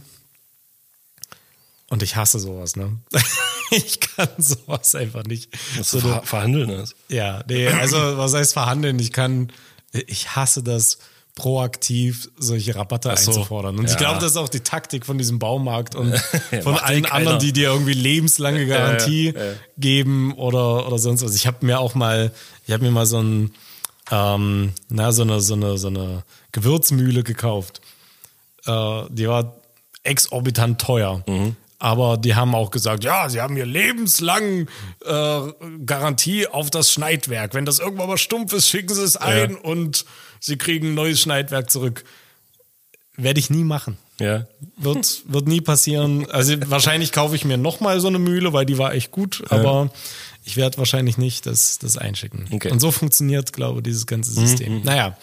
Und 1.88 2.02
ich 2.02 2.16
hasse 2.16 2.38
sowas, 2.38 2.76
ne? 2.76 2.98
ich 3.70 4.00
kann 4.00 4.28
sowas 4.38 4.94
einfach 4.94 5.24
nicht. 5.24 5.50
Was 5.76 5.90
So 5.90 6.00
ver 6.00 6.22
verhandeln 6.24 6.70
hast. 6.78 6.94
Ja, 7.08 7.44
nee, 7.48 7.68
also 7.68 7.98
was 8.16 8.32
heißt 8.32 8.54
verhandeln? 8.54 8.98
Ich 8.98 9.12
kann, 9.12 9.52
ich 9.92 10.34
hasse 10.34 10.62
das 10.62 10.98
proaktiv 11.34 12.30
solche 12.36 12.76
Rabatte 12.76 13.14
so, 13.16 13.30
einzufordern. 13.30 13.78
Und 13.78 13.86
ich 13.86 13.92
ja. 13.92 13.98
glaube, 13.98 14.20
das 14.20 14.32
ist 14.32 14.36
auch 14.36 14.50
die 14.50 14.60
Taktik 14.60 15.06
von 15.06 15.16
diesem 15.16 15.38
Baumarkt 15.38 15.94
und 15.94 16.16
von 16.62 16.74
eh 16.74 16.78
allen 16.78 17.02
keiner. 17.04 17.14
anderen, 17.14 17.38
die 17.38 17.52
dir 17.52 17.70
irgendwie 17.70 17.94
lebenslange 17.94 18.66
Garantie 18.66 19.32
ja, 19.34 19.44
ja. 19.44 19.52
geben 19.78 20.34
oder, 20.34 20.86
oder 20.86 20.98
sonst 20.98 21.22
was. 21.22 21.34
Ich 21.34 21.46
habe 21.46 21.64
mir 21.64 21.80
auch 21.80 21.94
mal, 21.94 22.32
ich 22.66 22.72
habe 22.72 22.84
mir 22.84 22.90
mal 22.90 23.06
so 23.06 23.22
ein, 23.22 23.52
ähm, 24.10 24.72
na, 24.88 25.12
so 25.12 25.22
eine, 25.22 25.40
so 25.40 25.54
eine, 25.54 25.78
so 25.78 25.88
eine 25.88 26.22
Gewürzmühle 26.52 27.22
gekauft. 27.22 27.80
Äh, 28.66 29.02
die 29.10 29.28
war 29.28 29.56
exorbitant 30.02 30.80
teuer. 30.80 31.24
Aber 31.78 32.16
die 32.16 32.36
haben 32.36 32.54
auch 32.54 32.70
gesagt, 32.70 33.02
ja, 33.02 33.28
sie 33.28 33.40
haben 33.40 33.56
hier 33.56 33.66
lebenslang 33.66 34.68
äh, 35.04 35.40
Garantie 35.84 36.46
auf 36.46 36.70
das 36.70 36.92
Schneidwerk. 36.92 37.54
Wenn 37.54 37.64
das 37.64 37.80
irgendwann 37.80 38.06
mal 38.08 38.18
stumpf 38.18 38.52
ist, 38.52 38.68
schicken 38.68 38.94
sie 38.94 39.02
es 39.02 39.16
ein 39.16 39.56
und 39.56 40.04
sie 40.38 40.56
kriegen 40.56 40.88
ein 40.88 40.94
neues 40.94 41.20
Schneidwerk 41.20 41.70
zurück. 41.70 42.04
Werde 43.16 43.40
ich 43.40 43.50
nie 43.50 43.64
machen. 43.64 43.98
Ja. 44.20 44.46
Wird, 44.76 45.22
wird 45.26 45.48
nie 45.48 45.60
passieren. 45.60 46.30
Also 46.30 46.54
wahrscheinlich 46.66 47.10
kaufe 47.10 47.34
ich 47.34 47.44
mir 47.44 47.56
nochmal 47.56 47.98
so 47.98 48.06
eine 48.06 48.20
Mühle, 48.20 48.52
weil 48.52 48.64
die 48.64 48.78
war 48.78 48.94
echt 48.94 49.10
gut, 49.10 49.42
aber 49.48 49.90
ich 50.44 50.56
werde 50.56 50.78
wahrscheinlich 50.78 51.18
nicht 51.18 51.46
das, 51.46 51.80
das 51.80 51.98
einschicken. 51.98 52.46
Okay. 52.52 52.70
Und 52.70 52.78
so 52.78 52.92
funktioniert, 52.92 53.52
glaube 53.52 53.80
ich, 53.80 53.84
dieses 53.84 54.06
ganze 54.06 54.30
System. 54.30 54.82
Naja, 54.84 55.16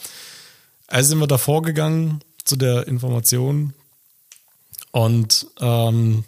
also 0.90 1.10
sind 1.10 1.20
wir 1.20 1.28
da 1.28 1.38
vorgegangen 1.38 2.22
zu 2.44 2.56
der 2.56 2.88
Information 2.88 3.74
und 4.92 5.48
ähm, 5.60 6.24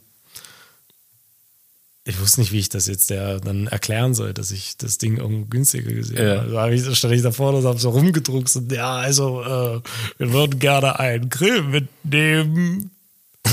ich 2.03 2.19
wusste 2.19 2.39
nicht, 2.41 2.51
wie 2.51 2.59
ich 2.59 2.69
das 2.69 2.87
jetzt 2.87 3.09
der 3.11 3.39
dann 3.39 3.67
erklären 3.67 4.13
soll, 4.15 4.33
dass 4.33 4.49
ich 4.51 4.75
das 4.77 4.97
Ding 4.97 5.17
irgendwo 5.17 5.45
günstiger 5.45 5.91
gesehen 5.93 6.17
Ja. 6.17 6.41
habe. 6.41 6.41
Also 6.41 6.59
hab 6.59 6.71
ich, 6.71 6.97
stand 6.97 7.13
ich 7.13 7.21
davor 7.21 7.53
und 7.53 7.63
habe 7.65 7.79
so 7.79 7.91
rumgedruckt 7.91 8.55
und 8.55 8.71
ja, 8.71 8.95
also 8.97 9.41
äh, 9.43 9.81
wir 10.17 10.33
würden 10.33 10.59
gerne 10.59 10.99
einen 10.99 11.29
Grill 11.29 11.61
mitnehmen. 11.63 12.91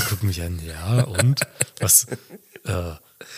Guck 0.09 0.23
mich 0.23 0.41
an, 0.41 0.59
ja, 0.65 1.03
und? 1.03 1.41
Was? 1.79 2.05
Äh, 2.65 2.95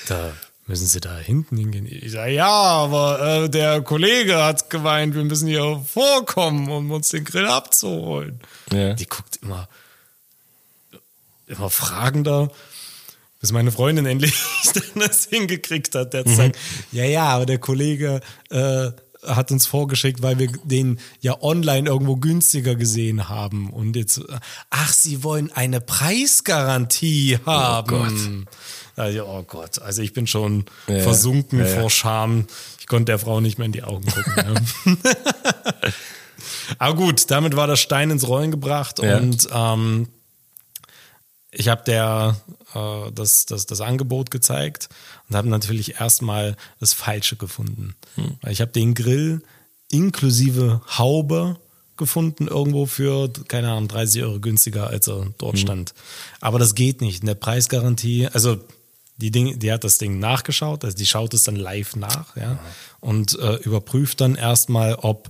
da 0.07 0.33
müssen 0.67 0.87
Sie 0.87 0.99
da 0.99 1.17
hinten 1.17 1.57
hingehen. 1.57 1.85
Ich 1.89 2.11
sage, 2.11 2.33
ja, 2.33 2.47
aber 2.47 3.43
äh, 3.43 3.49
der 3.49 3.81
Kollege 3.81 4.43
hat 4.43 4.69
gemeint, 4.69 5.15
wir 5.15 5.23
müssen 5.23 5.47
hier 5.47 5.83
vorkommen, 5.85 6.69
um 6.69 6.91
uns 6.91 7.09
den 7.09 7.23
Grill 7.23 7.47
abzuholen. 7.47 8.39
Ja. 8.71 8.93
Die 8.93 9.07
guckt 9.07 9.39
immer, 9.41 9.67
immer 11.47 11.69
fragender, 11.69 12.49
bis 13.39 13.51
meine 13.51 13.71
Freundin 13.71 14.05
endlich 14.05 14.33
das 14.95 15.25
hingekriegt 15.25 15.95
hat, 15.95 16.13
der 16.13 16.25
zu 16.25 16.35
sagen, 16.35 16.53
ja, 16.91 17.03
ja, 17.03 17.23
aber 17.25 17.45
der 17.45 17.57
Kollege 17.57 18.21
äh, 18.49 18.91
hat 19.25 19.51
uns 19.51 19.65
vorgeschickt, 19.65 20.21
weil 20.21 20.39
wir 20.39 20.51
den 20.63 20.99
ja 21.19 21.41
online 21.41 21.87
irgendwo 21.89 22.15
günstiger 22.15 22.75
gesehen 22.75 23.29
haben. 23.29 23.69
Und 23.69 23.95
jetzt, 23.95 24.17
äh, 24.19 24.39
ach, 24.69 24.93
sie 24.93 25.23
wollen 25.23 25.51
eine 25.51 25.81
Preisgarantie 25.81 27.39
haben. 27.45 28.47
Also, 28.95 29.25
oh 29.25 29.43
Gott, 29.43 29.81
also 29.81 30.01
ich 30.01 30.13
bin 30.13 30.27
schon 30.27 30.65
Ja, 30.87 30.99
versunken 30.99 31.59
ja, 31.59 31.65
vor 31.65 31.89
Scham. 31.89 32.47
Ich 32.79 32.87
konnte 32.87 33.05
der 33.05 33.19
Frau 33.19 33.39
nicht 33.39 33.57
mehr 33.57 33.65
in 33.65 33.71
die 33.71 33.83
Augen 33.83 34.05
gucken. 34.05 34.67
Aber 36.77 36.95
gut, 36.95 37.29
damit 37.29 37.55
war 37.55 37.67
der 37.67 37.75
Stein 37.75 38.11
ins 38.11 38.27
Rollen 38.27 38.51
gebracht 38.51 38.99
und 38.99 39.47
ähm, 39.53 40.07
ich 41.51 41.67
habe 41.67 41.83
der 41.85 42.37
äh, 42.73 43.11
das, 43.13 43.45
das, 43.45 43.65
das 43.65 43.81
Angebot 43.81 44.31
gezeigt 44.31 44.89
und 45.29 45.35
habe 45.35 45.49
natürlich 45.49 45.99
erstmal 45.99 46.55
das 46.79 46.93
Falsche 46.93 47.35
gefunden. 47.35 47.95
Weil 48.41 48.53
ich 48.53 48.61
habe 48.61 48.71
den 48.71 48.93
Grill 48.93 49.41
inklusive 49.89 50.81
Haube 50.97 51.57
gefunden, 51.97 52.47
irgendwo 52.47 52.85
für, 52.85 53.29
keine 53.47 53.69
Ahnung, 53.71 53.87
30 53.87 54.23
Euro 54.23 54.39
günstiger, 54.39 54.87
als 54.87 55.07
er 55.07 55.27
dort 55.37 55.59
stand. 55.59 55.93
Aber 56.39 56.57
das 56.57 56.73
geht 56.73 57.01
nicht. 57.01 57.21
In 57.21 57.27
der 57.27 57.35
Preisgarantie, 57.35 58.27
also 58.27 58.57
die, 59.21 59.31
Ding, 59.31 59.59
die 59.59 59.71
hat 59.71 59.83
das 59.83 59.97
Ding 59.97 60.19
nachgeschaut, 60.19 60.83
also 60.83 60.97
die 60.97 61.05
schaut 61.05 61.33
es 61.33 61.43
dann 61.43 61.55
live 61.55 61.95
nach, 61.95 62.35
ja, 62.35 62.59
und 62.99 63.37
äh, 63.39 63.55
überprüft 63.57 64.19
dann 64.19 64.35
erstmal, 64.35 64.95
ob, 64.95 65.29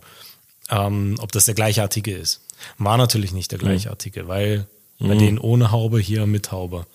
ähm, 0.69 1.15
ob 1.19 1.31
das 1.31 1.45
der 1.45 1.53
gleiche 1.53 1.81
Artikel 1.81 2.15
ist. 2.15 2.41
War 2.77 2.97
natürlich 2.97 3.33
nicht 3.33 3.51
der 3.51 3.59
gleiche 3.59 3.89
Artikel, 3.89 4.27
weil 4.27 4.67
bei 4.99 5.15
denen 5.15 5.39
ohne 5.39 5.71
Haube, 5.71 5.99
hier 5.99 6.27
mit 6.27 6.51
Haube. 6.51 6.85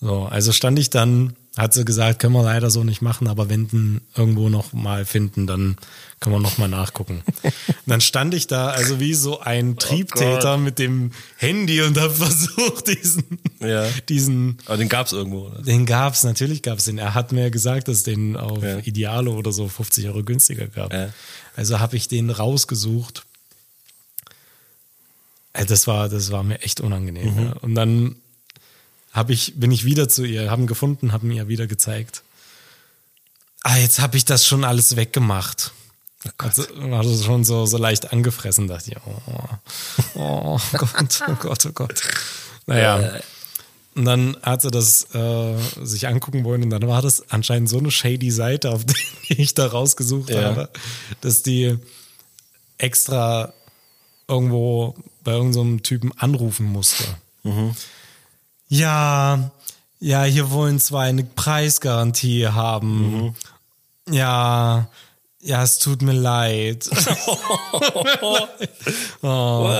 So, 0.00 0.24
also 0.24 0.50
stand 0.52 0.78
ich 0.78 0.90
dann, 0.90 1.36
hat 1.56 1.74
sie 1.74 1.84
gesagt, 1.84 2.18
können 2.18 2.32
wir 2.32 2.42
leider 2.42 2.70
so 2.70 2.82
nicht 2.82 3.02
machen, 3.02 3.28
aber 3.28 3.50
wenn 3.50 3.68
den 3.68 4.00
irgendwo 4.16 4.48
noch 4.48 4.72
mal 4.72 5.04
finden, 5.04 5.46
dann 5.46 5.76
können 6.18 6.36
wir 6.36 6.40
noch 6.40 6.56
mal 6.56 6.66
nachgucken. 6.68 7.22
Und 7.42 7.52
dann 7.86 8.00
stand 8.00 8.32
ich 8.32 8.46
da, 8.46 8.68
also 8.70 9.00
wie 9.00 9.12
so 9.12 9.40
ein 9.40 9.76
Triebtäter 9.76 10.56
mit 10.56 10.78
dem 10.78 11.10
Handy 11.36 11.82
und 11.82 11.98
habe 12.00 12.14
versucht, 12.14 12.88
diesen, 12.88 13.38
Ja. 13.60 13.86
diesen, 14.08 14.56
Aber 14.64 14.78
den 14.78 14.88
gab's 14.88 15.12
irgendwo, 15.12 15.48
oder? 15.48 15.60
den 15.62 15.84
gab's, 15.84 16.24
natürlich 16.24 16.62
gab's 16.62 16.84
den. 16.84 16.96
Er 16.96 17.12
hat 17.12 17.32
mir 17.32 17.50
gesagt, 17.50 17.86
dass 17.88 17.98
es 17.98 18.02
den 18.04 18.36
auf 18.36 18.62
Ja. 18.62 18.78
Idealo 18.78 19.34
oder 19.36 19.52
so 19.52 19.68
50 19.68 20.06
Euro 20.06 20.22
günstiger 20.22 20.68
gab. 20.68 20.90
Ja. 20.92 21.10
Also 21.54 21.80
habe 21.80 21.96
ich 21.96 22.08
den 22.08 22.30
rausgesucht. 22.30 23.24
Äh, 25.52 25.66
Das 25.66 25.86
war, 25.86 26.08
das 26.08 26.30
war 26.30 26.42
mir 26.42 26.62
echt 26.62 26.80
unangenehm. 26.80 27.34
Mhm. 27.34 27.42
Ja. 27.44 27.52
Und 27.60 27.74
dann 27.74 28.16
hab 29.12 29.30
ich, 29.30 29.54
bin 29.56 29.70
ich 29.70 29.84
wieder 29.84 30.08
zu 30.08 30.24
ihr, 30.24 30.50
haben 30.50 30.66
gefunden, 30.66 31.12
haben 31.12 31.30
ihr 31.30 31.48
wieder 31.48 31.66
gezeigt. 31.66 32.22
Ah, 33.62 33.76
jetzt 33.76 34.00
habe 34.00 34.16
ich 34.16 34.24
das 34.24 34.46
schon 34.46 34.64
alles 34.64 34.96
weggemacht. 34.96 35.72
Also, 36.38 36.64
war 36.76 37.02
das 37.02 37.24
schon 37.24 37.44
so, 37.44 37.66
so 37.66 37.76
leicht 37.78 38.12
angefressen, 38.12 38.68
dachte 38.68 38.92
ich, 38.92 38.96
oh, 39.04 39.48
oh 40.14 40.60
Gott, 40.72 41.20
oh 41.28 41.34
Gott, 41.34 41.66
oh 41.66 41.72
Gott. 41.72 42.02
Naja. 42.66 43.20
Und 43.94 44.04
dann 44.06 44.36
hat 44.42 44.62
sie 44.62 44.70
das 44.70 45.14
äh, 45.14 45.56
sich 45.82 46.06
angucken 46.06 46.44
wollen 46.44 46.62
und 46.62 46.70
dann 46.70 46.86
war 46.86 47.02
das 47.02 47.28
anscheinend 47.30 47.68
so 47.68 47.78
eine 47.78 47.90
shady 47.90 48.30
Seite, 48.30 48.70
auf 48.70 48.84
die 49.28 49.34
ich 49.42 49.54
da 49.54 49.66
rausgesucht 49.66 50.30
Ja. 50.30 50.42
habe, 50.44 50.70
dass 51.20 51.42
die 51.42 51.76
extra 52.78 53.52
irgendwo 54.28 54.94
bei 55.24 55.32
irgendeinem 55.32 55.82
Typen 55.82 56.12
anrufen 56.18 56.66
musste. 56.66 57.04
Ja, 58.72 59.50
ja, 60.00 60.24
hier 60.24 60.50
wollen 60.50 60.80
zwar 60.80 61.02
eine 61.02 61.24
Preisgarantie 61.24 62.48
haben. 62.48 63.34
Ja, 64.08 64.88
ja, 65.42 65.62
es 65.62 65.78
tut 65.78 66.00
mir 66.00 66.14
leid. 66.14 66.88
oh, 69.22 69.70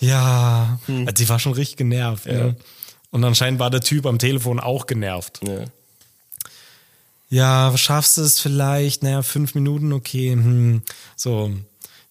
ja, 0.00 0.78
die 0.86 1.28
war 1.30 1.38
schon 1.38 1.54
richtig 1.54 1.78
genervt. 1.78 2.26
Ne? 2.26 2.54
Und 3.10 3.24
anscheinend 3.24 3.58
war 3.58 3.70
der 3.70 3.80
Typ 3.80 4.04
am 4.04 4.18
Telefon 4.18 4.60
auch 4.60 4.86
genervt. 4.86 5.40
Ja. 5.42 5.64
Ja, 7.30 7.74
schaffst 7.78 8.18
du 8.18 8.20
es 8.20 8.38
vielleicht? 8.38 9.02
Naja, 9.02 9.22
fünf 9.22 9.54
Minuten, 9.54 9.94
okay. 9.94 10.32
Hm. 10.32 10.82
So, 11.16 11.50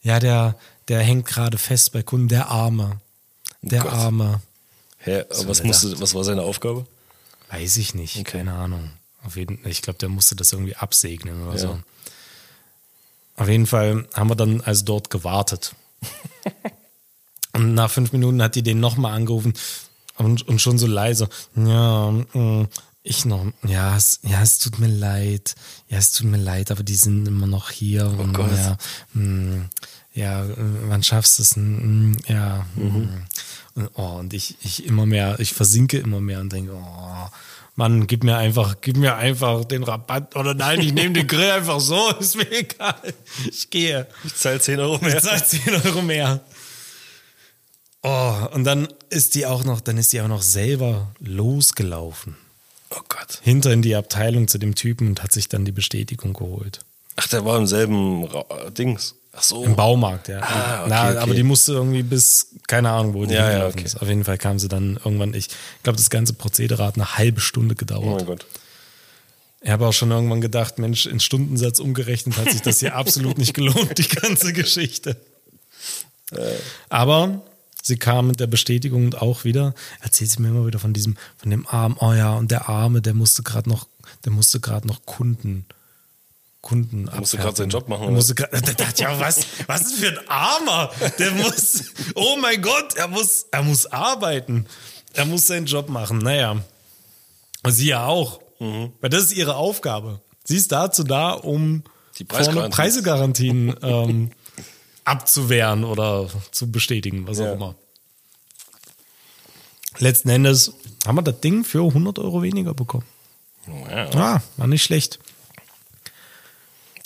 ja, 0.02 0.20
der, 0.20 0.56
der 0.88 1.02
hängt 1.02 1.28
gerade 1.28 1.60
fest 1.60 1.92
bei 1.92 2.02
Kunden, 2.02 2.30
der 2.30 2.48
Arme. 2.48 3.00
Der 3.62 3.82
Gott. 3.82 3.94
Arme. 3.94 4.42
Hä, 5.04 5.26
So 5.32 5.48
was, 5.48 5.64
musste, 5.64 6.00
was 6.00 6.14
war 6.14 6.24
seine 6.24 6.42
Aufgabe? 6.44 6.86
Weiß 7.50 7.78
ich 7.78 7.94
nicht, 7.96 8.24
keine 8.26 8.54
Ahnung. 8.54 8.92
Auf 9.24 9.36
jeden, 9.36 9.60
ich 9.68 9.82
glaube, 9.82 10.00
der 10.00 10.10
musste 10.10 10.36
das 10.36 10.52
irgendwie 10.54 10.76
absegnen 10.76 11.42
oder 11.44 11.54
Ja. 11.54 11.60
so. 11.60 11.80
Auf 13.38 13.48
jeden 13.50 13.66
Fall 13.68 14.08
haben 14.14 14.30
wir 14.30 14.36
dann 14.36 14.62
also 14.62 14.86
dort 14.86 15.10
gewartet. 15.10 15.74
und 17.54 17.74
nach 17.74 17.90
fünf 17.92 18.12
Minuten 18.12 18.42
hat 18.42 18.56
die 18.56 18.64
den 18.64 18.80
nochmal 18.80 19.14
angerufen 19.14 19.54
und, 20.18 20.48
und 20.48 20.62
schon 20.62 20.78
so 20.78 20.88
leise. 20.88 21.28
Ja, 21.56 22.12
mm, 22.12 22.68
ich 23.04 23.26
noch, 23.26 23.46
ja 23.66 23.98
es, 23.98 24.20
ja, 24.24 24.42
es 24.42 24.60
tut 24.60 24.78
mir 24.80 24.88
leid. 24.88 25.56
Ja, 25.90 25.98
es 25.98 26.12
tut 26.12 26.28
mir 26.28 26.38
leid, 26.38 26.70
aber 26.72 26.84
die 26.84 26.96
sind 26.96 27.28
immer 27.28 27.48
noch 27.48 27.72
hier. 27.72 28.06
und 28.08 28.34
Gott. 28.34 28.52
Ja, 28.56 28.78
mm, 29.14 29.70
ja, 30.14 30.46
wann 30.88 31.04
schaffst 31.04 31.40
du 31.40 31.44
es? 31.44 31.56
Mm, 31.56 32.14
Ja. 32.28 32.66
mm. 32.76 33.10
Und, 33.76 33.90
oh, 33.96 34.18
und 34.20 34.34
ich, 34.34 34.56
ich 34.64 34.86
immer 34.86 35.06
mehr, 35.06 35.40
ich 35.40 35.54
versinke 35.54 35.98
immer 35.98 36.20
mehr 36.22 36.40
und 36.40 36.52
denke, 36.52 36.74
oh, 36.74 37.28
Mann, 37.76 38.06
gib 38.08 38.24
mir 38.24 38.38
einfach, 38.38 38.76
gib 38.82 38.98
mir 38.98 39.16
einfach 39.16 39.64
den 39.66 39.84
Rabatt. 39.84 40.36
Oder 40.36 40.54
nein, 40.54 40.82
ich 40.82 40.94
nehme 40.94 41.14
den 41.14 41.28
Grill 41.28 41.52
einfach 41.52 41.80
so, 41.80 42.10
ist 42.20 42.36
mir 42.36 42.52
egal. 42.52 42.96
Ich 43.50 43.70
gehe. 43.70 44.08
Ich 44.24 44.36
zahle 44.36 44.60
10 44.60 44.80
Euro 44.80 44.96
Ich 44.96 45.02
mehr. 45.02 45.22
zahle 45.22 45.44
10 45.44 45.76
Euro 45.86 46.02
mehr. 46.02 46.42
Oh, 48.04 48.34
und 48.54 48.64
dann 48.64 48.88
ist 49.10 49.36
die 49.36 49.46
auch 49.46 49.64
noch, 49.64 49.80
dann 49.80 49.98
ist 49.98 50.12
die 50.12 50.22
auch 50.22 50.28
noch 50.28 50.42
selber 50.42 51.12
losgelaufen. 51.20 52.36
Oh 52.90 53.02
Gott. 53.08 53.40
Hinter 53.42 53.72
in 53.72 53.82
die 53.82 53.96
Abteilung 53.96 54.48
zu 54.48 54.58
dem 54.58 54.76
Typen 54.76 55.08
und 55.08 55.24
hat 55.24 55.32
sich 55.32 55.48
dann 55.48 55.66
die 55.66 55.72
Bestätigung 55.72 56.34
geholt. 56.34 56.84
Ach, 57.16 57.28
der 57.28 57.46
war 57.46 57.58
im 57.58 57.68
selben 57.68 58.26
Ra 58.26 58.70
Dings. 58.72 59.16
Ach 59.34 59.42
so. 59.44 59.64
Im 59.64 59.76
Baumarkt, 59.76 60.28
ja. 60.28 60.40
Ah, 60.42 60.80
okay, 60.82 60.90
Na, 60.90 61.10
okay. 61.10 61.18
aber 61.20 61.34
die 61.34 61.44
musste 61.44 61.72
irgendwie 61.74 62.04
bis, 62.04 62.48
keine 62.68 62.90
Ahnung, 62.90 63.14
wo 63.14 63.26
die 63.26 63.34
Ja, 63.34 63.50
ja, 63.52 63.68
okay. 63.68 63.84
ist. 63.84 64.02
Auf 64.02 64.08
jeden 64.10 64.26
Fall 64.26 64.38
kam 64.38 64.60
sie 64.60 64.68
dann 64.68 64.98
irgendwann, 65.04 65.34
ich 65.34 65.48
glaube, 65.84 65.98
das 65.98 66.10
ganze 66.10 66.34
Prozedere 66.34 66.84
hat 66.86 66.96
eine 66.96 67.18
halbe 67.18 67.40
Stunde 67.40 67.74
Oh 67.76 67.78
gedauert. 67.78 68.18
mein 68.18 68.26
Gott. 68.26 68.46
Ich 69.62 69.70
habe 69.70 69.86
auch 69.88 69.94
schon 69.94 70.12
irgendwann 70.12 70.42
gedacht, 70.42 70.80
Mensch, 70.80 71.06
in 71.06 71.20
Stundensatz 71.20 71.80
umgerechnet 71.80 72.36
hat 72.38 72.52
sich 72.52 72.62
das 72.62 72.80
hier 72.80 72.96
absolut 72.96 73.38
nicht 73.38 73.54
gelohnt, 73.54 73.98
die 73.98 74.08
ganze 74.08 74.52
Geschichte. 74.54 75.16
Aber 76.90 77.42
sie 77.84 77.98
kam 77.98 78.28
mit 78.28 78.40
der 78.40 78.48
Bestätigung 78.48 79.06
und 79.06 79.22
auch 79.22 79.44
wieder, 79.44 79.74
erzählt 80.02 80.32
sie 80.32 80.42
mir 80.42 80.50
immer 80.50 80.66
wieder 80.66 80.80
von 80.80 80.94
diesem, 80.94 81.16
von 81.38 81.50
dem 81.52 81.68
Arm, 81.68 81.96
oh 82.00 82.14
ja, 82.14 82.34
und 82.34 82.52
der 82.52 82.70
Arme, 82.70 83.02
der 83.02 83.14
musste 83.14 83.44
gerade 83.44 83.70
noch, 83.70 83.88
der 84.26 84.32
musste 84.32 84.60
gerade 84.60 84.88
noch 84.88 85.06
Kunden, 85.06 85.66
Kunden 86.62 87.08
Der 87.08 87.20
musste 87.20 87.38
gerade 87.38 87.58
seinen 87.58 87.70
Job 87.72 87.88
machen, 87.90 88.14
musste 88.14 88.36
grad, 88.36 88.54
da 88.54 88.60
dachte 88.60 88.94
ich, 88.94 89.00
ja, 89.00 89.20
was, 89.20 89.40
was 89.68 89.82
ist 89.82 89.96
für 89.96 90.10
ein 90.10 90.28
Armer? 90.30 90.92
Der 91.18 91.32
muss, 91.32 91.86
oh 92.16 92.38
mein 92.40 92.62
Gott, 92.62 92.96
er 92.98 93.08
muss, 93.08 93.48
er 93.52 93.64
muss 93.64 93.88
arbeiten. 93.88 94.68
Er 95.14 95.26
muss 95.26 95.48
seinen 95.48 95.66
Job 95.66 95.90
machen. 95.90 96.20
Naja. 96.20 96.62
Sie 97.68 97.88
ja 97.88 98.06
auch. 98.06 98.40
Mhm. 98.60 98.92
Weil 99.02 99.10
das 99.10 99.24
ist 99.24 99.34
ihre 99.34 99.56
Aufgabe. 99.56 100.22
Sie 100.44 100.56
ist 100.56 100.72
dazu 100.72 101.04
da, 101.04 101.32
um 101.32 101.84
Die 102.20 102.24
Preisgarantien. 102.26 102.72
Preisegarantien 102.72 103.76
ähm, 103.82 104.32
abzuwehren 105.04 105.84
oder 105.84 106.30
zu 106.52 106.72
bestätigen, 106.72 107.28
was 107.28 107.40
auch 107.40 107.46
Ja. 107.46 107.54
immer. 107.54 107.76
Letzten 109.98 110.30
Endes 110.30 110.74
haben 111.06 111.16
wir 111.18 111.22
das 111.24 111.40
Ding 111.42 111.64
für 111.64 111.84
100 111.88 112.20
Euro 112.20 112.42
weniger 112.44 112.74
bekommen. 112.74 113.06
Ja, 113.90 114.10
Ah, 114.16 114.42
war 114.58 114.68
nicht 114.68 114.84
schlecht. 114.84 115.20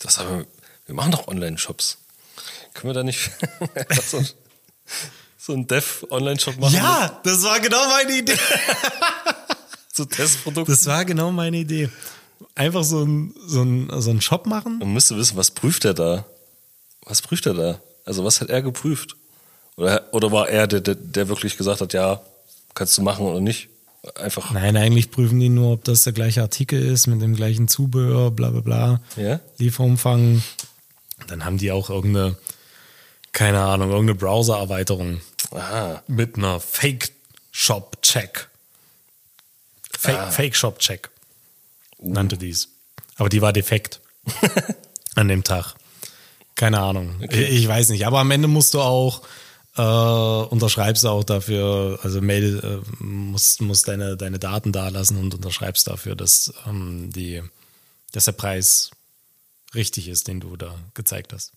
Das 0.06 0.20
haben 0.20 0.46
wir, 0.86 0.96
machen 0.96 1.12
doch 1.12 1.28
Online-Shops. 1.28 1.98
Können 2.74 2.90
wir 2.90 2.94
da 2.94 3.04
nicht 3.04 3.32
so, 4.08 4.24
so 5.38 5.54
einen 5.54 5.68
Dev-Online-Shop 5.68 6.58
machen? 6.58 6.76
Ja, 6.76 7.20
das 7.24 7.44
war 7.44 7.60
genau 7.60 7.88
meine 7.88 8.18
Idee. 8.18 8.38
So 9.96 10.04
Testprodukten? 10.04 10.74
Das 10.74 10.86
war 10.88 11.06
genau 11.06 11.32
meine 11.32 11.56
Idee. 11.56 11.90
Einfach 12.54 12.84
so 12.84 13.06
ein, 13.06 13.34
so 13.48 13.62
ein, 13.62 13.90
so 14.02 14.12
ein 14.12 14.20
Shop 14.20 14.46
machen. 14.46 14.80
Man 14.80 14.92
müsste 14.92 15.16
wissen, 15.16 15.38
was 15.38 15.52
prüft 15.52 15.86
er 15.86 15.94
da? 15.94 16.26
Was 17.06 17.22
prüft 17.22 17.46
er 17.46 17.54
da? 17.54 17.80
Also 18.04 18.26
was 18.26 18.42
hat 18.42 18.50
er 18.50 18.62
geprüft? 18.62 19.16
Oder, 19.78 20.04
oder 20.12 20.34
war 20.34 20.50
er 20.50 20.68
der, 20.68 20.82
der, 20.82 20.96
der 20.96 21.30
wirklich 21.30 21.56
gesagt 21.56 21.80
hat, 21.80 21.94
ja, 21.94 22.20
kannst 22.74 22.98
du 22.98 23.04
machen 23.04 23.26
oder 23.26 23.40
nicht? 23.40 23.70
Einfach. 24.16 24.52
Nein, 24.52 24.78
eigentlich 24.78 25.10
prüfen 25.12 25.40
die 25.40 25.50
nur, 25.50 25.74
ob 25.74 25.84
das 25.84 26.04
der 26.04 26.14
gleiche 26.14 26.42
Artikel 26.42 26.80
ist 26.82 27.08
mit 27.08 27.22
dem 27.22 27.36
gleichen 27.36 27.68
Zubehör, 27.68 28.30
bla 28.32 28.50
bla 28.52 28.62
bla. 28.62 29.02
Ja? 29.18 29.40
Lieferumfang. 29.58 30.44
Dann 31.28 31.44
haben 31.46 31.58
die 31.58 31.72
auch 31.72 31.90
irgendeine, 31.90 32.36
keine 33.32 33.62
Ahnung, 33.62 33.90
irgendeine 33.90 34.20
Browser-Erweiterung 34.20 35.22
Aha. 35.52 36.04
mit 36.08 36.38
einer 36.38 36.60
Fake-Shop-Check. 36.60 38.48
Fake, 39.98 40.18
Ah. 40.20 40.30
Fake-Shop-Check 40.32 41.10
nannte 42.00 42.38
dies. 42.38 42.70
Aber 43.16 43.30
die 43.30 43.42
war 43.42 43.54
defekt 43.54 44.02
an 45.16 45.28
dem 45.30 45.44
Tag. 45.44 45.74
Keine 46.56 46.80
Ahnung. 46.80 47.16
Ich, 47.30 47.38
ich 47.40 47.68
weiß 47.68 47.90
nicht. 47.90 48.06
Aber 48.06 48.20
am 48.20 48.30
Ende 48.32 48.48
musst 48.48 48.74
du 48.74 48.82
auch, 48.82 49.22
äh, 49.78 49.82
unterschreibst 49.82 51.04
du 51.04 51.10
auch 51.10 51.24
dafür, 51.24 52.00
also 52.04 52.22
melde, 52.22 52.82
äh, 53.00 53.04
musst, 53.04 53.62
musst 53.62 53.88
deine, 53.88 54.18
deine 54.18 54.40
Daten 54.40 54.72
da 54.72 54.90
lassen 54.90 55.18
und 55.18 55.34
unterschreibst 55.34 55.88
dafür, 55.88 56.16
dass, 56.16 56.54
ähm, 56.68 57.12
die, 57.12 57.42
dass 58.12 58.26
der 58.26 58.32
Preis 58.34 58.92
richtig 59.74 60.08
ist, 60.08 60.28
den 60.28 60.40
du 60.40 60.56
da 60.56 60.76
gezeigt 60.94 61.34
hast. 61.34 61.52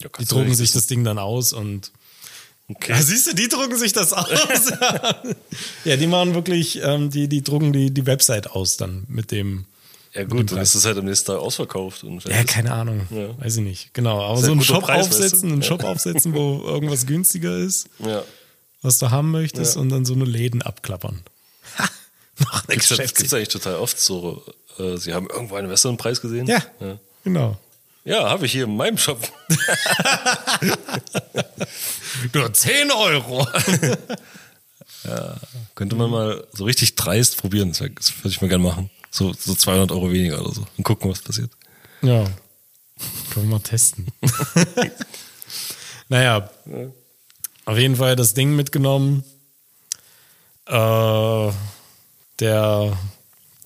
Ja, 0.00 0.08
Die 0.18 0.24
drucken 0.24 0.54
sich 0.54 0.72
das 0.72 0.86
Ding 0.86 1.04
dann 1.04 1.18
aus 1.18 1.52
und 1.52 1.92
Okay. 2.70 2.92
ja, 2.92 3.00
siehst 3.00 3.26
du, 3.26 3.34
die 3.34 3.48
drucken 3.48 3.78
sich 3.78 3.94
das 3.94 4.12
aus. 4.12 4.28
ja, 5.84 5.96
die 5.96 6.06
machen 6.06 6.34
wirklich, 6.34 6.80
ähm, 6.82 7.08
die, 7.08 7.26
die 7.26 7.42
drucken 7.42 7.72
die, 7.72 7.90
die 7.90 8.04
Website 8.04 8.50
aus 8.50 8.76
dann 8.76 9.04
mit 9.08 9.30
dem. 9.30 9.64
Ja 10.14 10.24
gut, 10.24 10.50
dann 10.52 10.58
ist 10.58 10.74
es 10.74 10.84
halt 10.84 10.96
am 10.98 11.04
nächsten 11.04 11.26
Tag 11.26 11.36
ausverkauft. 11.38 12.02
Und 12.04 12.24
Ja, 12.24 12.42
keine 12.44 12.72
Ahnung. 12.72 13.06
Ja. 13.10 13.38
Weiß 13.42 13.56
ich 13.58 13.62
nicht. 13.62 13.94
Genau. 13.94 14.20
Aber 14.22 14.38
so 14.38 14.46
ein 14.46 14.52
einen 14.52 14.62
Shop 14.62 14.84
Preis, 14.84 15.06
weißt 15.06 15.18
du? 15.20 15.24
aufsetzen, 15.24 15.52
einen 15.52 15.60
Ja. 15.62 15.66
Shop 15.68 15.84
aufsetzen, 15.84 16.34
wo 16.34 16.62
irgendwas 16.66 17.06
günstiger 17.06 17.56
ist, 17.56 17.88
Ja. 17.98 18.22
was 18.82 18.98
du 18.98 19.10
haben 19.10 19.30
möchtest, 19.30 19.74
Ja. 19.76 19.80
und 19.82 19.90
dann 19.90 20.04
so 20.04 20.14
eine 20.14 20.24
Läden 20.24 20.62
abklappern. 20.62 21.20
Noch 22.38 22.52
eine 22.64 22.74
Gibt's, 22.74 22.88
das 22.88 22.98
Geschäftsidee. 22.98 23.18
gibt's 23.22 23.34
eigentlich 23.34 23.48
total 23.48 23.74
oft 23.76 24.00
so. 24.00 24.42
Äh, 24.78 24.96
Sie 24.96 25.12
haben 25.12 25.28
irgendwo 25.28 25.56
einen 25.56 25.68
besseren 25.68 25.96
Preis 25.96 26.20
gesehen? 26.20 26.46
Ja, 26.46 26.62
Ja, 26.80 26.98
genau. 27.24 27.58
ja 28.04 28.28
habe 28.30 28.46
ich 28.46 28.52
hier 28.52 28.64
in 28.64 28.76
meinem 28.76 28.96
Shop. 28.98 29.20
Nur 32.32 32.52
10 32.52 32.90
Euro. 32.92 33.46
Könnte 35.74 35.96
man 35.96 36.10
mal 36.10 36.44
so 36.52 36.64
richtig 36.64 36.94
dreist 36.96 37.36
probieren. 37.38 37.70
Das 37.70 37.80
würde 37.80 38.28
ich 38.28 38.40
mal 38.40 38.48
gerne 38.48 38.64
machen. 38.64 38.90
So, 39.10 39.32
so 39.32 39.54
200 39.54 39.92
Euro 39.92 40.12
weniger 40.12 40.40
oder 40.40 40.54
so. 40.54 40.66
Und 40.76 40.84
gucken, 40.84 41.10
was 41.10 41.22
passiert. 41.22 41.50
Ja. 42.02 42.24
Können 43.30 43.48
wir 43.48 43.56
mal 43.56 43.60
testen. 43.60 44.06
naja. 46.08 46.50
Auf 47.64 47.78
jeden 47.78 47.96
Fall 47.96 48.16
das 48.16 48.34
Ding 48.34 48.56
mitgenommen. 48.56 49.24
Äh, 50.66 51.52
der, 52.40 52.98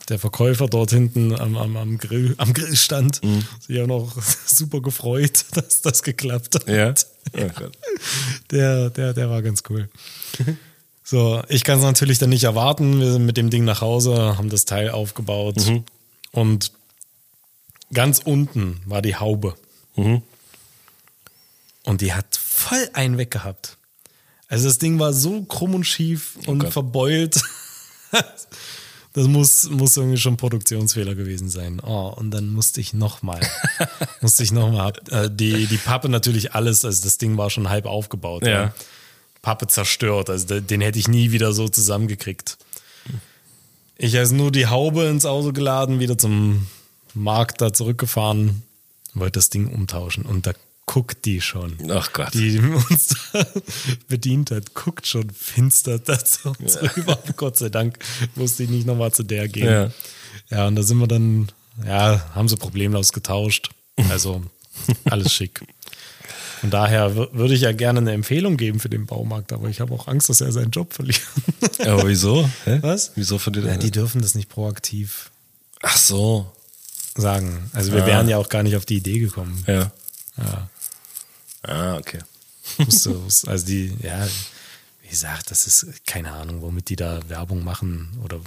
der 0.09 0.19
Verkäufer 0.19 0.67
dort 0.69 0.91
hinten 0.91 1.35
am, 1.35 1.57
am, 1.57 1.77
am, 1.77 1.99
Grill, 1.99 2.35
am 2.39 2.53
Grillstand 2.53 3.21
sich 3.61 3.81
auch 3.81 3.87
noch 3.87 4.23
super 4.47 4.81
gefreut, 4.81 5.45
dass 5.55 5.83
das 5.83 6.03
geklappt 6.03 6.55
hat. 6.55 6.69
Ja. 6.69 6.95
Gott. 7.49 7.73
Der, 8.51 8.91
der, 8.91 9.15
der 9.15 9.31
war 9.31 9.43
ganz 9.43 9.63
cool. 9.71 9.89
So, 11.05 11.43
ich 11.49 11.65
kann 11.65 11.79
es 11.79 11.85
natürlich 11.85 12.19
dann 12.19 12.31
nicht 12.31 12.45
erwarten. 12.45 13.01
Wir 13.01 13.13
sind 13.13 13.27
mit 13.27 13.37
dem 13.37 13.51
Ding 13.51 13.65
nach 13.65 13.81
Hause, 13.81 14.37
haben 14.39 14.51
das 14.51 14.65
Teil 14.65 14.91
aufgebaut 14.91 15.57
und 16.31 16.73
ganz 17.93 18.21
unten 18.25 18.81
war 18.87 19.03
die 19.03 19.17
Haube. 19.17 19.55
Mhm. 19.97 20.23
Und 21.85 22.01
die 22.01 22.15
hat 22.15 22.37
voll 22.37 22.89
einen 22.93 23.19
weg 23.19 23.31
gehabt. 23.31 23.77
Also 24.49 24.69
das 24.69 24.79
Ding 24.79 24.99
war 24.99 25.13
so 25.13 25.43
krumm 25.43 25.75
und 25.75 25.85
schief 25.85 26.39
und 26.47 26.61
Gott. 26.61 26.73
verbeult. 26.73 27.41
Das 29.15 29.29
muss, 29.29 29.69
muss 29.69 29.97
irgendwie 29.99 30.17
schon 30.17 30.35
ein 30.35 30.39
Produktionsfehler 30.39 31.15
gewesen 31.15 31.51
sein. 31.51 31.81
Oh, 31.85 32.15
und 32.17 32.31
dann 32.31 32.49
musste 32.49 32.81
ich 32.81 32.95
nochmal, 32.95 33.41
musste 34.23 34.43
ich 34.43 34.53
nochmal, 34.53 34.95
äh, 35.11 35.29
die, 35.31 35.67
die 35.67 35.77
Pappe 35.77 36.09
natürlich 36.09 36.55
alles, 36.55 36.83
also 36.85 37.05
das 37.05 37.19
Ding 37.19 37.37
war 37.37 37.51
schon 37.51 37.69
halb 37.69 37.85
aufgebaut. 37.85 38.47
Ja. 38.47 38.73
Pappe 39.43 39.67
zerstört, 39.67 40.31
also 40.31 40.47
de- 40.47 40.61
den 40.61 40.81
hätte 40.81 40.99
ich 40.99 41.09
nie 41.09 41.33
wieder 41.33 41.53
so 41.53 41.69
zusammengekriegt. 41.69 42.57
Ich 43.99 44.17
also 44.19 44.35
nur 44.35 44.51
die 44.51 44.67
Haube 44.67 45.05
ins 45.05 45.25
Auto 45.27 45.53
geladen, 45.53 46.01
wieder 46.01 46.17
zum 46.19 46.67
Markt 47.15 47.61
da 47.61 47.73
zurückgefahren, 47.73 48.63
wollte 49.15 49.39
das 49.39 49.51
Ding 49.51 49.69
umtauschen 49.69 50.25
und 50.25 50.47
da 50.47 50.53
guckt 50.87 51.25
die 51.25 51.41
schon. 51.41 51.77
Ach 51.91 52.13
Gott. 52.13 52.35
Die 52.35 52.59
uns 52.59 53.15
da 53.33 53.47
bedient 54.09 54.51
hat, 54.51 54.75
guckt 54.75 55.07
schon 55.07 55.31
finster 55.31 55.99
dazu 55.99 56.53
uns 56.59 56.81
rüber. 56.97 57.19
Gott 57.37 57.57
sei 57.59 57.69
Dank 57.69 57.99
musste 58.35 58.65
ich 58.65 58.71
nicht 58.71 58.87
nochmal 58.87 59.13
zu 59.13 59.23
der 59.23 59.49
gehen. 59.49 59.67
Ja. 59.67 59.91
ja, 60.51 60.67
und 60.67 60.75
da 60.77 60.83
sind 60.83 60.99
wir 60.99 61.07
dann, 61.07 61.51
ja, 61.87 62.31
haben 62.35 62.49
sie 62.49 62.57
problemlos 62.57 63.13
getauscht. 63.13 63.71
Also 64.09 64.43
alles 65.05 65.33
schick. 65.33 65.61
Von 66.63 66.71
daher 66.71 67.11
wür- 67.17 67.29
würde 67.33 67.55
ich 67.55 67.61
ja 67.63 67.73
gerne 67.73 67.99
eine 67.99 68.13
Empfehlung 68.13 68.57
geben 68.57 68.79
für 68.81 68.89
den 68.89 69.05
Baumarkt, 69.05 69.53
aber 69.53 69.69
ich 69.69 69.81
habe 69.81 69.93
auch 69.93 70.07
Angst, 70.09 70.29
dass 70.29 70.41
er 70.41 70.53
seinen 70.53 70.71
Job 70.71 70.95
verliert. 70.95 71.21
Aber 71.81 72.07
wieso? 72.07 72.49
Hä? 72.65 72.79
Was? 72.83 73.11
Wieso 73.17 73.39
von 73.39 73.53
dir? 73.53 73.63
Ja, 73.67 73.77
die 73.77 73.91
dürfen 73.91 74.23
das 74.23 74.35
nicht 74.37 74.49
proaktiv 74.49 75.31
Ach 75.83 75.97
so. 75.97 76.51
sagen. 77.17 77.69
Also 77.75 77.93
wir 77.93 78.05
Ah. 78.05 78.07
wären 78.07 78.29
ja 78.29 78.39
auch 78.39 78.49
gar 78.49 78.63
nicht 78.63 78.77
auf 78.77 78.87
die 78.87 78.97
Idee 78.99 79.19
gekommen. 79.19 79.63
Ja. 79.67 79.91
Ja. 80.39 80.71
Ah, 81.63 81.97
okay. 81.97 82.21
Also 82.79 83.67
die, 83.67 83.97
ja, 84.01 84.25
wie 85.03 85.09
gesagt, 85.09 85.51
das 85.51 85.67
ist 85.67 86.07
keine 86.07 86.31
Ahnung, 86.33 86.63
womit 86.63 86.89
die 86.91 86.97
da 86.97 87.19
Werbung 87.29 87.65
machen 87.65 88.17
oder 88.25 88.39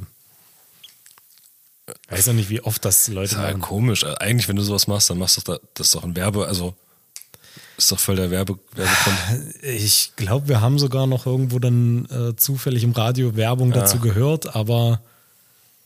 weiß 2.09 2.25
ja 2.27 2.33
nicht, 2.33 2.49
wie 2.49 2.61
oft 2.61 2.83
das 2.85 3.07
Leute 3.09 3.21
Das 3.23 3.31
ist 3.33 3.37
ja 3.37 3.43
machen. 3.51 3.61
komisch. 3.61 4.03
Eigentlich, 4.05 4.47
wenn 4.47 4.55
du 4.55 4.63
sowas 4.63 4.87
machst, 4.87 5.09
dann 5.09 5.17
machst 5.19 5.37
du 5.37 5.41
doch 5.41 5.57
da, 5.59 5.67
das 5.75 5.87
ist 5.87 5.95
doch 5.95 6.03
ein 6.03 6.15
Werbe, 6.15 6.47
also 6.47 6.73
ist 7.77 7.91
doch 7.91 7.99
voll 7.99 8.15
der 8.15 8.31
Werbe, 8.31 8.57
Werbekonto. 8.75 9.51
Ich 9.63 10.11
glaube, 10.15 10.47
wir 10.47 10.61
haben 10.61 10.79
sogar 10.79 11.07
noch 11.07 11.25
irgendwo 11.25 11.59
dann 11.59 12.05
äh, 12.05 12.35
zufällig 12.35 12.83
im 12.83 12.91
Radio 12.91 13.35
Werbung 13.35 13.71
dazu 13.71 13.99
gehört, 13.99 14.55
aber 14.55 15.01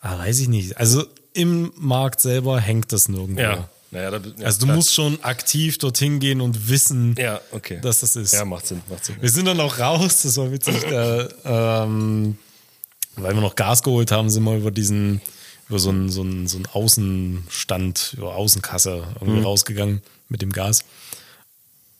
ah, 0.01 0.17
weiß 0.19 0.39
ich 0.41 0.47
nicht. 0.47 0.77
Also 0.77 1.05
im 1.33 1.71
Markt 1.77 2.21
selber 2.21 2.59
hängt 2.59 2.91
das 2.91 3.07
nirgendwo. 3.07 3.41
Ja. 3.41 3.69
Naja, 3.91 4.11
da, 4.11 4.17
ja, 4.17 4.45
Also 4.45 4.59
du 4.59 4.65
klar. 4.65 4.75
musst 4.75 4.93
schon 4.93 5.23
aktiv 5.23 5.79
dorthin 5.79 6.19
gehen 6.19 6.41
und 6.41 6.69
wissen, 6.69 7.15
Ja, 7.17 7.41
okay. 7.51 7.79
dass 7.81 8.01
das 8.01 8.15
ist. 8.15 8.33
Ja, 8.33 8.45
macht 8.45 8.67
Sinn, 8.67 8.81
macht 8.87 9.03
Sinn. 9.05 9.15
Wir 9.19 9.29
sind 9.31 9.45
dann 9.45 9.59
auch 9.59 9.79
raus, 9.79 10.21
das 10.21 10.37
war 10.37 10.51
witzig, 10.51 10.83
äh, 10.83 11.27
ähm, 11.43 12.37
weil 13.15 13.33
wir 13.33 13.41
noch 13.41 13.55
Gas 13.55 13.81
geholt 13.81 14.11
haben, 14.11 14.29
sind 14.29 14.43
wir 14.43 14.55
über 14.57 14.69
diesen, 14.69 15.21
über 15.69 15.79
so 15.79 15.89
einen, 15.89 16.09
so 16.09 16.21
einen, 16.21 16.47
so 16.47 16.57
einen 16.57 16.67
Außenstand, 16.67 18.13
über 18.17 18.35
Außenkasse 18.35 19.07
irgendwie 19.21 19.41
rausgegangen 19.41 20.01
mit 20.29 20.43
dem 20.43 20.51
Gas. 20.51 20.83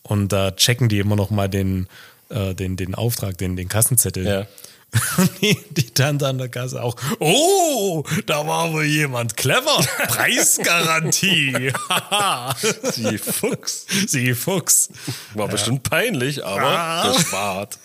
Und 0.02 0.28
da 0.32 0.50
checken 0.52 0.88
die 0.88 0.98
immer 0.98 1.16
noch 1.16 1.30
mal 1.30 1.48
den, 1.48 1.88
äh, 2.30 2.54
den, 2.54 2.76
den 2.76 2.94
Auftrag, 2.94 3.38
den, 3.38 3.56
den 3.56 3.68
Kassenzettel. 3.68 4.26
Ja. 4.26 4.46
Und 5.18 5.30
die, 5.40 5.56
die 5.70 5.90
Tante 5.90 6.26
an 6.26 6.38
der 6.38 6.48
Kasse 6.48 6.82
auch, 6.82 6.96
oh, 7.20 8.02
da 8.26 8.44
war 8.44 8.72
wohl 8.72 8.84
jemand 8.84 9.36
clever. 9.36 9.78
Preisgarantie. 10.08 11.52
Die 12.96 13.18
Fuchs. 13.18 13.86
Sie 14.08 14.34
Fuchs. 14.34 14.90
War 15.34 15.46
bestimmt 15.46 15.84
peinlich, 15.84 16.44
aber 16.44 16.62
Ah. 16.66 17.12
gespart. 17.12 17.78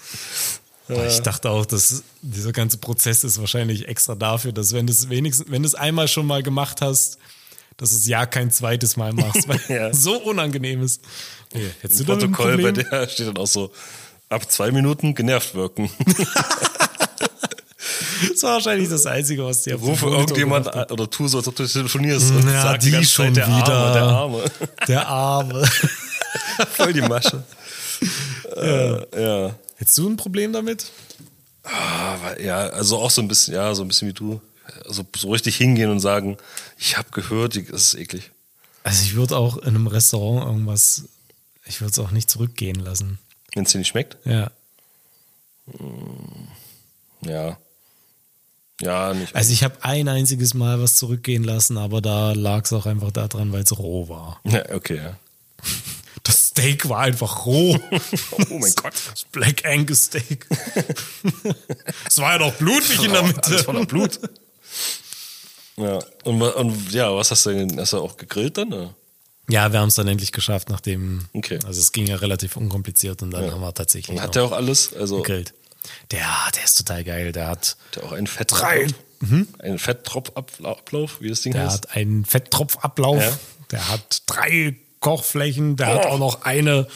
Ich 1.07 1.19
dachte 1.21 1.49
auch, 1.49 1.65
dass 1.65 2.03
dieser 2.21 2.51
ganze 2.51 2.77
Prozess 2.77 3.23
ist 3.23 3.39
wahrscheinlich 3.39 3.87
extra 3.87 4.13
dafür, 4.15 4.51
dass 4.51 4.73
wenn 4.73 4.85
du 4.87 4.93
es 4.93 5.09
wenigstens, 5.09 5.49
wenn 5.49 5.63
du 5.63 5.67
es 5.67 5.75
einmal 5.75 6.07
schon 6.07 6.27
mal 6.27 6.43
gemacht 6.43 6.81
hast, 6.81 7.17
dass 7.77 7.91
es 7.91 8.07
ja 8.07 8.25
kein 8.25 8.51
zweites 8.51 8.97
Mal 8.97 9.13
machst, 9.13 9.47
weil 9.47 9.59
Ja. 9.69 9.87
es 9.89 10.03
so 10.03 10.17
unangenehm 10.21 10.81
ist. 10.83 11.01
Nee, 11.53 11.69
hättest 11.81 12.01
Im 12.01 12.05
Protokoll 12.07 12.57
bei 12.61 12.71
der 12.71 13.07
steht 13.09 13.27
dann 13.27 13.37
auch 13.37 13.47
so, 13.47 13.71
ab 14.29 14.49
zwei 14.51 14.71
Minuten 14.71 15.13
genervt 15.15 15.53
wirken. 15.55 15.89
Das 18.31 18.43
war 18.43 18.53
wahrscheinlich 18.53 18.89
das 18.89 19.05
Einzige, 19.05 19.45
was 19.45 19.63
dir 19.63 19.75
Rufe 19.75 20.07
irgendjemand 20.07 20.73
an 20.73 20.85
oder 20.89 21.09
tu 21.09 21.27
so, 21.27 21.37
als 21.37 21.47
ob 21.47 21.55
du 21.55 21.65
telefonierst 21.67 22.31
und 22.31 22.47
Ja, 22.49 22.61
sag 22.61 22.79
die 22.79 22.87
die 22.87 22.91
ganze 22.93 23.09
schon 23.11 23.25
Zeit, 23.35 23.37
der 23.37 23.47
wieder. 23.47 23.73
Arme, 23.73 24.43
der 24.87 25.07
Arme. 25.07 25.63
Der 25.67 25.67
Arme. 25.67 25.67
Voll 26.75 26.93
die 26.93 27.01
Masche. 27.01 27.43
Äh, 28.55 29.21
ja. 29.21 29.55
Hättest 29.75 29.97
du 29.97 30.09
ein 30.09 30.17
Problem 30.17 30.53
damit? 30.53 30.85
Aber 31.63 32.41
ja, 32.41 32.67
also 32.69 32.97
auch 32.97 33.11
so 33.11 33.21
ein 33.21 33.27
bisschen, 33.27 33.53
ja, 33.53 33.73
so 33.75 33.83
ein 33.83 33.87
bisschen 33.87 34.07
wie 34.07 34.13
du. 34.13 34.41
Also 34.85 35.05
so 35.15 35.31
richtig 35.31 35.55
hingehen 35.57 35.89
und 35.89 35.99
sagen, 35.99 36.37
ich 36.77 36.97
habe 36.97 37.09
gehört, 37.11 37.55
das 37.71 37.93
ist 37.93 37.95
eklig. 37.95 38.31
Also 38.83 39.03
ich 39.03 39.15
würde 39.15 39.37
auch 39.37 39.57
in 39.57 39.69
einem 39.69 39.87
Restaurant 39.87 40.45
irgendwas, 40.45 41.05
ich 41.65 41.81
würde 41.81 41.91
es 41.91 41.99
auch 41.99 42.11
nicht 42.11 42.29
zurückgehen 42.29 42.79
lassen. 42.79 43.19
Wenn 43.53 43.63
es 43.63 43.71
dir 43.71 43.79
nicht 43.79 43.87
schmeckt? 43.87 44.17
Ja. 44.25 44.51
Ja. 47.21 47.57
Ja, 48.81 49.13
nicht. 49.13 49.33
Also 49.35 49.53
ich 49.53 49.63
habe 49.63 49.83
ein 49.83 50.07
einziges 50.09 50.53
Mal 50.53 50.81
was 50.81 50.95
zurückgehen 50.97 51.43
lassen, 51.43 51.77
aber 51.77 52.01
da 52.01 52.33
lag 52.33 52.65
es 52.65 52.73
auch 52.73 52.85
einfach 52.85 53.11
daran, 53.11 53.51
weil 53.53 53.63
es 53.63 53.77
roh 53.77 54.09
war. 54.09 54.39
Ja, 54.43 54.63
okay, 54.73 54.97
ja. 54.97 55.17
Das 56.23 56.47
Steak 56.47 56.89
war 56.89 57.01
einfach 57.01 57.45
roh. 57.45 57.77
Oh 58.49 58.57
mein 58.57 58.73
Gott. 58.75 58.93
Das 59.11 59.25
Black 59.31 59.63
Angus 59.65 60.05
Steak. 60.05 60.47
Es 62.07 62.17
war 62.17 62.33
ja 62.33 62.37
doch 62.39 62.53
blutig 62.55 63.03
in 63.03 63.11
der 63.13 63.23
Mitte. 63.23 63.59
voller 63.63 63.85
Blut. 63.85 64.19
Ja. 65.77 65.99
Und, 66.23 66.41
und 66.41 66.91
ja, 66.93 67.13
was 67.15 67.31
hast 67.31 67.45
du 67.45 67.51
denn? 67.51 67.79
Hast 67.79 67.93
du 67.93 67.97
auch 67.99 68.17
gegrillt 68.17 68.57
dann? 68.57 68.71
Oder? 68.73 68.95
Ja, 69.49 69.71
wir 69.71 69.79
haben 69.79 69.89
es 69.89 69.95
dann 69.95 70.07
endlich 70.07 70.31
geschafft, 70.31 70.69
nachdem. 70.69 71.25
Okay. 71.33 71.59
Also 71.65 71.79
es 71.79 71.91
ging 71.91 72.07
ja 72.07 72.15
relativ 72.15 72.55
unkompliziert 72.57 73.21
und 73.21 73.31
dann 73.31 73.51
haben 73.51 73.61
wir 73.61 73.73
tatsächlich 73.73 74.15
Und 74.17 74.23
hat 74.23 74.35
der 74.35 74.43
auch 74.45 74.51
alles? 74.53 74.93
Also 74.93 75.17
gegrillt. 75.17 75.53
Der, 76.11 76.25
der 76.55 76.63
ist 76.63 76.77
total 76.77 77.03
geil. 77.03 77.31
Der 77.31 77.47
hat, 77.47 77.77
hat 77.87 77.95
der 77.97 78.03
auch 78.05 78.11
einen 78.13 78.27
Fett 78.27 78.51
Drei. 78.51 78.87
Einen 79.59 79.79
Fetttropfablauf, 79.79 81.21
wie 81.21 81.29
das 81.29 81.41
Ding 81.41 81.53
der 81.53 81.63
heißt? 81.65 81.73
hat 81.87 81.95
einen 81.95 82.25
Fetttropfablauf. 82.25 83.21
Ja. 83.23 83.37
Der 83.71 83.89
hat 83.89 84.23
drei 84.27 84.75
Kochflächen. 84.99 85.75
Der 85.77 85.87
hat 85.87 86.05
Oh. 86.05 86.09
auch 86.09 86.19
noch 86.19 86.41
eine, 86.43 86.87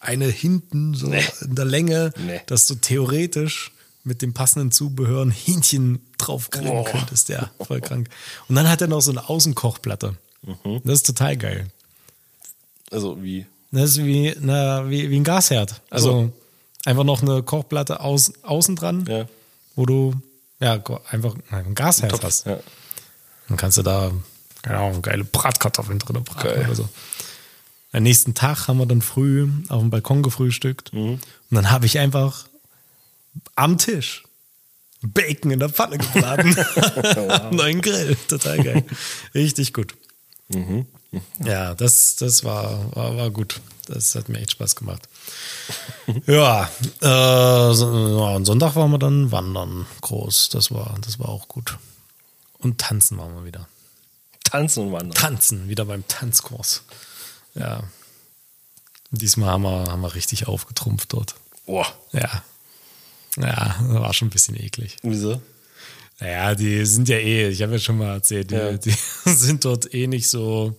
eine 0.00 0.26
hinten 0.26 0.94
so 0.94 1.06
Nee. 1.08 1.24
in 1.42 1.54
der 1.54 1.64
Länge, 1.64 2.12
Nee. 2.18 2.40
dass 2.46 2.66
du 2.66 2.76
theoretisch 2.76 3.72
mit 4.06 4.22
dem 4.22 4.32
passenden 4.32 4.70
Zubehör 4.72 5.22
ein 5.24 5.30
Hähnchen 5.30 6.00
drauf 6.18 6.50
grillen 6.50 6.68
Oh. 6.70 6.84
könntest. 6.84 7.28
Ja, 7.28 7.50
voll 7.60 7.80
krank. 7.80 8.08
Und 8.48 8.54
dann 8.54 8.68
hat 8.68 8.80
er 8.80 8.86
noch 8.88 9.00
so 9.00 9.10
eine 9.10 9.28
Außenkochplatte. 9.28 10.16
Mhm. 10.42 10.80
Das 10.84 10.94
ist 10.94 11.06
total 11.06 11.36
geil. 11.36 11.66
Also 12.90 13.22
wie? 13.22 13.46
Das 13.72 13.90
ist 13.90 14.04
wie, 14.04 14.34
na, 14.40 14.88
wie, 14.88 15.10
wie 15.10 15.16
ein 15.16 15.24
Gasherd. 15.24 15.80
Also 15.90 16.10
So. 16.10 16.32
einfach 16.84 17.04
noch 17.04 17.20
eine 17.22 17.42
Kochplatte 17.42 18.00
aus, 18.00 18.32
außen 18.42 18.76
dran, 18.76 19.04
Ja. 19.08 19.26
wo 19.74 19.86
du 19.86 20.14
ja 20.60 20.80
einfach 21.10 21.34
ein 21.50 21.74
Gasherd 21.74 22.12
Topf. 22.12 22.22
hast. 22.22 22.46
Ja. 22.46 22.58
Dann 23.48 23.56
kannst 23.56 23.76
du 23.78 23.82
da, 23.82 24.12
keine 24.62 24.78
Ahnung, 24.78 25.02
geile 25.02 25.24
Bratkartoffeln 25.24 25.98
drin 25.98 26.22
braten 26.24 26.48
Geil. 26.48 26.64
oder 26.66 26.74
so. 26.74 26.88
Am 27.92 28.02
nächsten 28.02 28.34
Tag 28.34 28.68
haben 28.68 28.78
wir 28.78 28.86
dann 28.86 29.02
früh 29.02 29.48
auf 29.68 29.80
dem 29.80 29.90
Balkon 29.90 30.22
gefrühstückt. 30.22 30.92
Mhm. 30.92 31.14
Und 31.14 31.20
dann 31.50 31.70
habe 31.70 31.86
ich 31.86 31.98
einfach 31.98 32.46
am 33.54 33.78
Tisch 33.78 34.24
Bacon 35.02 35.50
in 35.50 35.60
der 35.60 35.68
Pfanne 35.68 35.98
gebraten. 35.98 36.56
Neuen 37.56 37.80
Grill. 37.80 38.16
Total 38.28 38.62
geil. 38.62 38.84
Richtig 39.34 39.72
gut. 39.72 39.94
Mhm. 40.48 40.86
Ja, 41.44 41.74
das, 41.74 42.16
das 42.16 42.44
war, 42.44 42.94
war, 42.96 43.16
war 43.16 43.30
gut. 43.30 43.60
Das 43.86 44.14
hat 44.16 44.28
mir 44.28 44.38
echt 44.40 44.52
Spaß 44.52 44.74
gemacht. 44.74 45.08
ja, 46.26 46.64
äh, 47.00 47.74
so- 47.74 48.18
ja, 48.20 48.34
und 48.36 48.44
Sonntag 48.46 48.74
waren 48.74 48.90
wir 48.90 48.98
dann 48.98 49.30
wandern 49.30 49.86
groß. 50.00 50.48
Das 50.48 50.72
war, 50.72 50.96
das 51.02 51.18
war 51.18 51.28
auch 51.28 51.46
gut. 51.48 51.78
Und 52.58 52.78
tanzen 52.80 53.16
waren 53.18 53.34
wir 53.34 53.44
wieder. 53.44 53.68
Tanzen 54.44 54.86
und 54.86 54.92
Wandern. 54.92 55.12
Tanzen, 55.14 55.68
wieder 55.68 55.84
beim 55.84 56.06
Tanzkurs. 56.08 56.82
Ja. 57.54 57.82
Diesmal 59.10 59.50
haben 59.50 59.62
wir, 59.62 59.84
haben 59.90 60.00
wir 60.00 60.14
richtig 60.14 60.48
aufgetrumpft 60.48 61.12
dort. 61.12 61.36
Boah. 61.66 61.86
Ja. 62.12 62.42
Ja, 63.36 63.76
war 63.80 64.12
schon 64.14 64.28
ein 64.28 64.30
bisschen 64.30 64.56
eklig. 64.56 64.96
Wieso? 65.02 65.40
Naja, 66.20 66.54
die 66.54 66.86
sind 66.86 67.08
ja 67.08 67.16
eh, 67.16 67.48
ich 67.50 67.60
habe 67.62 67.72
ja 67.72 67.78
schon 67.78 67.98
mal 67.98 68.14
erzählt, 68.14 68.50
die, 68.50 68.54
Ja. 68.54 68.72
die 68.72 68.94
sind 69.26 69.64
dort 69.64 69.92
eh 69.94 70.06
nicht 70.06 70.28
so 70.28 70.74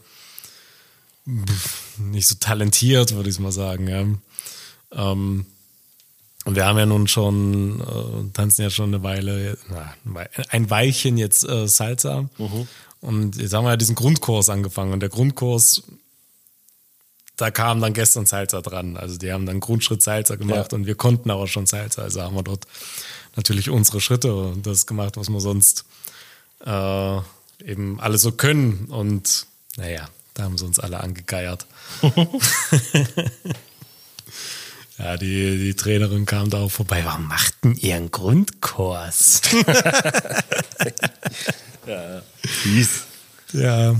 nicht 1.99 2.27
so 2.27 2.35
talentiert, 2.39 3.13
würde 3.13 3.29
ich 3.29 3.39
mal 3.39 3.51
sagen. 3.51 3.87
Ja. 3.87 4.05
Ähm, 5.11 5.45
und 6.45 6.55
wir 6.55 6.65
haben 6.65 6.77
ja 6.77 6.85
nun 6.85 7.07
schon, 7.07 7.81
äh, 7.81 8.31
tanzen 8.33 8.61
ja 8.61 8.69
schon 8.69 8.93
eine 8.93 9.03
Weile, 9.03 9.57
na, 9.69 9.93
ein 10.05 10.13
Wei- 10.15 10.29
ein 10.49 10.69
Weilchen 10.69 11.17
jetzt 11.17 11.43
äh, 11.47 11.67
Salsa. 11.67 12.29
Und 13.01 13.35
jetzt 13.35 13.53
haben 13.53 13.65
wir 13.65 13.71
ja 13.71 13.77
diesen 13.77 13.95
Grundkurs 13.95 14.47
angefangen. 14.49 14.93
Und 14.93 15.01
der 15.01 15.09
Grundkurs, 15.09 15.83
da 17.37 17.51
kam 17.51 17.79
dann 17.81 17.93
gestern 17.93 18.25
Salsa 18.25 18.61
dran. 18.61 18.97
Also 18.97 19.17
die 19.17 19.31
haben 19.31 19.45
dann 19.45 19.59
Grundschritt 19.59 20.01
Salsa 20.01 20.35
gemacht 20.35 20.71
Ja. 20.71 20.77
und 20.77 20.85
wir 20.87 20.95
konnten 20.95 21.29
aber 21.31 21.47
schon 21.47 21.65
Salsa. 21.67 22.01
Also 22.01 22.21
haben 22.23 22.35
wir 22.35 22.43
dort 22.43 22.65
natürlich 23.35 23.69
unsere 23.69 24.01
Schritte 24.01 24.35
und 24.35 24.65
das 24.65 24.85
gemacht, 24.87 25.15
was 25.17 25.29
wir 25.29 25.39
sonst 25.39 25.85
äh, 26.65 27.17
eben 27.63 27.99
alle 27.99 28.17
so 28.17 28.31
können. 28.31 28.87
Und 28.89 29.45
naja, 29.77 30.09
da 30.33 30.43
haben 30.43 30.57
sie 30.57 30.65
uns 30.65 30.79
alle 30.79 30.99
angegeiert. 30.99 31.67
ja, 34.97 35.17
die, 35.17 35.57
die 35.59 35.75
Trainerin 35.75 36.25
kam 36.25 36.49
da 36.49 36.61
auch 36.61 36.71
vorbei. 36.71 37.03
Warum 37.05 37.27
macht 37.27 37.53
denn 37.63 37.75
ihr 37.75 37.95
einen 37.95 38.09
Grundkurs? 38.09 39.41
Ja. 43.57 43.95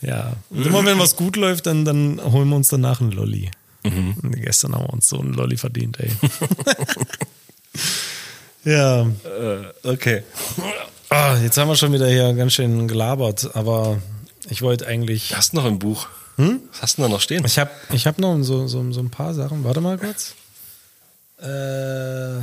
Ja. 0.00 0.32
Und 0.50 0.66
immer 0.66 0.84
wenn 0.84 0.98
was 0.98 1.16
gut 1.16 1.36
läuft, 1.36 1.66
dann, 1.66 1.84
dann 1.84 2.20
holen 2.22 2.48
wir 2.48 2.56
uns 2.56 2.68
danach 2.68 3.00
einen 3.00 3.12
Lolli. 3.12 3.50
Und 3.84 4.32
gestern 4.32 4.74
haben 4.74 4.86
wir 4.86 4.92
uns 4.92 5.08
so 5.08 5.20
einen 5.20 5.32
Lolli 5.32 5.56
verdient, 5.56 5.98
ey. 6.00 6.10
ja. 8.64 9.02
Äh, 9.02 9.06
okay. 9.84 10.24
Ah, 11.08 11.36
jetzt 11.36 11.56
haben 11.56 11.68
wir 11.68 11.76
schon 11.76 11.92
wieder 11.92 12.08
hier 12.08 12.34
ganz 12.34 12.54
schön 12.54 12.88
gelabert, 12.88 13.54
aber 13.54 13.98
ich 14.50 14.62
wollte 14.62 14.86
eigentlich. 14.86 15.28
Du 15.28 15.36
hast 15.36 15.54
noch 15.54 15.64
ein 15.64 15.78
Buch. 15.78 16.08
Was 16.36 16.82
hast 16.82 16.98
du 16.98 17.02
denn 17.02 17.10
da 17.10 17.14
noch 17.14 17.22
stehen? 17.22 17.44
Ich 17.44 17.58
habe 17.58 17.70
ich 17.92 18.06
hab 18.06 18.18
noch 18.18 18.42
so, 18.42 18.66
so, 18.66 18.92
so 18.92 19.00
ein 19.00 19.10
paar 19.10 19.34
Sachen. 19.34 19.64
Warte 19.64 19.80
mal 19.80 19.98
kurz. 19.98 20.34
Äh, 21.40 21.46
ah 21.46 22.42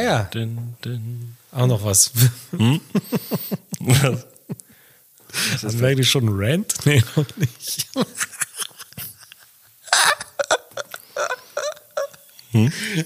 ja. 0.00 0.24
Din, 0.34 0.74
din. 0.84 1.36
auch 1.52 1.66
noch 1.66 1.84
was. 1.84 2.10
Hast 5.62 5.80
du 5.80 5.84
eigentlich 5.86 6.10
schon 6.10 6.28
einen 6.28 6.38
Rant? 6.40 6.74
Nee, 6.84 7.02
noch 7.16 7.36
nicht. 7.36 7.88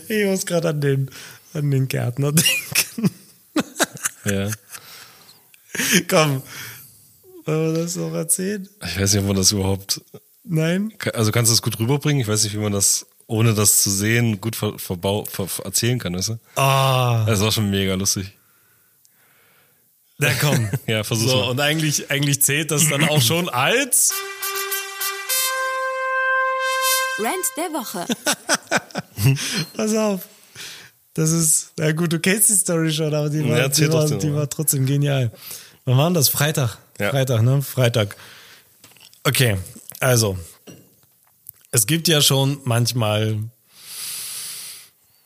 Ich 0.08 0.26
muss 0.26 0.44
gerade 0.44 0.68
an 0.70 0.80
den, 0.80 1.10
an 1.54 1.70
den 1.70 1.88
Gärtner 1.88 2.32
denken. 2.32 3.10
ja. 4.24 4.50
Komm, 6.08 6.42
wollen 7.44 7.74
wir 7.74 7.82
das 7.82 7.96
noch 7.96 8.12
erzählen? 8.12 8.68
Ich 8.84 9.00
weiß 9.00 9.12
nicht, 9.14 9.22
ob 9.22 9.28
man 9.28 9.36
das 9.36 9.52
überhaupt. 9.52 10.02
Nein? 10.44 10.92
Also 11.14 11.30
kannst 11.32 11.50
du 11.50 11.54
das 11.54 11.62
gut 11.62 11.78
rüberbringen? 11.78 12.20
Ich 12.20 12.28
weiß 12.28 12.42
nicht, 12.44 12.54
wie 12.54 12.58
man 12.58 12.72
das, 12.72 13.06
ohne 13.26 13.54
das 13.54 13.82
zu 13.82 13.90
sehen, 13.90 14.40
gut 14.40 14.56
ver, 14.56 14.78
verbau, 14.78 15.24
ver, 15.24 15.48
erzählen 15.64 15.98
kann, 15.98 16.14
weißt 16.14 16.28
du? 16.30 16.38
Ah, 16.56 17.24
Das 17.26 17.40
war 17.40 17.52
schon 17.52 17.70
mega 17.70 17.94
lustig. 17.94 18.32
Na 20.18 20.34
komm. 20.40 20.68
Ja, 20.86 21.04
versuch's 21.04 21.30
So, 21.30 21.36
mal. 21.40 21.50
und 21.50 21.60
eigentlich, 21.60 22.10
eigentlich 22.10 22.42
zählt 22.42 22.70
das 22.70 22.88
dann 22.88 23.04
auch 23.08 23.22
schon 23.22 23.48
als. 23.48 24.12
Rant 27.18 27.46
der 27.56 27.72
Woche. 27.72 28.06
Pass 29.76 29.94
auf. 29.94 30.20
Das 31.14 31.30
ist, 31.32 31.72
na 31.76 31.90
gut, 31.92 32.12
du 32.12 32.20
kennst 32.20 32.48
die 32.48 32.54
Story 32.54 32.92
schon, 32.92 33.12
aber 33.12 33.28
die 33.28 33.38
Ja, 33.38 33.48
war, 33.48 33.58
erzähl 33.58 33.88
die 33.88 33.92
war, 33.92 34.00
trotzdem 34.02 34.18
die 34.20 34.34
war 34.34 34.48
trotzdem 34.48 34.86
genial. 34.86 35.32
Wann 35.84 35.96
war 35.98 36.08
denn 36.08 36.14
das? 36.14 36.28
Freitag. 36.28 36.78
Ja. 37.00 37.10
Freitag, 37.10 37.42
ne? 37.42 37.60
Freitag. 37.62 38.16
Okay, 39.24 39.56
also. 39.98 40.38
Es 41.72 41.86
gibt 41.86 42.06
ja 42.08 42.20
schon 42.22 42.60
manchmal 42.64 43.38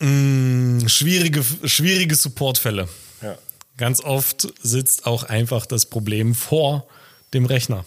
mh, 0.00 0.88
schwierige, 0.88 1.44
schwierige 1.64 2.14
Supportfälle. 2.14 2.88
Ganz 3.76 4.00
oft 4.00 4.48
sitzt 4.62 5.06
auch 5.06 5.24
einfach 5.24 5.66
das 5.66 5.86
Problem 5.86 6.34
vor 6.34 6.86
dem 7.32 7.46
Rechner. 7.46 7.84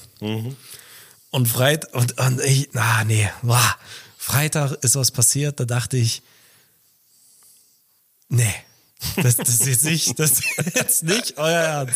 Und 1.30 1.48
Freitag, 1.48 1.94
und, 1.94 2.20
und 2.20 2.42
ich, 2.42 2.70
na 2.74 3.04
nee, 3.04 3.30
boah, 3.42 3.78
Freitag 4.18 4.72
ist 4.84 4.96
was 4.96 5.12
passiert, 5.12 5.60
da 5.60 5.66
dachte 5.66 5.98
ich, 5.98 6.24
nee, 8.30 8.56
das, 9.18 9.38
das 9.38 9.50
ist 9.50 9.68
jetzt 9.68 9.84
nicht, 9.84 10.20
das 10.20 10.32
ist 10.32 10.76
jetzt 10.76 11.04
nicht 11.04 11.38
euer 11.38 11.60
Ernst. 11.60 11.96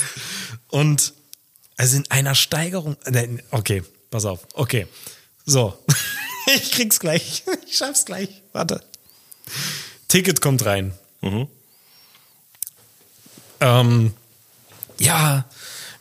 Und 0.68 1.14
also 1.78 1.98
in 1.98 2.12
einer 2.12 2.36
Steigerung, 2.36 2.98
nein, 3.06 3.42
okay, 3.52 3.84
pass 4.12 4.26
auf, 4.26 4.46
okay, 4.54 4.88
so, 5.46 5.78
ich 6.56 6.72
krieg's 6.72 7.00
gleich, 7.00 7.44
ich 7.68 7.78
schaff's 7.78 8.06
gleich, 8.06 8.42
warte. 8.54 8.84
Ticket 10.08 10.42
kommt 10.42 10.66
rein. 10.66 10.94
Ähm, 13.62 14.14
ja, 15.00 15.46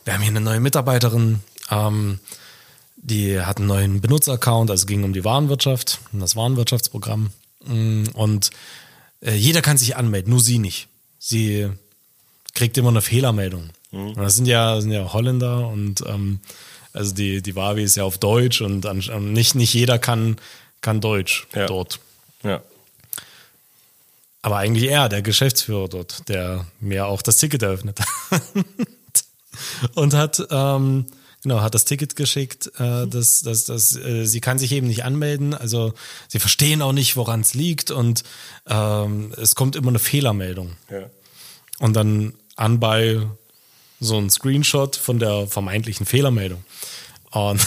wir 0.05 0.13
haben 0.13 0.21
hier 0.21 0.29
eine 0.31 0.41
neue 0.41 0.59
Mitarbeiterin, 0.59 1.39
ähm, 1.71 2.19
die 2.97 3.39
hat 3.39 3.57
einen 3.57 3.67
neuen 3.67 4.01
Benutzeraccount, 4.01 4.69
also 4.71 4.85
ging 4.85 5.03
um 5.03 5.13
die 5.13 5.23
Warenwirtschaft, 5.23 5.99
um 6.11 6.19
das 6.19 6.35
Warenwirtschaftsprogramm. 6.35 7.31
Mm, 7.65 8.03
Und 8.13 8.49
äh, 9.21 9.35
jeder 9.35 9.61
kann 9.61 9.77
sich 9.77 9.95
anmelden, 9.95 10.31
nur 10.31 10.41
sie 10.41 10.59
nicht. 10.59 10.87
Sie 11.17 11.69
kriegt 12.53 12.77
immer 12.77 12.89
eine 12.89 13.01
Fehlermeldung. 13.01 13.69
Und 13.91 14.17
das 14.17 14.35
sind 14.35 14.45
ja, 14.45 14.79
sind 14.81 14.91
ja 14.91 15.11
Holländer 15.13 15.67
und 15.67 16.03
ähm, 16.05 16.39
also 16.93 17.13
die, 17.13 17.41
die 17.41 17.55
Wavi 17.55 17.83
ist 17.83 17.95
ja 17.97 18.03
auf 18.03 18.17
Deutsch 18.19 18.61
und 18.61 18.85
an- 18.85 19.33
nicht, 19.33 19.55
nicht 19.55 19.73
jeder 19.73 19.97
kann, 19.97 20.37
kann 20.81 21.01
Deutsch 21.01 21.47
Ja. 21.55 21.65
dort. 21.65 21.99
Ja. 22.43 22.61
Aber 24.41 24.57
eigentlich 24.57 24.89
er, 24.89 25.09
der 25.09 25.21
Geschäftsführer 25.21 25.89
dort, 25.89 26.27
der 26.29 26.65
mir 26.79 27.07
auch 27.07 27.21
das 27.21 27.37
Ticket 27.37 27.61
eröffnet 27.61 27.99
hat. 27.99 28.41
und 29.95 30.13
hat, 30.13 30.47
ähm, 30.49 31.07
genau, 31.43 31.61
hat 31.61 31.75
das 31.75 31.85
Ticket 31.85 32.15
geschickt, 32.15 32.71
äh, 32.79 33.05
dass, 33.07 33.41
dass, 33.41 33.65
dass, 33.65 33.95
äh, 33.97 34.25
sie 34.25 34.39
kann 34.39 34.57
sich 34.57 34.71
eben 34.71 34.87
nicht 34.87 35.03
anmelden. 35.03 35.53
Also 35.53 35.93
sie 36.29 36.39
verstehen 36.39 36.81
auch 36.81 36.93
nicht, 36.93 37.17
woran 37.17 37.41
es 37.41 37.53
liegt 37.53 37.91
und 37.91 38.23
ähm, 38.67 39.33
es 39.37 39.55
kommt 39.55 39.75
immer 39.75 39.89
eine 39.89 39.99
Fehlermeldung. 39.99 40.77
Ja. 40.89 41.09
Und 41.79 41.95
dann 41.95 42.33
anbei 42.55 43.21
so 43.99 44.17
ein 44.17 44.29
Screenshot 44.29 44.95
von 44.95 45.19
der 45.19 45.47
vermeintlichen 45.47 46.05
Fehlermeldung. 46.05 46.63
Und, 47.31 47.65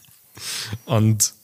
und 0.86 1.34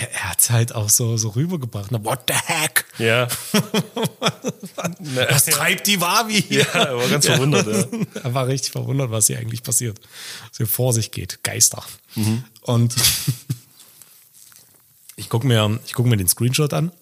er, 0.00 0.12
er 0.12 0.30
hat 0.30 0.40
es 0.40 0.50
halt 0.50 0.74
auch 0.74 0.88
so, 0.88 1.16
so 1.16 1.28
rübergebracht. 1.30 1.90
Na, 1.90 2.02
what 2.04 2.24
the 2.28 2.34
heck? 2.34 2.86
Ja. 2.98 3.28
Was 5.28 5.44
treibt 5.44 5.86
die 5.86 6.00
Wavi 6.00 6.42
hier? 6.42 6.66
Ja, 6.74 6.84
er 6.84 6.96
war 6.96 7.08
ganz 7.08 7.26
verwundert, 7.26 7.66
ja. 7.66 7.84
Er 8.22 8.34
war 8.34 8.46
richtig 8.46 8.72
verwundert, 8.72 9.10
was 9.10 9.26
hier 9.26 9.38
eigentlich 9.38 9.62
passiert. 9.62 10.00
Was 10.48 10.56
hier 10.56 10.66
vor 10.66 10.92
sich 10.92 11.10
geht. 11.10 11.42
Geister. 11.42 11.82
Und 12.62 12.94
ich 15.16 15.28
gucke 15.28 15.46
mir, 15.46 15.80
ich 15.86 15.94
guck 15.94 16.06
mir 16.06 16.16
den 16.16 16.28
Screenshot 16.28 16.72
an 16.72 16.92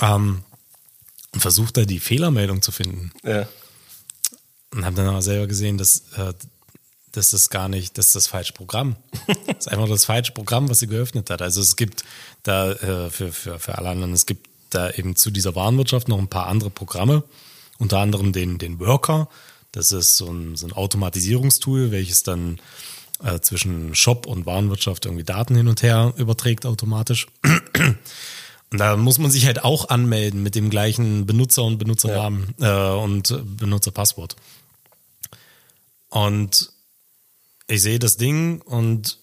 ähm, 0.00 0.42
und 1.32 1.40
versuche 1.40 1.72
da 1.72 1.84
die 1.84 2.00
Fehlermeldung 2.00 2.62
zu 2.62 2.72
finden. 2.72 3.12
Ja. 3.22 3.48
Und 4.72 4.84
habe 4.84 4.96
dann 4.96 5.06
aber 5.06 5.22
selber 5.22 5.46
gesehen, 5.46 5.78
dass, 5.78 6.02
äh, 6.16 6.32
das 7.16 7.50
gar 7.50 7.68
nicht, 7.68 7.98
das 7.98 8.06
ist 8.06 8.14
das 8.14 8.26
falsche 8.26 8.52
Programm. 8.52 8.96
das 9.46 9.58
ist 9.66 9.68
einfach 9.68 9.88
das 9.88 10.04
falsche 10.04 10.32
Programm, 10.32 10.68
was 10.68 10.80
sie 10.80 10.86
geöffnet 10.86 11.30
hat. 11.30 11.42
Also 11.42 11.60
es 11.60 11.76
gibt 11.76 12.04
da 12.42 12.72
äh, 12.72 13.10
für, 13.10 13.32
für, 13.32 13.58
für 13.58 13.78
alle 13.78 13.90
anderen, 13.90 14.12
es 14.12 14.26
gibt 14.26 14.48
da 14.70 14.90
eben 14.90 15.16
zu 15.16 15.30
dieser 15.30 15.54
Warenwirtschaft 15.54 16.08
noch 16.08 16.18
ein 16.18 16.28
paar 16.28 16.46
andere 16.46 16.70
Programme, 16.70 17.22
unter 17.78 17.98
anderem 17.98 18.32
den, 18.32 18.58
den 18.58 18.80
Worker. 18.80 19.28
Das 19.72 19.92
ist 19.92 20.16
so 20.16 20.30
ein, 20.30 20.56
so 20.56 20.66
ein 20.66 20.72
Automatisierungstool, 20.72 21.90
welches 21.90 22.22
dann 22.22 22.60
äh, 23.22 23.40
zwischen 23.40 23.94
Shop 23.94 24.26
und 24.26 24.46
Warenwirtschaft 24.46 25.04
irgendwie 25.04 25.24
Daten 25.24 25.54
hin 25.54 25.68
und 25.68 25.82
her 25.82 26.14
überträgt 26.16 26.66
automatisch. 26.66 27.26
Und 28.72 28.78
da 28.78 28.96
muss 28.96 29.18
man 29.18 29.30
sich 29.30 29.44
halt 29.44 29.64
auch 29.64 29.90
anmelden 29.90 30.42
mit 30.42 30.54
dem 30.54 30.70
gleichen 30.70 31.26
Benutzer 31.26 31.62
und 31.62 31.76
Benutzernamen 31.76 32.54
äh, 32.58 32.70
und 32.70 33.38
Benutzerpasswort. 33.58 34.34
Und 36.08 36.71
ich 37.66 37.82
sehe 37.82 37.98
das 37.98 38.16
Ding 38.16 38.60
und 38.62 39.18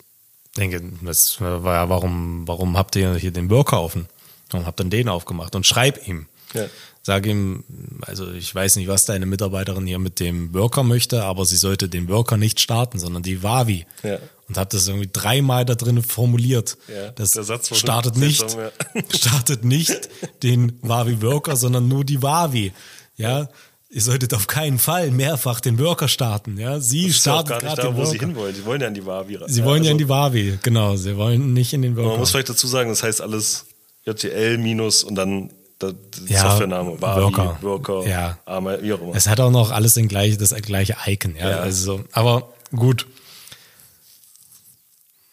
denke, 0.58 0.82
das 1.02 1.40
war 1.42 1.74
ja, 1.74 1.90
warum, 1.90 2.48
warum 2.48 2.78
habt 2.78 2.96
ihr 2.96 3.16
hier 3.16 3.32
den 3.32 3.50
Worker 3.50 3.82
offen? 3.82 4.08
Und 4.52 4.66
hab 4.66 4.76
dann 4.78 4.90
den 4.90 5.10
aufgemacht 5.10 5.56
und 5.56 5.66
schreib 5.66 6.08
ihm. 6.08 6.26
Ja. 6.54 6.66
Sag 7.04 7.26
ihm, 7.26 7.64
also 8.02 8.32
ich 8.32 8.54
weiß 8.54 8.76
nicht, 8.76 8.88
was 8.88 9.06
deine 9.06 9.26
Mitarbeiterin 9.26 9.86
hier 9.86 10.00
mit 10.00 10.20
dem 10.20 10.54
Worker 10.54 10.84
möchte, 10.84 11.24
aber 11.24 11.46
sie 11.46 11.56
sollte 11.56 11.88
den 11.88 12.10
Worker 12.10 12.38
nicht 12.38 12.60
starten, 12.60 13.00
sondern 13.00 13.24
die 13.24 13.44
Wavi. 13.44 13.86
Ja. 14.04 14.18
Und 14.48 14.58
habe 14.58 14.70
das 14.72 14.88
irgendwie 14.88 15.10
dreimal 15.12 15.64
da 15.64 15.76
drin 15.76 16.02
formuliert. 16.02 16.78
Ja, 16.88 17.12
das 17.12 17.32
der 17.32 17.44
Satz 17.44 17.70
war 17.70 17.78
startet 17.78 18.18
nicht, 18.18 18.40
seltsam, 18.40 18.72
ja. 18.96 19.04
startet 19.16 19.64
nicht 19.64 20.10
den 20.42 20.80
Wavi 20.82 21.22
Worker, 21.22 21.56
sondern 21.56 21.88
nur 21.88 22.04
die 22.04 22.24
Wavi. 22.24 22.74
Ja, 23.16 23.50
ihr 23.90 24.02
solltet 24.02 24.34
auf 24.34 24.48
keinen 24.48 24.78
Fall 24.80 25.12
mehrfach 25.12 25.60
den 25.60 25.80
Worker 25.80 26.08
starten. 26.08 26.58
Ja, 26.58 26.80
sie 26.80 27.08
Das 27.08 27.18
ist 27.18 27.26
ja 27.26 27.40
auch 27.40 27.46
gar 27.46 27.62
nicht 27.64 27.78
da, 27.78 27.96
wo 27.96 28.06
sie 28.06 28.20
hinwollen. 28.20 28.56
Sie 28.56 28.66
wollen 28.66 28.82
ja 28.82 28.88
in 28.88 28.94
die 28.94 29.06
Wavi. 29.06 29.40
Sie 29.48 29.64
wollen 29.64 29.84
ja 29.84 29.92
in 29.92 29.96
also, 29.96 30.06
die 30.06 30.10
Wavi, 30.10 30.60
genau. 30.62 30.96
Sie 30.96 31.18
wollen 31.18 31.54
nicht 31.54 31.74
in 31.74 31.82
den 31.82 31.96
Man 31.96 32.06
Worker. 32.06 32.18
muss 32.20 32.32
vielleicht 32.32 32.50
dazu 32.50 32.68
sagen, 32.68 32.90
das 32.90 33.02
heißt 33.04 33.22
alles 33.22 33.66
JTL 34.06 34.58
minus 34.58 35.04
und 35.04 35.16
dann 35.16 35.52
der, 35.82 35.94
Ja, 36.28 36.42
Softwarename. 36.42 37.02
Wavi, 37.02 37.22
Worker. 37.24 37.58
Worker, 37.62 38.08
Ja. 38.08 38.38
Arme, 38.46 38.80
wie 38.82 38.94
auch 38.94 39.02
immer. 39.02 39.16
Es 39.16 39.28
hat 39.28 39.40
auch 39.40 39.52
noch 39.52 39.72
alles 39.72 39.94
den 39.96 40.08
gleiche, 40.08 40.38
das 40.38 40.54
gleiche 40.62 40.96
Icon, 41.08 41.36
ja. 41.36 41.50
Ja. 41.50 41.58
Also, 41.60 41.98
so. 41.98 42.04
aber 42.12 42.54
gut. 42.76 43.08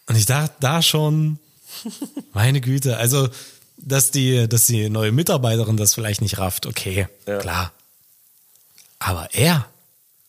Und 0.07 0.15
ich 0.15 0.25
dachte 0.25 0.53
da 0.61 0.81
schon, 0.81 1.37
meine 2.33 2.61
Güte, 2.61 2.97
also, 2.97 3.27
dass 3.77 4.09
die, 4.11 4.47
dass 4.47 4.65
die 4.65 4.89
neue 4.89 5.11
Mitarbeiterin 5.11 5.77
das 5.77 5.93
vielleicht 5.93 6.21
nicht 6.21 6.37
rafft, 6.39 6.65
okay, 6.65 7.07
Ja. 7.27 7.37
klar. 7.37 7.71
Aber 8.99 9.29
er, 9.33 9.67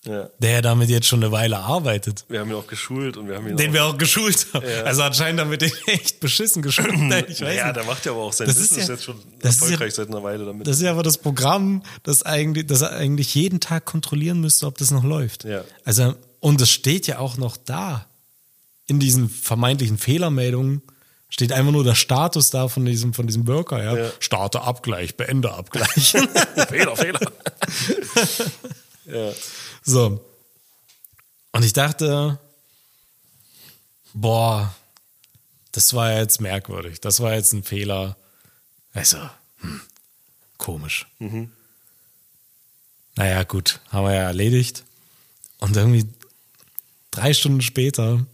ja. 0.04 0.28
der 0.38 0.62
damit 0.62 0.88
jetzt 0.90 1.06
schon 1.06 1.22
eine 1.22 1.32
Weile 1.32 1.58
arbeitet, 1.58 2.24
Wir 2.28 2.40
haben 2.40 2.50
ihn 2.50 2.56
auch 2.56 2.66
geschult 2.66 3.16
und 3.16 3.28
wir 3.28 3.36
haben 3.36 3.48
ihn 3.48 3.56
den 3.56 3.70
auch, 3.70 3.74
wir 3.74 3.84
auch 3.86 3.98
geschult 3.98 4.46
haben. 4.52 4.66
Ja. 4.68 4.82
Also 4.84 5.02
anscheinend 5.02 5.40
haben 5.40 5.50
wir 5.50 5.58
den 5.58 5.72
echt 5.86 6.20
beschissen 6.20 6.62
geschult. 6.62 6.92
Ich 7.28 7.40
weiß 7.40 7.56
ja, 7.56 7.72
der 7.72 7.84
macht 7.84 8.04
ja 8.06 8.12
aber 8.12 8.22
auch 8.22 8.32
sein 8.32 8.46
Das 8.46 8.56
ist 8.56 8.68
Business 8.70 8.88
ja- 8.88 8.94
jetzt 8.94 9.04
schon 9.04 9.16
das 9.40 9.54
ist 9.56 9.60
ja- 9.60 9.66
erfolgreich 9.66 9.94
seit 9.94 10.08
einer 10.08 10.22
Weile 10.22 10.44
damit. 10.44 10.66
Das 10.66 10.76
ist 10.76 10.82
ja 10.82 10.90
aber 10.92 11.02
das 11.02 11.18
Programm, 11.18 11.82
das 12.02 12.22
eigentlich, 12.22 12.66
das 12.66 12.82
er 12.82 12.92
eigentlich 12.92 13.34
jeden 13.34 13.60
Tag 13.60 13.84
kontrollieren 13.86 14.40
müsste, 14.40 14.66
ob 14.66 14.78
das 14.78 14.90
noch 14.90 15.04
läuft. 15.04 15.44
Ja. 15.44 15.64
Also, 15.84 16.14
und 16.40 16.60
es 16.60 16.70
steht 16.70 17.06
ja 17.06 17.18
auch 17.18 17.36
noch 17.36 17.56
da. 17.56 18.06
In 18.86 18.98
diesen 19.00 19.28
vermeintlichen 19.28 19.98
Fehlermeldungen 19.98 20.80
steht 21.28 21.52
einfach 21.52 21.72
nur 21.72 21.84
der 21.84 21.94
Status 21.94 22.50
da 22.50 22.68
von 22.68 22.84
diesem, 22.84 23.14
von 23.14 23.26
diesem 23.26 23.46
Worker, 23.46 23.82
ja. 23.82 23.96
Ja. 23.96 24.10
Starte 24.20 24.62
Abgleich, 24.62 25.16
beende 25.16 25.52
Abgleich. 25.52 26.10
Fehler, 26.68 26.96
Fehler. 26.96 27.20
ja. 29.06 29.32
so. 29.82 30.24
Und 31.52 31.64
ich 31.64 31.72
dachte, 31.72 32.38
boah, 34.14 34.74
das 35.72 35.94
war 35.94 36.12
jetzt 36.12 36.40
merkwürdig. 36.40 37.00
Das 37.00 37.20
war 37.20 37.34
jetzt 37.34 37.52
ein 37.52 37.62
Fehler. 37.62 38.16
Also, 38.92 39.18
hm, 39.58 39.80
komisch. 40.56 41.06
Naja, 43.16 43.42
gut, 43.44 43.80
haben 43.90 44.06
wir 44.06 44.14
ja 44.14 44.22
erledigt. 44.22 44.84
Und 45.58 45.76
irgendwie 45.76 46.06
drei 47.10 47.34
Stunden 47.34 47.60
später, 47.60 48.24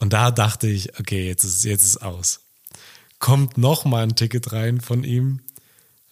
und 0.00 0.12
da 0.12 0.30
dachte 0.30 0.66
ich, 0.66 0.98
okay, 0.98 1.26
jetzt 1.26 1.44
ist 1.44 1.64
jetzt 1.64 1.84
ist 1.84 2.02
aus. 2.02 2.40
Kommt 3.18 3.58
noch 3.58 3.84
mal 3.84 4.02
ein 4.02 4.16
Ticket 4.16 4.52
rein 4.52 4.80
von 4.80 5.04
ihm. 5.04 5.40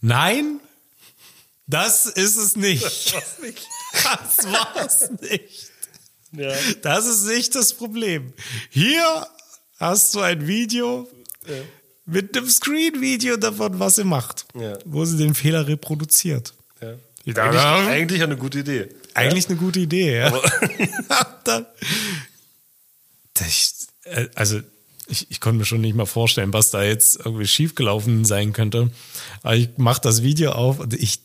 Nein, 0.01 0.61
das 1.66 2.07
ist 2.07 2.36
es 2.36 2.55
nicht. 2.57 2.84
Das 2.84 4.47
war's 4.47 5.11
nicht. 5.20 5.72
Ja. 6.30 6.53
Das 6.82 7.07
ist 7.07 7.24
nicht 7.24 7.55
das 7.55 7.72
Problem. 7.72 8.34
Hier 8.68 9.26
hast 9.80 10.14
du 10.14 10.20
ein 10.20 10.47
Video 10.47 11.09
mit 12.05 12.36
einem 12.36 12.51
Screen-Video 12.51 13.39
davon, 13.39 13.78
was 13.78 13.95
sie 13.95 14.05
macht, 14.05 14.45
Ja. 14.55 14.78
wo 14.84 15.07
sie 15.07 15.16
den 15.16 15.34
Fehler 15.34 15.66
reproduziert. 15.66 16.53
Ja. 16.82 16.97
Eigentlich, 17.24 17.62
eigentlich 17.64 18.22
eine 18.22 18.36
gute 18.36 18.59
Idee. 18.59 18.89
Eigentlich 19.14 19.49
eine 19.49 19.57
gute 19.57 19.80
Idee, 19.80 20.18
ja. 20.18 20.30
Dann, 21.45 21.62
äh, 21.64 21.66
also 24.34 24.61
ich, 25.06 25.30
ich 25.30 25.40
konnte 25.40 25.59
mir 25.59 25.64
schon 25.64 25.80
nicht 25.80 25.96
mal 25.96 26.06
vorstellen, 26.06 26.52
was 26.52 26.70
da 26.70 26.82
jetzt 26.82 27.18
irgendwie 27.24 27.46
schiefgelaufen 27.46 28.24
sein 28.24 28.52
könnte. 28.52 28.90
Aber 29.42 29.56
ich 29.56 29.70
mache 29.78 30.00
das 30.02 30.22
Video 30.22 30.52
auf 30.52 30.80
und 30.80 30.92
ich, 30.94 31.20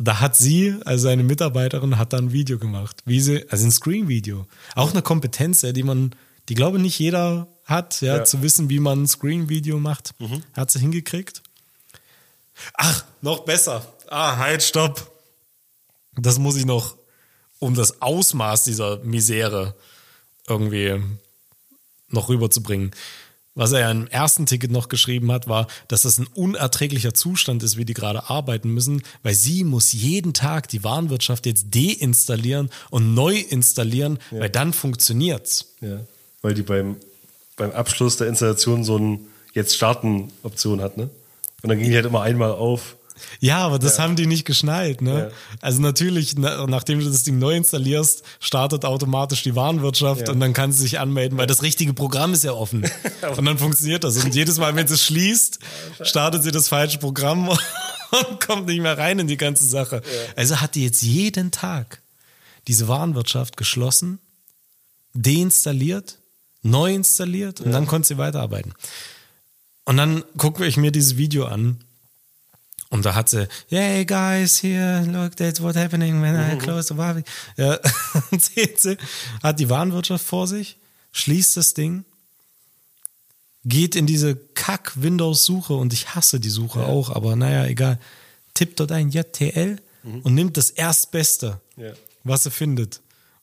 da 0.00 0.20
hat 0.20 0.36
sie, 0.36 0.74
also 0.84 1.04
seine 1.04 1.22
Mitarbeiterin, 1.22 1.98
hat 1.98 2.12
da 2.12 2.18
ein 2.18 2.32
Video 2.32 2.58
gemacht, 2.58 2.96
wie 3.04 3.20
sie, 3.20 3.48
also 3.50 3.64
ein 3.66 3.70
Screen-Video. 3.70 4.46
Auch 4.74 4.90
eine 4.92 5.02
Kompetenz, 5.02 5.62
ja, 5.62 5.72
die 5.72 5.82
man, 5.84 6.14
die 6.48 6.54
glaube 6.54 6.78
nicht 6.78 6.98
jeder 6.98 7.46
hat, 7.64 8.00
ja, 8.00 8.16
Ja. 8.18 8.24
zu 8.24 8.42
wissen, 8.42 8.68
wie 8.70 8.80
man 8.80 9.02
ein 9.02 9.08
Screen-Video 9.08 9.78
macht. 9.78 10.14
Hat 10.54 10.70
sie 10.70 10.80
hingekriegt. 10.80 11.42
Ach, 12.74 13.04
noch 13.22 13.44
besser. 13.44 13.86
Ah, 14.08 14.36
halt, 14.36 14.62
stopp. 14.62 15.12
Das 16.16 16.38
muss 16.38 16.56
ich 16.56 16.64
noch, 16.64 16.96
um 17.60 17.74
das 17.74 18.02
Ausmaß 18.02 18.64
dieser 18.64 18.98
Misere 19.04 19.76
irgendwie 20.48 21.00
noch 22.10 22.28
rüberzubringen. 22.28 22.92
Was 23.54 23.72
er 23.72 23.80
ja 23.80 23.90
im 23.90 24.06
ersten 24.06 24.46
Ticket 24.46 24.70
noch 24.70 24.88
geschrieben 24.88 25.32
hat, 25.32 25.48
war, 25.48 25.66
dass 25.88 26.02
das 26.02 26.18
ein 26.18 26.28
unerträglicher 26.28 27.12
Zustand 27.12 27.64
ist, 27.64 27.76
wie 27.76 27.84
die 27.84 27.94
gerade 27.94 28.30
arbeiten 28.30 28.72
müssen, 28.72 29.02
weil 29.24 29.34
sie 29.34 29.64
muss 29.64 29.92
jeden 29.92 30.32
Tag 30.32 30.68
die 30.68 30.84
Warenwirtschaft 30.84 31.44
jetzt 31.44 31.74
deinstallieren 31.74 32.70
und 32.90 33.14
neu 33.14 33.36
installieren, 33.36 34.20
weil 34.30 34.48
dann 34.48 34.72
funktioniert's. 34.72 35.74
Ja. 35.80 35.98
Weil 36.40 36.54
die 36.54 36.62
beim, 36.62 36.96
beim 37.56 37.72
Abschluss 37.72 38.16
der 38.16 38.28
Installation 38.28 38.84
so 38.84 38.96
ein 38.96 39.26
Jetzt 39.54 39.74
starten 39.74 40.30
Option 40.44 40.80
hat, 40.80 40.96
ne? 40.96 41.10
Und 41.62 41.70
dann 41.70 41.78
ging 41.78 41.90
die 41.90 41.96
halt 41.96 42.06
immer 42.06 42.22
einmal 42.22 42.52
auf. 42.52 42.94
Ja, 43.40 43.58
aber 43.58 43.78
das 43.78 43.98
haben 43.98 44.16
die 44.16 44.26
nicht 44.26 44.44
geschnallt, 44.44 45.02
ne? 45.02 45.30
Ja. 45.30 45.56
Also 45.60 45.80
natürlich, 45.80 46.36
na, 46.36 46.66
nachdem 46.66 47.00
du 47.00 47.06
das 47.06 47.22
Ding 47.22 47.38
neu 47.38 47.54
installierst, 47.56 48.22
startet 48.40 48.84
automatisch 48.84 49.42
die 49.42 49.54
Warenwirtschaft 49.54 50.22
Ja. 50.28 50.32
und 50.32 50.40
dann 50.40 50.52
kannst 50.52 50.78
du 50.78 50.82
dich 50.84 50.98
anmelden, 50.98 51.38
weil 51.38 51.46
das 51.46 51.62
richtige 51.62 51.94
Programm 51.94 52.32
ist 52.32 52.44
ja 52.44 52.52
offen. 52.52 52.84
und 53.36 53.44
dann 53.44 53.58
funktioniert 53.58 54.04
das. 54.04 54.22
Und 54.24 54.34
jedes 54.34 54.58
Mal, 54.58 54.74
wenn 54.76 54.86
sie 54.88 54.94
es 54.94 55.04
schließt, 55.04 55.58
startet 56.02 56.42
sie 56.42 56.50
das 56.50 56.68
falsche 56.68 56.98
Programm 56.98 57.48
und 58.10 58.40
kommt 58.46 58.66
nicht 58.66 58.80
mehr 58.80 58.96
rein 58.98 59.18
in 59.18 59.26
die 59.26 59.36
ganze 59.36 59.64
Sache. 59.66 60.02
Also 60.36 60.60
hat 60.60 60.74
die 60.74 60.84
jetzt 60.84 61.02
jeden 61.02 61.50
Tag 61.50 62.02
diese 62.66 62.88
Warenwirtschaft 62.88 63.56
geschlossen, 63.56 64.18
deinstalliert, 65.14 66.18
neu 66.62 66.94
installiert 66.94 67.60
und 67.60 67.72
dann 67.72 67.86
konnte 67.86 68.08
sie 68.08 68.18
weiterarbeiten. 68.18 68.74
Und 69.84 69.96
dann 69.96 70.22
gucke 70.36 70.66
ich 70.66 70.76
mir 70.76 70.92
dieses 70.92 71.16
Video 71.16 71.46
an 71.46 71.78
und 72.90 73.04
da 73.04 73.14
hat 73.14 73.28
sie, 73.28 73.46
hey 73.68 74.04
guys, 74.04 74.62
here, 74.62 75.04
look, 75.06 75.36
that's 75.36 75.60
what 75.62 75.76
happening 75.76 76.22
when 76.22 76.34
I 76.36 76.56
close 76.58 76.88
the 76.88 76.96
Wavi. 76.98 77.22
Ja, 77.56 77.78
sie, 78.38 78.96
hat 79.42 79.60
die 79.60 79.68
Warenwirtschaft 79.68 80.24
vor 80.24 80.46
sich, 80.46 80.78
schließt 81.12 81.56
das 81.56 81.74
Ding, 81.74 82.04
geht 83.64 83.96
in 83.96 84.06
diese 84.06 84.36
Kack-Windows-Suche 84.36 85.74
und 85.74 85.92
ich 85.92 86.14
hasse 86.14 86.40
die 86.40 86.48
Suche 86.50 86.80
auch, 86.86 87.10
aber 87.10 87.36
naja, 87.36 87.66
egal. 87.66 87.98
Tippt 88.54 88.80
dort 88.80 88.92
ein 88.92 89.10
JTL 89.10 89.80
und 90.22 90.34
nimmt 90.34 90.56
das 90.56 90.70
Erstbeste, 90.70 91.60
Ja. 91.76 91.92
was 92.24 92.44
sie 92.44 92.50
findet. 92.50 93.00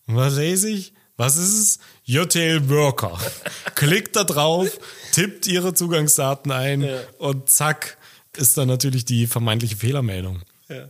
Und 0.08 0.16
was 0.16 0.36
lese 0.36 0.70
ich? 0.70 0.94
Was 1.18 1.38
ist 1.38 1.54
es? 1.54 1.80
JTL 2.06 2.68
Worker. 2.70 3.18
Klickt 3.76 4.16
da 4.16 4.24
drauf, 4.24 4.68
tippt 5.14 5.48
ihre 5.48 5.74
Zugangsdaten 5.74 6.52
ein 6.52 6.82
Ja. 6.82 7.00
und 7.20 7.50
zack, 7.50 7.98
ist 8.38 8.58
dann 8.58 8.68
natürlich 8.68 9.06
die 9.06 9.28
vermeintliche 9.28 9.78
Fehlermeldung. 9.78 10.42
Ja. 10.70 10.90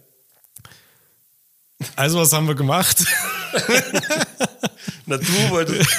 Also, 1.96 2.20
was 2.20 2.32
haben 2.34 2.48
wir 2.48 2.56
gemacht? 2.56 3.06
Na, 5.08 5.18
du 5.18 5.50
wolltest, 5.50 5.90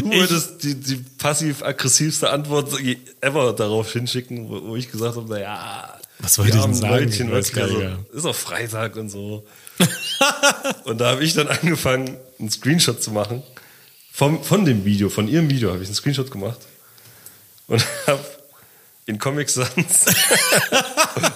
du 0.00 0.06
wolltest 0.06 0.64
die, 0.64 0.74
die 0.74 0.96
passiv-aggressivste 0.96 2.30
Antwort 2.30 2.72
ever 3.20 3.52
darauf 3.52 3.92
hinschicken, 3.92 4.48
wo, 4.48 4.68
wo 4.68 4.76
ich 4.76 4.90
gesagt 4.90 5.16
habe, 5.16 5.28
naja, 5.28 5.96
Was 6.18 6.38
wollte 6.38 6.56
ich 6.56 6.62
denn 6.62 6.74
sagen? 6.74 7.04
Leutchen, 7.04 7.30
was 7.30 7.54
also, 7.54 7.82
ist 8.12 8.24
auch 8.24 8.34
Freitag 8.34 8.96
und 8.96 9.10
so. 9.10 9.46
und 10.84 10.98
da 11.00 11.10
habe 11.10 11.22
ich 11.22 11.34
dann 11.34 11.46
angefangen, 11.46 12.16
einen 12.38 12.50
Screenshot 12.50 13.00
zu 13.00 13.12
machen. 13.12 13.44
Vom, 14.12 14.42
von 14.42 14.64
dem 14.64 14.84
Video, 14.84 15.08
von 15.08 15.28
ihrem 15.28 15.48
Video 15.48 15.70
habe 15.70 15.82
ich 15.82 15.88
einen 15.88 15.94
Screenshot 15.94 16.30
gemacht. 16.30 16.58
Und 17.68 17.86
habe 18.08 18.24
in 19.08 19.18
Comic 19.18 19.48
Sans 19.48 19.70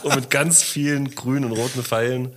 und 0.03 0.15
mit 0.15 0.31
ganz 0.31 0.63
vielen 0.63 1.15
grünen 1.15 1.47
und 1.47 1.53
roten 1.53 1.83
Pfeilen 1.83 2.35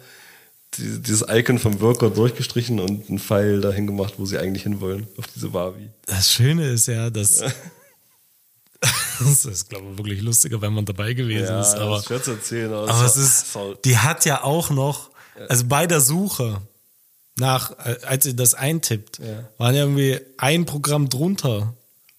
die, 0.78 1.02
dieses 1.02 1.26
Icon 1.30 1.60
vom 1.60 1.80
Worker 1.82 2.10
durchgestrichen 2.10 2.80
und 2.80 3.10
einen 3.10 3.20
Pfeil 3.20 3.62
dahin 3.62 3.86
gemacht, 3.86 4.16
wo 4.18 4.26
sie 4.26 4.38
eigentlich 4.38 4.64
hinwollen, 4.64 5.08
auf 5.18 5.28
diese 5.28 5.50
Barbie. 5.50 5.90
Das 6.06 6.32
Schöne 6.32 6.70
ist 6.72 6.88
ja, 6.88 7.10
dass. 7.10 7.40
das 9.20 9.46
ist, 9.46 9.70
glaube 9.70 9.92
ich, 9.92 9.98
wirklich 9.98 10.22
lustiger, 10.22 10.62
wenn 10.62 10.74
man 10.74 10.86
dabei 10.86 11.14
gewesen 11.14 11.48
Ja, 11.48 11.62
ist. 11.62 11.72
das 11.74 11.80
Aber, 11.82 11.98
ist 12.00 12.06
schwer 12.08 12.24
zu 12.24 12.32
erzählen. 12.32 12.74
Aber, 12.74 12.90
aber 12.90 13.06
es 13.06 13.18
ist. 13.18 13.46
Die 13.86 13.98
hat 13.98 14.26
ja 14.26 14.44
auch 14.44 14.70
noch. 14.70 15.12
Also 15.50 15.66
bei 15.66 15.86
der 15.86 16.00
Suche 16.02 16.62
nach, 17.38 17.72
äh, 17.86 17.98
als 18.06 18.24
sie 18.24 18.36
das 18.36 18.54
eintippt, 18.54 19.20
Ja. 19.20 19.50
waren 19.58 19.76
ja 19.76 19.82
irgendwie 19.82 20.20
ein 20.38 20.66
Programm 20.66 21.10
drunter 21.10 21.74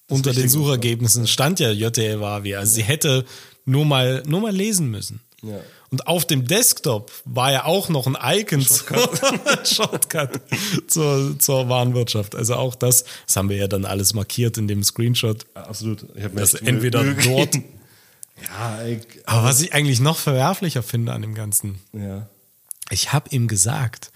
unter 0.09 0.33
den 0.33 0.49
Suchergebnissen 0.49 1.27
stand 1.27 1.59
ja 1.59 1.71
JTL 1.71 2.19
Wavi. 2.21 2.55
Also 2.55 2.75
sie 2.75 2.83
hätte 2.83 3.25
nur 3.65 3.85
mal, 3.85 4.23
nur 4.25 4.41
mal 4.41 4.55
lesen 4.55 4.89
müssen. 4.89 5.21
Ja. 5.43 5.59
Und 5.89 6.07
auf 6.07 6.25
dem 6.25 6.45
Desktop 6.47 7.11
war 7.23 7.51
ja 7.51 7.65
auch 7.65 7.87
noch 7.89 8.07
ein 8.07 8.17
Icon 8.39 8.61
Shortcut, 8.61 9.67
Shortcut 9.67 10.41
zur, 10.87 11.37
zur 11.39 11.69
Warenwirtschaft. 11.69 12.35
Also 12.35 12.55
auch 12.55 12.75
das, 12.75 13.05
das 13.25 13.35
haben 13.35 13.49
wir 13.49 13.57
ja 13.57 13.67
dann 13.67 13.85
alles 13.85 14.13
markiert 14.13 14.57
in 14.57 14.67
dem 14.67 14.83
Screenshot. 14.83 15.45
Ja, 15.55 15.63
absolut. 15.63 16.05
Ich 16.15 16.23
habe 16.23 16.35
mir 16.35 16.41
Das 16.41 16.55
entweder 16.55 17.03
Mühe 17.03 17.15
dort-. 17.23 17.55
Ja, 17.55 18.85
ich, 18.85 18.99
Aber 19.25 19.43
was 19.43 19.61
ich 19.61 19.73
eigentlich 19.73 19.99
noch 19.99 20.17
verwerflicher 20.17 20.83
finde 20.83 21.13
an 21.13 21.21
dem 21.21 21.33
Ganzen, 21.33 21.79
ja. 21.93 22.27
ich 22.89 23.13
habe 23.13 23.29
ihm 23.31 23.47
gesagt, 23.47 24.11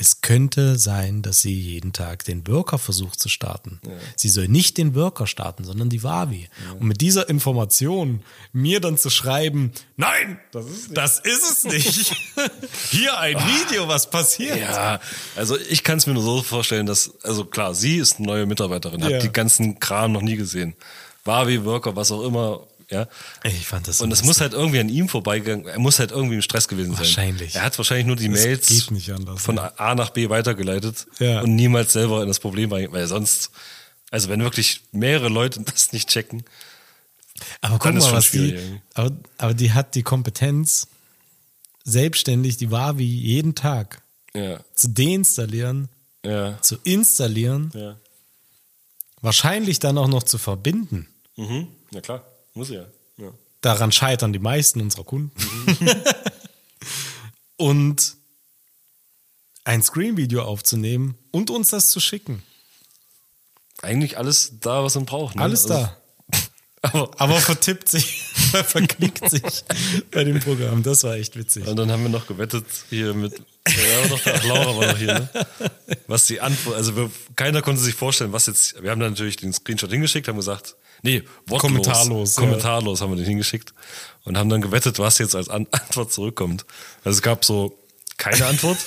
es 0.00 0.20
könnte 0.20 0.78
sein, 0.78 1.22
dass 1.22 1.40
sie 1.40 1.52
jeden 1.52 1.92
Tag 1.92 2.24
den 2.24 2.46
Worker 2.46 2.78
versucht 2.78 3.18
zu 3.18 3.28
starten. 3.28 3.80
Sie 4.16 4.28
soll 4.28 4.46
nicht 4.48 4.78
den 4.78 4.94
Worker 4.94 5.26
starten, 5.26 5.64
sondern 5.64 5.88
die 5.90 6.02
Wavi. 6.04 6.48
Und 6.78 6.86
mit 6.86 7.00
dieser 7.00 7.28
Information 7.28 8.22
mir 8.52 8.80
dann 8.80 8.96
zu 8.96 9.10
schreiben, 9.10 9.72
nein, 9.96 10.38
das 10.94 11.18
ist, 11.18 11.42
es 11.50 11.64
nicht. 11.64 12.12
Hier 12.90 13.18
ein 13.18 13.36
Video, 13.36 13.88
was 13.88 14.08
passiert. 14.08 14.58
Ja, 14.58 15.00
also 15.36 15.58
ich 15.58 15.82
kann 15.82 15.98
es 15.98 16.06
mir 16.06 16.14
nur 16.14 16.22
so 16.22 16.42
vorstellen, 16.42 16.86
dass, 16.86 17.12
also 17.24 17.44
klar, 17.44 17.74
sie 17.74 17.96
ist 17.96 18.18
eine 18.18 18.26
neue 18.28 18.46
Mitarbeiterin, 18.46 19.02
hat 19.02 19.10
Ja. 19.10 19.18
die 19.18 19.32
ganzen 19.32 19.80
Kram 19.80 20.12
noch 20.12 20.22
nie 20.22 20.36
gesehen. 20.36 20.74
Wavi, 21.24 21.64
Worker, 21.64 21.96
was 21.96 22.12
auch 22.12 22.22
immer, 22.24 22.66
ja. 22.90 23.06
Ich 23.44 23.66
fand 23.66 23.86
das 23.86 23.98
so 23.98 24.04
Und 24.04 24.12
es 24.12 24.24
muss 24.24 24.40
halt 24.40 24.52
irgendwie 24.54 24.78
an 24.80 24.88
ihm 24.88 25.08
vorbeigegangen, 25.08 25.66
er 25.66 25.78
muss 25.78 25.98
halt 25.98 26.10
irgendwie 26.10 26.36
im 26.36 26.42
Stress 26.42 26.68
gewesen 26.68 26.90
sein. 26.92 26.98
Wahrscheinlich. 26.98 27.54
Er 27.54 27.62
hat 27.62 27.76
wahrscheinlich 27.78 28.06
nur 28.06 28.16
die 28.16 28.28
Das 28.28 28.44
Mails 28.44 28.88
anders, 29.10 29.42
von 29.42 29.56
ja. 29.56 29.72
A 29.76 29.94
nach 29.94 30.10
B 30.10 30.28
weitergeleitet 30.30 31.06
Ja. 31.18 31.42
und 31.42 31.54
niemals 31.54 31.92
selber 31.92 32.22
in 32.22 32.28
das 32.28 32.40
Problem 32.40 32.72
rein, 32.72 32.88
weil 32.92 33.06
sonst, 33.06 33.50
also 34.10 34.28
wenn 34.28 34.40
wirklich 34.42 34.82
mehrere 34.92 35.28
Leute 35.28 35.60
das 35.72 35.92
nicht 35.92 36.08
checken, 36.08 36.44
Aber 37.60 37.78
guck 37.78 37.94
mal, 37.94 38.12
was 38.12 38.30
die, 38.30 38.58
aber, 38.94 39.16
aber 39.36 39.54
die 39.54 39.72
hat 39.72 39.94
die 39.94 40.02
Kompetenz, 40.02 40.88
selbstständig 41.84 42.56
die 42.56 42.70
Wavi 42.70 43.04
jeden 43.04 43.54
Tag 43.54 44.02
ja, 44.34 44.60
zu 44.74 44.88
deinstallieren, 44.88 45.88
ja, 46.24 46.60
zu 46.62 46.76
installieren, 46.84 47.70
ja. 47.74 47.96
wahrscheinlich 49.20 49.78
dann 49.78 49.98
auch 49.98 50.08
noch 50.08 50.22
zu 50.22 50.38
verbinden. 50.38 51.06
Mhm. 51.36 51.68
Ja 51.90 52.00
klar, 52.00 52.24
muss 52.58 52.68
ja. 52.70 52.84
ja. 53.16 53.30
Daran 53.62 53.90
scheitern 53.92 54.32
die 54.32 54.38
meisten 54.38 54.80
unserer 54.80 55.04
Kunden. 55.04 55.32
und 57.56 58.16
ein 59.64 59.82
Screen-Video 59.82 60.42
aufzunehmen 60.42 61.16
und 61.30 61.50
uns 61.50 61.68
das 61.68 61.90
zu 61.90 62.00
schicken. 62.00 62.42
eigentlich 63.82 64.18
alles 64.18 64.54
da, 64.60 64.82
was 64.84 64.94
man 64.96 65.06
braucht. 65.06 65.36
Ne? 65.36 65.42
Alles 65.42 65.62
Also- 65.70 65.74
da. 65.84 65.96
Aber, 66.82 67.10
Aber 67.20 67.40
vertippt 67.40 67.88
sich, 67.88 68.27
verklickt 68.64 69.28
sich 69.30 69.64
bei 70.10 70.24
dem 70.24 70.40
Programm. 70.40 70.82
Das 70.82 71.04
war 71.04 71.14
echt 71.14 71.36
witzig. 71.36 71.66
und 71.66 71.76
dann 71.76 71.90
haben 71.90 72.02
wir 72.02 72.10
noch 72.10 72.26
gewettet 72.26 72.64
hier 72.90 73.14
mit. 73.14 73.34
Ja, 73.66 74.08
noch, 74.08 74.20
ach, 74.24 74.44
Laura 74.44 74.76
war 74.76 74.86
noch 74.88 74.98
hier, 74.98 75.14
ne? 75.14 75.28
Was 76.06 76.26
die 76.26 76.40
Antwort, 76.40 76.76
also 76.76 76.96
wir, 76.96 77.10
keiner 77.36 77.60
konnte 77.62 77.80
sich 77.80 77.94
vorstellen, 77.94 78.32
was 78.32 78.46
jetzt. 78.46 78.82
Wir 78.82 78.90
haben 78.90 79.00
dann 79.00 79.10
natürlich 79.10 79.36
den 79.36 79.52
Screenshot 79.52 79.90
hingeschickt, 79.90 80.28
haben 80.28 80.36
gesagt, 80.36 80.76
nee, 81.02 81.22
wortlos, 81.46 81.60
Kommentarlos, 81.60 82.36
ja. 82.36 82.42
kommentarlos 82.42 83.00
haben 83.00 83.10
wir 83.10 83.16
den 83.16 83.26
hingeschickt 83.26 83.74
und 84.24 84.38
haben 84.38 84.48
dann 84.48 84.60
gewettet, 84.60 84.98
was 84.98 85.18
jetzt 85.18 85.34
als 85.34 85.48
An 85.48 85.66
Antwort 85.70 86.12
zurückkommt. 86.12 86.64
Also 87.04 87.16
es 87.16 87.22
gab 87.22 87.44
so 87.44 87.78
keine 88.16 88.46
Antwort, 88.46 88.78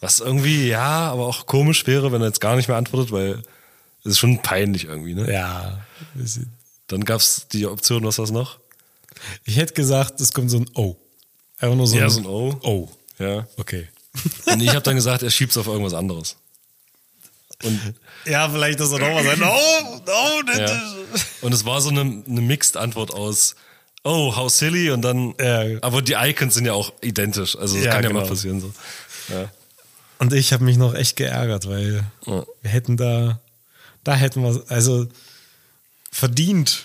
was 0.00 0.20
irgendwie 0.20 0.68
ja, 0.68 1.10
aber 1.10 1.26
auch 1.26 1.46
komisch 1.46 1.86
wäre, 1.86 2.12
wenn 2.12 2.20
er 2.20 2.28
jetzt 2.28 2.40
gar 2.40 2.56
nicht 2.56 2.68
mehr 2.68 2.76
antwortet, 2.76 3.12
weil 3.12 3.42
es 4.04 4.12
ist 4.12 4.18
schon 4.18 4.40
peinlich 4.40 4.84
irgendwie, 4.84 5.14
ne? 5.14 5.32
Ja. 5.32 5.84
Dann 6.86 7.04
gab's 7.04 7.48
die 7.48 7.66
Option, 7.66 8.04
was 8.04 8.18
war's 8.18 8.30
noch? 8.30 8.60
Ich 9.44 9.56
hätte 9.56 9.74
gesagt, 9.74 10.20
es 10.20 10.32
kommt 10.32 10.50
so 10.50 10.58
ein 10.58 10.66
O. 10.74 10.96
Einfach 11.58 11.76
nur 11.76 11.86
so 11.86 11.96
Ja, 11.96 12.04
ein, 12.04 12.10
so 12.10 12.20
ein 12.20 12.26
O. 12.26 12.58
O. 12.62 12.90
Ja. 13.18 13.46
Okay. 13.56 13.88
Und 14.46 14.60
ich 14.62 14.68
habe 14.70 14.80
dann 14.82 14.96
gesagt, 14.96 15.22
er 15.22 15.30
schiebt's 15.30 15.56
auf 15.56 15.66
irgendwas 15.66 15.94
anderes. 15.94 16.36
Und 17.64 17.94
Ja, 18.26 18.48
vielleicht 18.50 18.80
ist 18.80 18.92
er 18.92 18.98
noch 18.98 19.08
was. 19.14 19.40
Oh, 19.40 20.42
das 20.46 20.58
Ja. 20.58 20.82
Und 21.42 21.52
es 21.54 21.64
war 21.64 21.80
so 21.80 21.88
eine, 21.90 22.00
eine 22.00 22.40
Mixed-Antwort 22.40 23.12
aus, 23.14 23.56
oh, 24.04 24.36
how 24.36 24.50
silly, 24.50 24.90
und 24.90 25.02
dann, 25.02 25.34
Ja. 25.40 25.78
aber 25.82 26.02
die 26.02 26.12
Icons 26.14 26.54
sind 26.54 26.66
ja 26.66 26.72
auch 26.74 26.92
identisch, 27.02 27.56
also 27.56 27.76
das 27.76 27.84
Ja, 27.84 27.92
kann 27.92 28.02
ja 28.02 28.08
genau. 28.10 28.20
mal 28.20 28.28
passieren 28.28 28.60
so. 28.60 28.72
Ja. 29.28 29.50
Und 30.18 30.32
ich 30.32 30.52
habe 30.52 30.64
mich 30.64 30.76
noch 30.76 30.94
echt 30.94 31.16
geärgert, 31.16 31.66
weil 31.68 32.04
wir 32.24 32.46
hätten 32.70 32.96
da, 32.96 33.40
da 34.04 34.14
hätten 34.14 34.42
wir, 34.42 34.62
also 34.68 35.06
verdient 36.10 36.84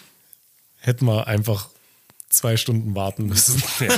hätten 0.79 1.05
wir 1.05 1.27
einfach 1.27 1.69
zwei 2.31 2.57
Stunden 2.57 2.95
warten 2.95 3.27
müssen. 3.27 3.61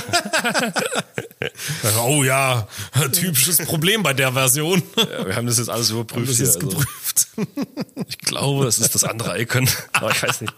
oh 2.06 2.22
ja, 2.24 2.68
typisches 3.12 3.58
Problem 3.58 4.02
bei 4.02 4.12
der 4.12 4.32
Version. 4.32 4.82
ja, 4.96 5.26
wir 5.26 5.36
haben 5.36 5.46
das 5.46 5.58
jetzt 5.58 5.70
alles 5.70 5.90
überprüft. 5.90 6.30
Das 6.30 6.36
hier, 6.36 6.46
ist 6.46 6.56
also. 6.56 6.68
geprüft. 6.68 7.28
Ich 8.06 8.18
glaube, 8.18 8.66
es 8.66 8.78
ist 8.78 8.94
das 8.94 9.04
andere 9.04 9.40
Icon, 9.40 9.68
aber 9.92 10.10
ich 10.10 10.22
weiß 10.22 10.42
nicht. 10.42 10.52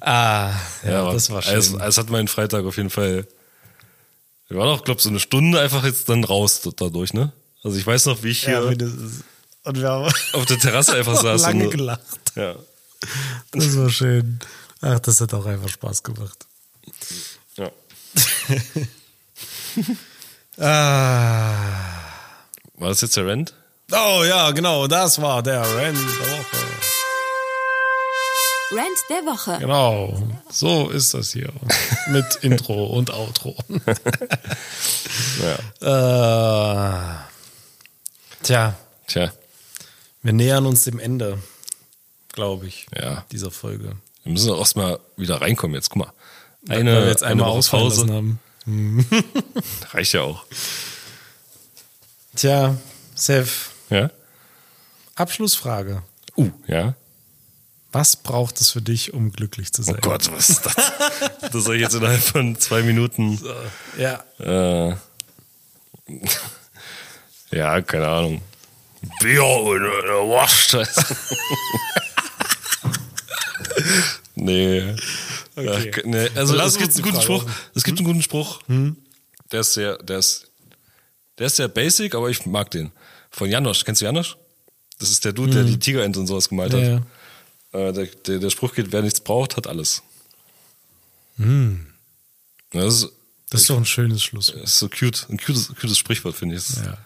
Ah, 0.00 0.50
ja, 0.84 1.02
aber 1.02 1.12
das 1.12 1.30
war 1.30 1.42
schön. 1.42 1.54
Es, 1.54 1.72
es 1.72 1.98
hat 1.98 2.10
meinen 2.10 2.28
Freitag 2.28 2.64
auf 2.64 2.76
jeden 2.76 2.90
Fall. 2.90 3.26
Wir 4.48 4.58
waren 4.58 4.68
auch, 4.68 4.84
glaube 4.84 4.98
ich, 4.98 5.04
so 5.04 5.10
eine 5.10 5.20
Stunde 5.20 5.60
einfach 5.60 5.84
jetzt 5.84 6.08
dann 6.08 6.24
raus 6.24 6.62
dadurch, 6.76 7.14
ne? 7.14 7.32
Also 7.62 7.78
ich 7.78 7.86
weiß 7.86 8.06
noch, 8.06 8.22
wie 8.22 8.30
ich 8.30 8.42
ja, 8.42 8.60
hier 8.60 8.70
wie 8.70 8.76
das 8.76 8.90
ist. 8.90 9.24
Und 9.64 9.80
wir 9.80 9.88
haben 9.88 10.12
auf 10.32 10.46
der 10.46 10.58
Terrasse 10.58 10.94
einfach 10.94 11.20
saß. 11.20 11.42
lange 11.42 11.64
und, 11.64 11.70
gelacht. 11.70 12.32
ja. 12.34 12.56
Das 13.52 13.76
war 13.76 13.90
schön. 13.90 14.40
Ach, 14.82 14.98
das 15.00 15.20
hat 15.20 15.32
auch 15.34 15.46
einfach 15.46 15.68
Spaß 15.68 16.02
gemacht. 16.02 16.46
ja. 17.56 17.70
Ah. 20.58 22.02
War 22.74 22.88
das 22.90 23.00
jetzt 23.00 23.16
der 23.16 23.26
Rent? 23.26 23.54
Oh 23.90 24.22
ja, 24.24 24.50
genau, 24.50 24.86
das 24.86 25.20
war 25.20 25.42
der 25.42 25.60
Rand 25.62 25.96
der 25.98 26.30
Woche. 26.30 26.56
Rant 28.72 28.98
der 29.10 29.24
Woche. 29.26 29.58
Genau, 29.60 30.22
so 30.50 30.88
ist 30.90 31.14
das 31.14 31.32
hier. 31.32 31.52
Mit 32.08 32.24
Intro 32.42 32.86
und 32.86 33.10
Outro. 33.10 33.56
Ja. 35.80 37.18
äh, 37.20 38.42
tja, 38.42 38.74
Tja, 39.06 39.32
wir 40.22 40.32
nähern 40.32 40.64
uns 40.66 40.82
dem 40.84 40.98
Ende, 40.98 41.38
glaube 42.32 42.66
ich, 42.66 42.86
Ja. 42.94 43.24
dieser 43.32 43.50
Folge. 43.50 43.96
Wir 44.24 44.32
müssen 44.32 44.50
auch 44.52 44.58
erstmal 44.58 44.98
wieder 45.16 45.40
reinkommen 45.40 45.74
jetzt. 45.74 45.90
Guck 45.90 45.98
mal. 46.06 46.12
Weil 46.62 46.84
wir 46.84 47.08
jetzt 47.08 47.24
einmal 47.24 47.48
ausfallen 47.48 47.88
lassen 47.88 48.12
haben. 48.12 48.38
Reicht 49.92 50.12
ja 50.12 50.20
auch. 50.22 50.44
Tja, 52.36 52.76
Seth, 53.14 53.48
Ja? 53.90 54.10
Abschlussfrage. 55.16 56.02
Uh, 56.36 56.50
ja. 56.66 56.94
Was 57.90 58.16
braucht 58.16 58.58
es 58.60 58.70
für 58.70 58.80
dich, 58.80 59.12
um 59.12 59.32
glücklich 59.32 59.72
zu 59.72 59.82
Oh 59.82 59.84
sein? 59.84 59.98
Gott, 60.00 60.30
was 60.32 60.48
ist 60.50 60.64
das? 60.66 60.76
Das 61.52 61.64
soll 61.64 61.74
ich 61.76 61.82
jetzt 61.82 61.94
innerhalb 61.94 62.22
von 62.22 62.58
zwei 62.58 62.82
Minuten. 62.82 63.38
Ja. 63.98 64.24
Äh, 64.38 64.96
ja, 67.50 67.82
keine 67.82 68.08
Ahnung. 68.08 68.40
Bier 69.20 69.44
und 69.44 69.82
äh, 69.82 70.24
Wurst. 70.24 70.76
Nee. 74.44 74.94
Okay. 75.56 75.92
Ja, 75.96 76.02
nee. 76.04 76.28
Also 76.34 76.56
es 76.58 76.78
gibt 76.78 76.88
einen 76.90 76.96
die 76.96 77.02
guten 77.02 77.14
Frage 77.14 77.24
Spruch. 77.24 77.50
Es 77.74 77.84
gibt 77.84 77.98
einen 77.98 78.06
guten 78.06 78.22
Spruch. 78.22 78.60
Der 79.50 79.60
ist 79.60 79.74
sehr, 79.74 79.98
der 79.98 80.18
ist, 80.18 80.50
der 81.38 81.46
ist 81.46 81.56
sehr 81.56 81.68
basic, 81.68 82.14
aber 82.14 82.28
ich 82.30 82.44
mag 82.46 82.70
den. 82.70 82.90
Von 83.30 83.48
Janosch. 83.50 83.84
Kennst 83.84 84.00
du 84.00 84.04
Janosch? 84.06 84.36
Das 84.98 85.10
ist 85.10 85.24
der 85.24 85.32
Dude, 85.32 85.52
der 85.52 85.64
die 85.64 85.78
Tigerente 85.78 86.20
und 86.20 86.26
sowas 86.26 86.48
gemalt 86.48 86.72
Ja, 86.72 86.78
hat. 86.78 87.02
ja. 87.72 87.80
Äh, 87.88 87.92
der, 87.92 88.06
der, 88.06 88.38
der 88.38 88.50
Spruch 88.50 88.74
geht, 88.74 88.92
wer 88.92 89.02
nichts 89.02 89.20
braucht, 89.20 89.56
hat 89.56 89.66
alles. 89.66 90.02
Das, 92.70 92.94
ist, 93.02 93.08
Das 93.50 93.60
ist 93.62 93.70
doch 93.70 93.76
ein 93.76 93.84
schönes 93.84 94.22
Schlusswort. 94.22 94.62
das 94.62 94.70
ist 94.74 94.78
so 94.78 94.88
cute, 94.88 95.26
ein 95.28 95.38
cutes, 95.38 95.68
cutes 95.80 95.98
Sprichwort, 95.98 96.36
finde 96.36 96.56
ich. 96.56 96.68
Ja. 96.76 96.98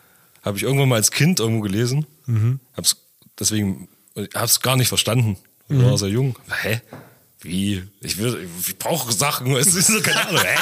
Habe 0.43 0.59
ich 0.59 0.64
irgendwann 0.64 0.89
mal 0.89 0.97
als 0.97 1.11
Kind 1.11 1.41
irgendwo 1.41 1.62
gelesen. 1.62 2.07
Hab's 2.76 2.97
deswegen, 3.39 3.89
hab's 4.34 4.61
gar 4.61 4.76
nicht 4.76 4.89
verstanden. 4.89 5.37
Ich 5.68 5.76
war 5.82 5.97
sehr 5.99 6.09
jung. 6.09 6.37
Hä? 6.62 6.80
Wie? 7.41 7.82
Ich 8.01 8.16
will, 8.18 8.49
ich 8.66 8.78
brauche 8.78 9.12
Sachen, 9.12 9.55
es 9.57 9.66
ist 9.74 9.89
so, 9.89 10.01
keine 10.01 10.28
Ahnung, 10.28 10.43
hä? 10.43 10.57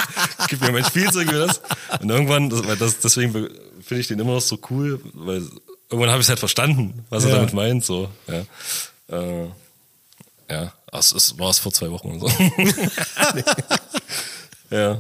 Gib 0.49 0.61
mir 0.61 0.73
mein 0.73 0.85
Spielzeug 0.85 1.29
wie 1.29 1.35
das. 1.39 1.61
Und 2.01 2.11
irgendwann, 2.11 2.51
das, 2.51 2.67
weil 2.67 2.77
das, 2.77 2.99
deswegen 2.99 3.33
finde 3.33 4.01
ich 4.01 4.09
den 4.09 4.19
immer 4.19 4.35
noch 4.35 4.41
so 4.43 4.59
cool, 4.71 5.01
weil 5.15 5.49
irgendwann 5.91 6.11
habe 6.11 6.21
ich 6.23 6.29
halt 6.29 6.39
verstanden, 6.41 7.05
was 7.11 7.25
er 7.25 7.31
Ja. 7.31 7.37
damit 7.37 7.53
meint, 7.55 7.85
so, 7.85 8.11
ja. 8.27 8.45
Äh, 9.17 9.49
ja, 10.51 10.73
Ach, 10.93 11.01
es 11.01 11.39
war 11.39 11.51
es 11.51 11.59
vor 11.59 11.73
zwei 11.73 11.91
Wochen 11.91 12.11
und 12.13 12.21
so. 12.21 12.29
ja. 14.71 14.99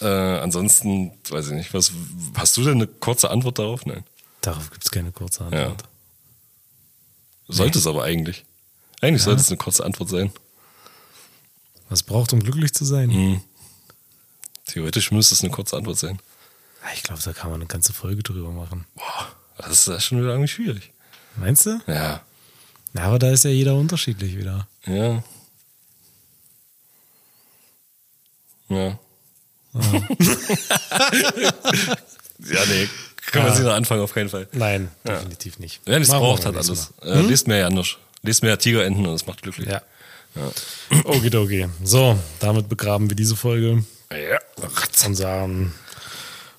Äh, 0.00 0.06
ansonsten, 0.40 1.12
weiß 1.28 1.46
ich 1.48 1.52
nicht, 1.52 1.74
was, 1.74 1.92
hast 2.34 2.56
du 2.56 2.62
denn 2.64 2.74
eine 2.76 2.86
kurze 2.86 3.30
Antwort 3.30 3.58
darauf? 3.58 3.84
Nein. 3.86 4.04
Darauf 4.40 4.70
gibt 4.70 4.84
es 4.84 4.90
keine 4.90 5.12
kurze 5.12 5.44
Ja. 5.52 5.66
Antwort. 5.66 5.84
Sollte 7.48 7.78
es 7.78 7.86
aber 7.86 8.04
eigentlich. 8.04 8.44
Eigentlich 9.02 9.22
sollte 9.22 9.40
es 9.40 9.48
eine 9.48 9.58
kurze 9.58 9.84
Antwort 9.84 10.08
sein. 10.08 10.32
Was 11.90 12.02
braucht, 12.02 12.32
um 12.32 12.40
glücklich 12.42 12.72
zu 12.72 12.86
sein? 12.86 13.10
Mhm. 13.10 13.40
Theoretisch 14.66 15.10
müsste 15.10 15.34
es 15.34 15.42
eine 15.42 15.50
kurze 15.50 15.76
Antwort 15.76 15.98
sein. 15.98 16.18
Ja, 16.84 16.90
Ich 16.94 17.02
glaube, 17.02 17.20
da 17.22 17.32
kann 17.32 17.50
man 17.50 17.60
eine 17.60 17.66
ganze 17.66 17.92
Folge 17.92 18.22
drüber 18.22 18.50
machen. 18.50 18.86
Boah, 18.94 19.26
das 19.58 19.72
ist 19.72 19.88
ja 19.88 20.00
schon 20.00 20.18
wieder 20.20 20.30
irgendwie 20.30 20.48
schwierig. 20.48 20.92
Meinst 21.36 21.66
du? 21.66 21.80
Ja. 21.86 22.22
Ja, 22.94 23.02
aber 23.02 23.18
da 23.18 23.30
ist 23.30 23.44
ja 23.44 23.50
jeder 23.50 23.74
unterschiedlich 23.74 24.36
wieder. 24.36 24.66
Ja. 24.86 25.22
Ja. 28.68 28.98
ja, 29.74 29.74
nee. 32.68 32.88
Können 33.26 33.44
wir 33.44 33.50
Ja. 33.50 33.54
sie 33.56 33.62
noch 33.62 33.72
anfangen, 33.74 34.02
auf 34.02 34.14
keinen 34.14 34.28
Fall. 34.28 34.48
Nein, 34.52 34.90
definitiv 35.06 35.58
nicht. 35.58 35.80
Wer 35.84 35.98
nichts 35.98 36.12
braucht, 36.14 36.46
hat 36.46 36.56
alles. 36.56 36.92
Äh, 37.02 37.20
Lest 37.22 37.46
mehr 37.48 37.58
Janosch. 37.58 37.98
Lest 38.22 38.42
mehr 38.42 38.58
Tigerenten 38.58 39.06
und 39.06 39.12
das 39.12 39.26
macht 39.26 39.42
glücklich. 39.42 39.68
Mal. 39.68 39.82
Ja. 40.34 41.00
Okidoki. 41.04 41.66
So, 41.82 42.18
damit 42.38 42.68
begraben 42.68 43.08
wir 43.10 43.16
diese 43.16 43.36
Folge 43.36 43.84
Ja. 44.12 44.38
und 45.06 45.14
sagen 45.16 45.74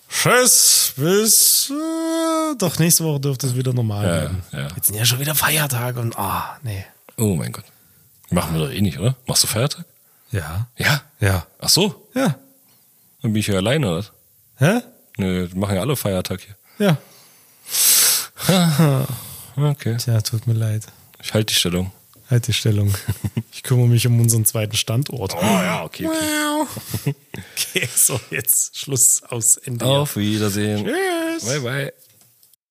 Tschüss, 0.10 0.94
bis 0.98 1.70
äh, 1.72 2.56
doch 2.58 2.78
nächste 2.80 3.06
Woche 3.06 3.20
dürfte 3.22 3.48
es 3.48 3.56
wieder 3.56 3.74
normal 3.74 4.06
Ja, 4.06 4.12
werden. 4.14 4.44
ja. 4.52 4.68
Jetzt 4.76 4.88
sind 4.88 4.96
ja 4.98 5.06
schon 5.06 5.20
wieder 5.20 5.36
Feiertage 5.36 6.00
und 6.02 6.18
ah, 6.18 6.58
nee. 6.64 6.86
Oh 7.18 7.36
mein 7.36 7.52
Gott. 7.54 7.64
Machen 8.30 8.54
wir 8.56 8.66
doch 8.66 8.72
eh 8.74 8.82
nicht, 8.82 9.00
oder? 9.00 9.16
Machst 9.26 9.44
du 9.44 9.48
Feiertag? 9.48 9.86
Ja. 10.32 10.68
Ja. 10.78 11.02
Ja. 11.20 11.46
Ach 11.60 11.70
so. 11.70 12.10
Ja. 12.14 12.36
Dann 13.22 13.34
bin 13.34 13.36
ich 13.40 13.48
ja 13.48 13.56
alleine, 13.56 13.90
oder? 13.90 14.06
Hä? 14.58 14.82
Nö, 15.18 15.48
die 15.48 15.58
machen 15.58 15.76
ja 15.76 15.82
alle 15.82 15.96
Feiertag 15.96 16.42
hier. 16.42 16.56
Ja. 16.88 16.98
Okay. 19.56 19.98
Tja, 19.98 20.22
tut 20.22 20.48
mir 20.48 20.54
leid. 20.54 20.84
Ich 21.22 21.34
halte 21.34 21.48
die 21.48 21.54
Stellung. 21.60 21.92
Halt 22.32 22.48
die 22.48 22.54
Stellung. 22.54 22.94
Ich 23.54 23.62
kümmere 23.62 23.88
mich 23.88 24.08
um 24.08 24.20
unseren 24.20 24.46
zweiten 24.46 24.78
Standort. 24.78 25.36
Oh 25.36 25.42
ja, 25.42 25.84
okay, 25.84 26.08
okay. 26.08 27.14
Okay, 27.76 27.90
so 27.94 28.20
jetzt 28.30 28.78
Schluss 28.78 29.22
aus 29.24 29.58
Ende. 29.58 29.86
Auf 29.86 30.16
Wiedersehen. 30.16 30.86
Tschüss. 30.86 31.46
Bye, 31.46 31.60
bye. 31.60 31.94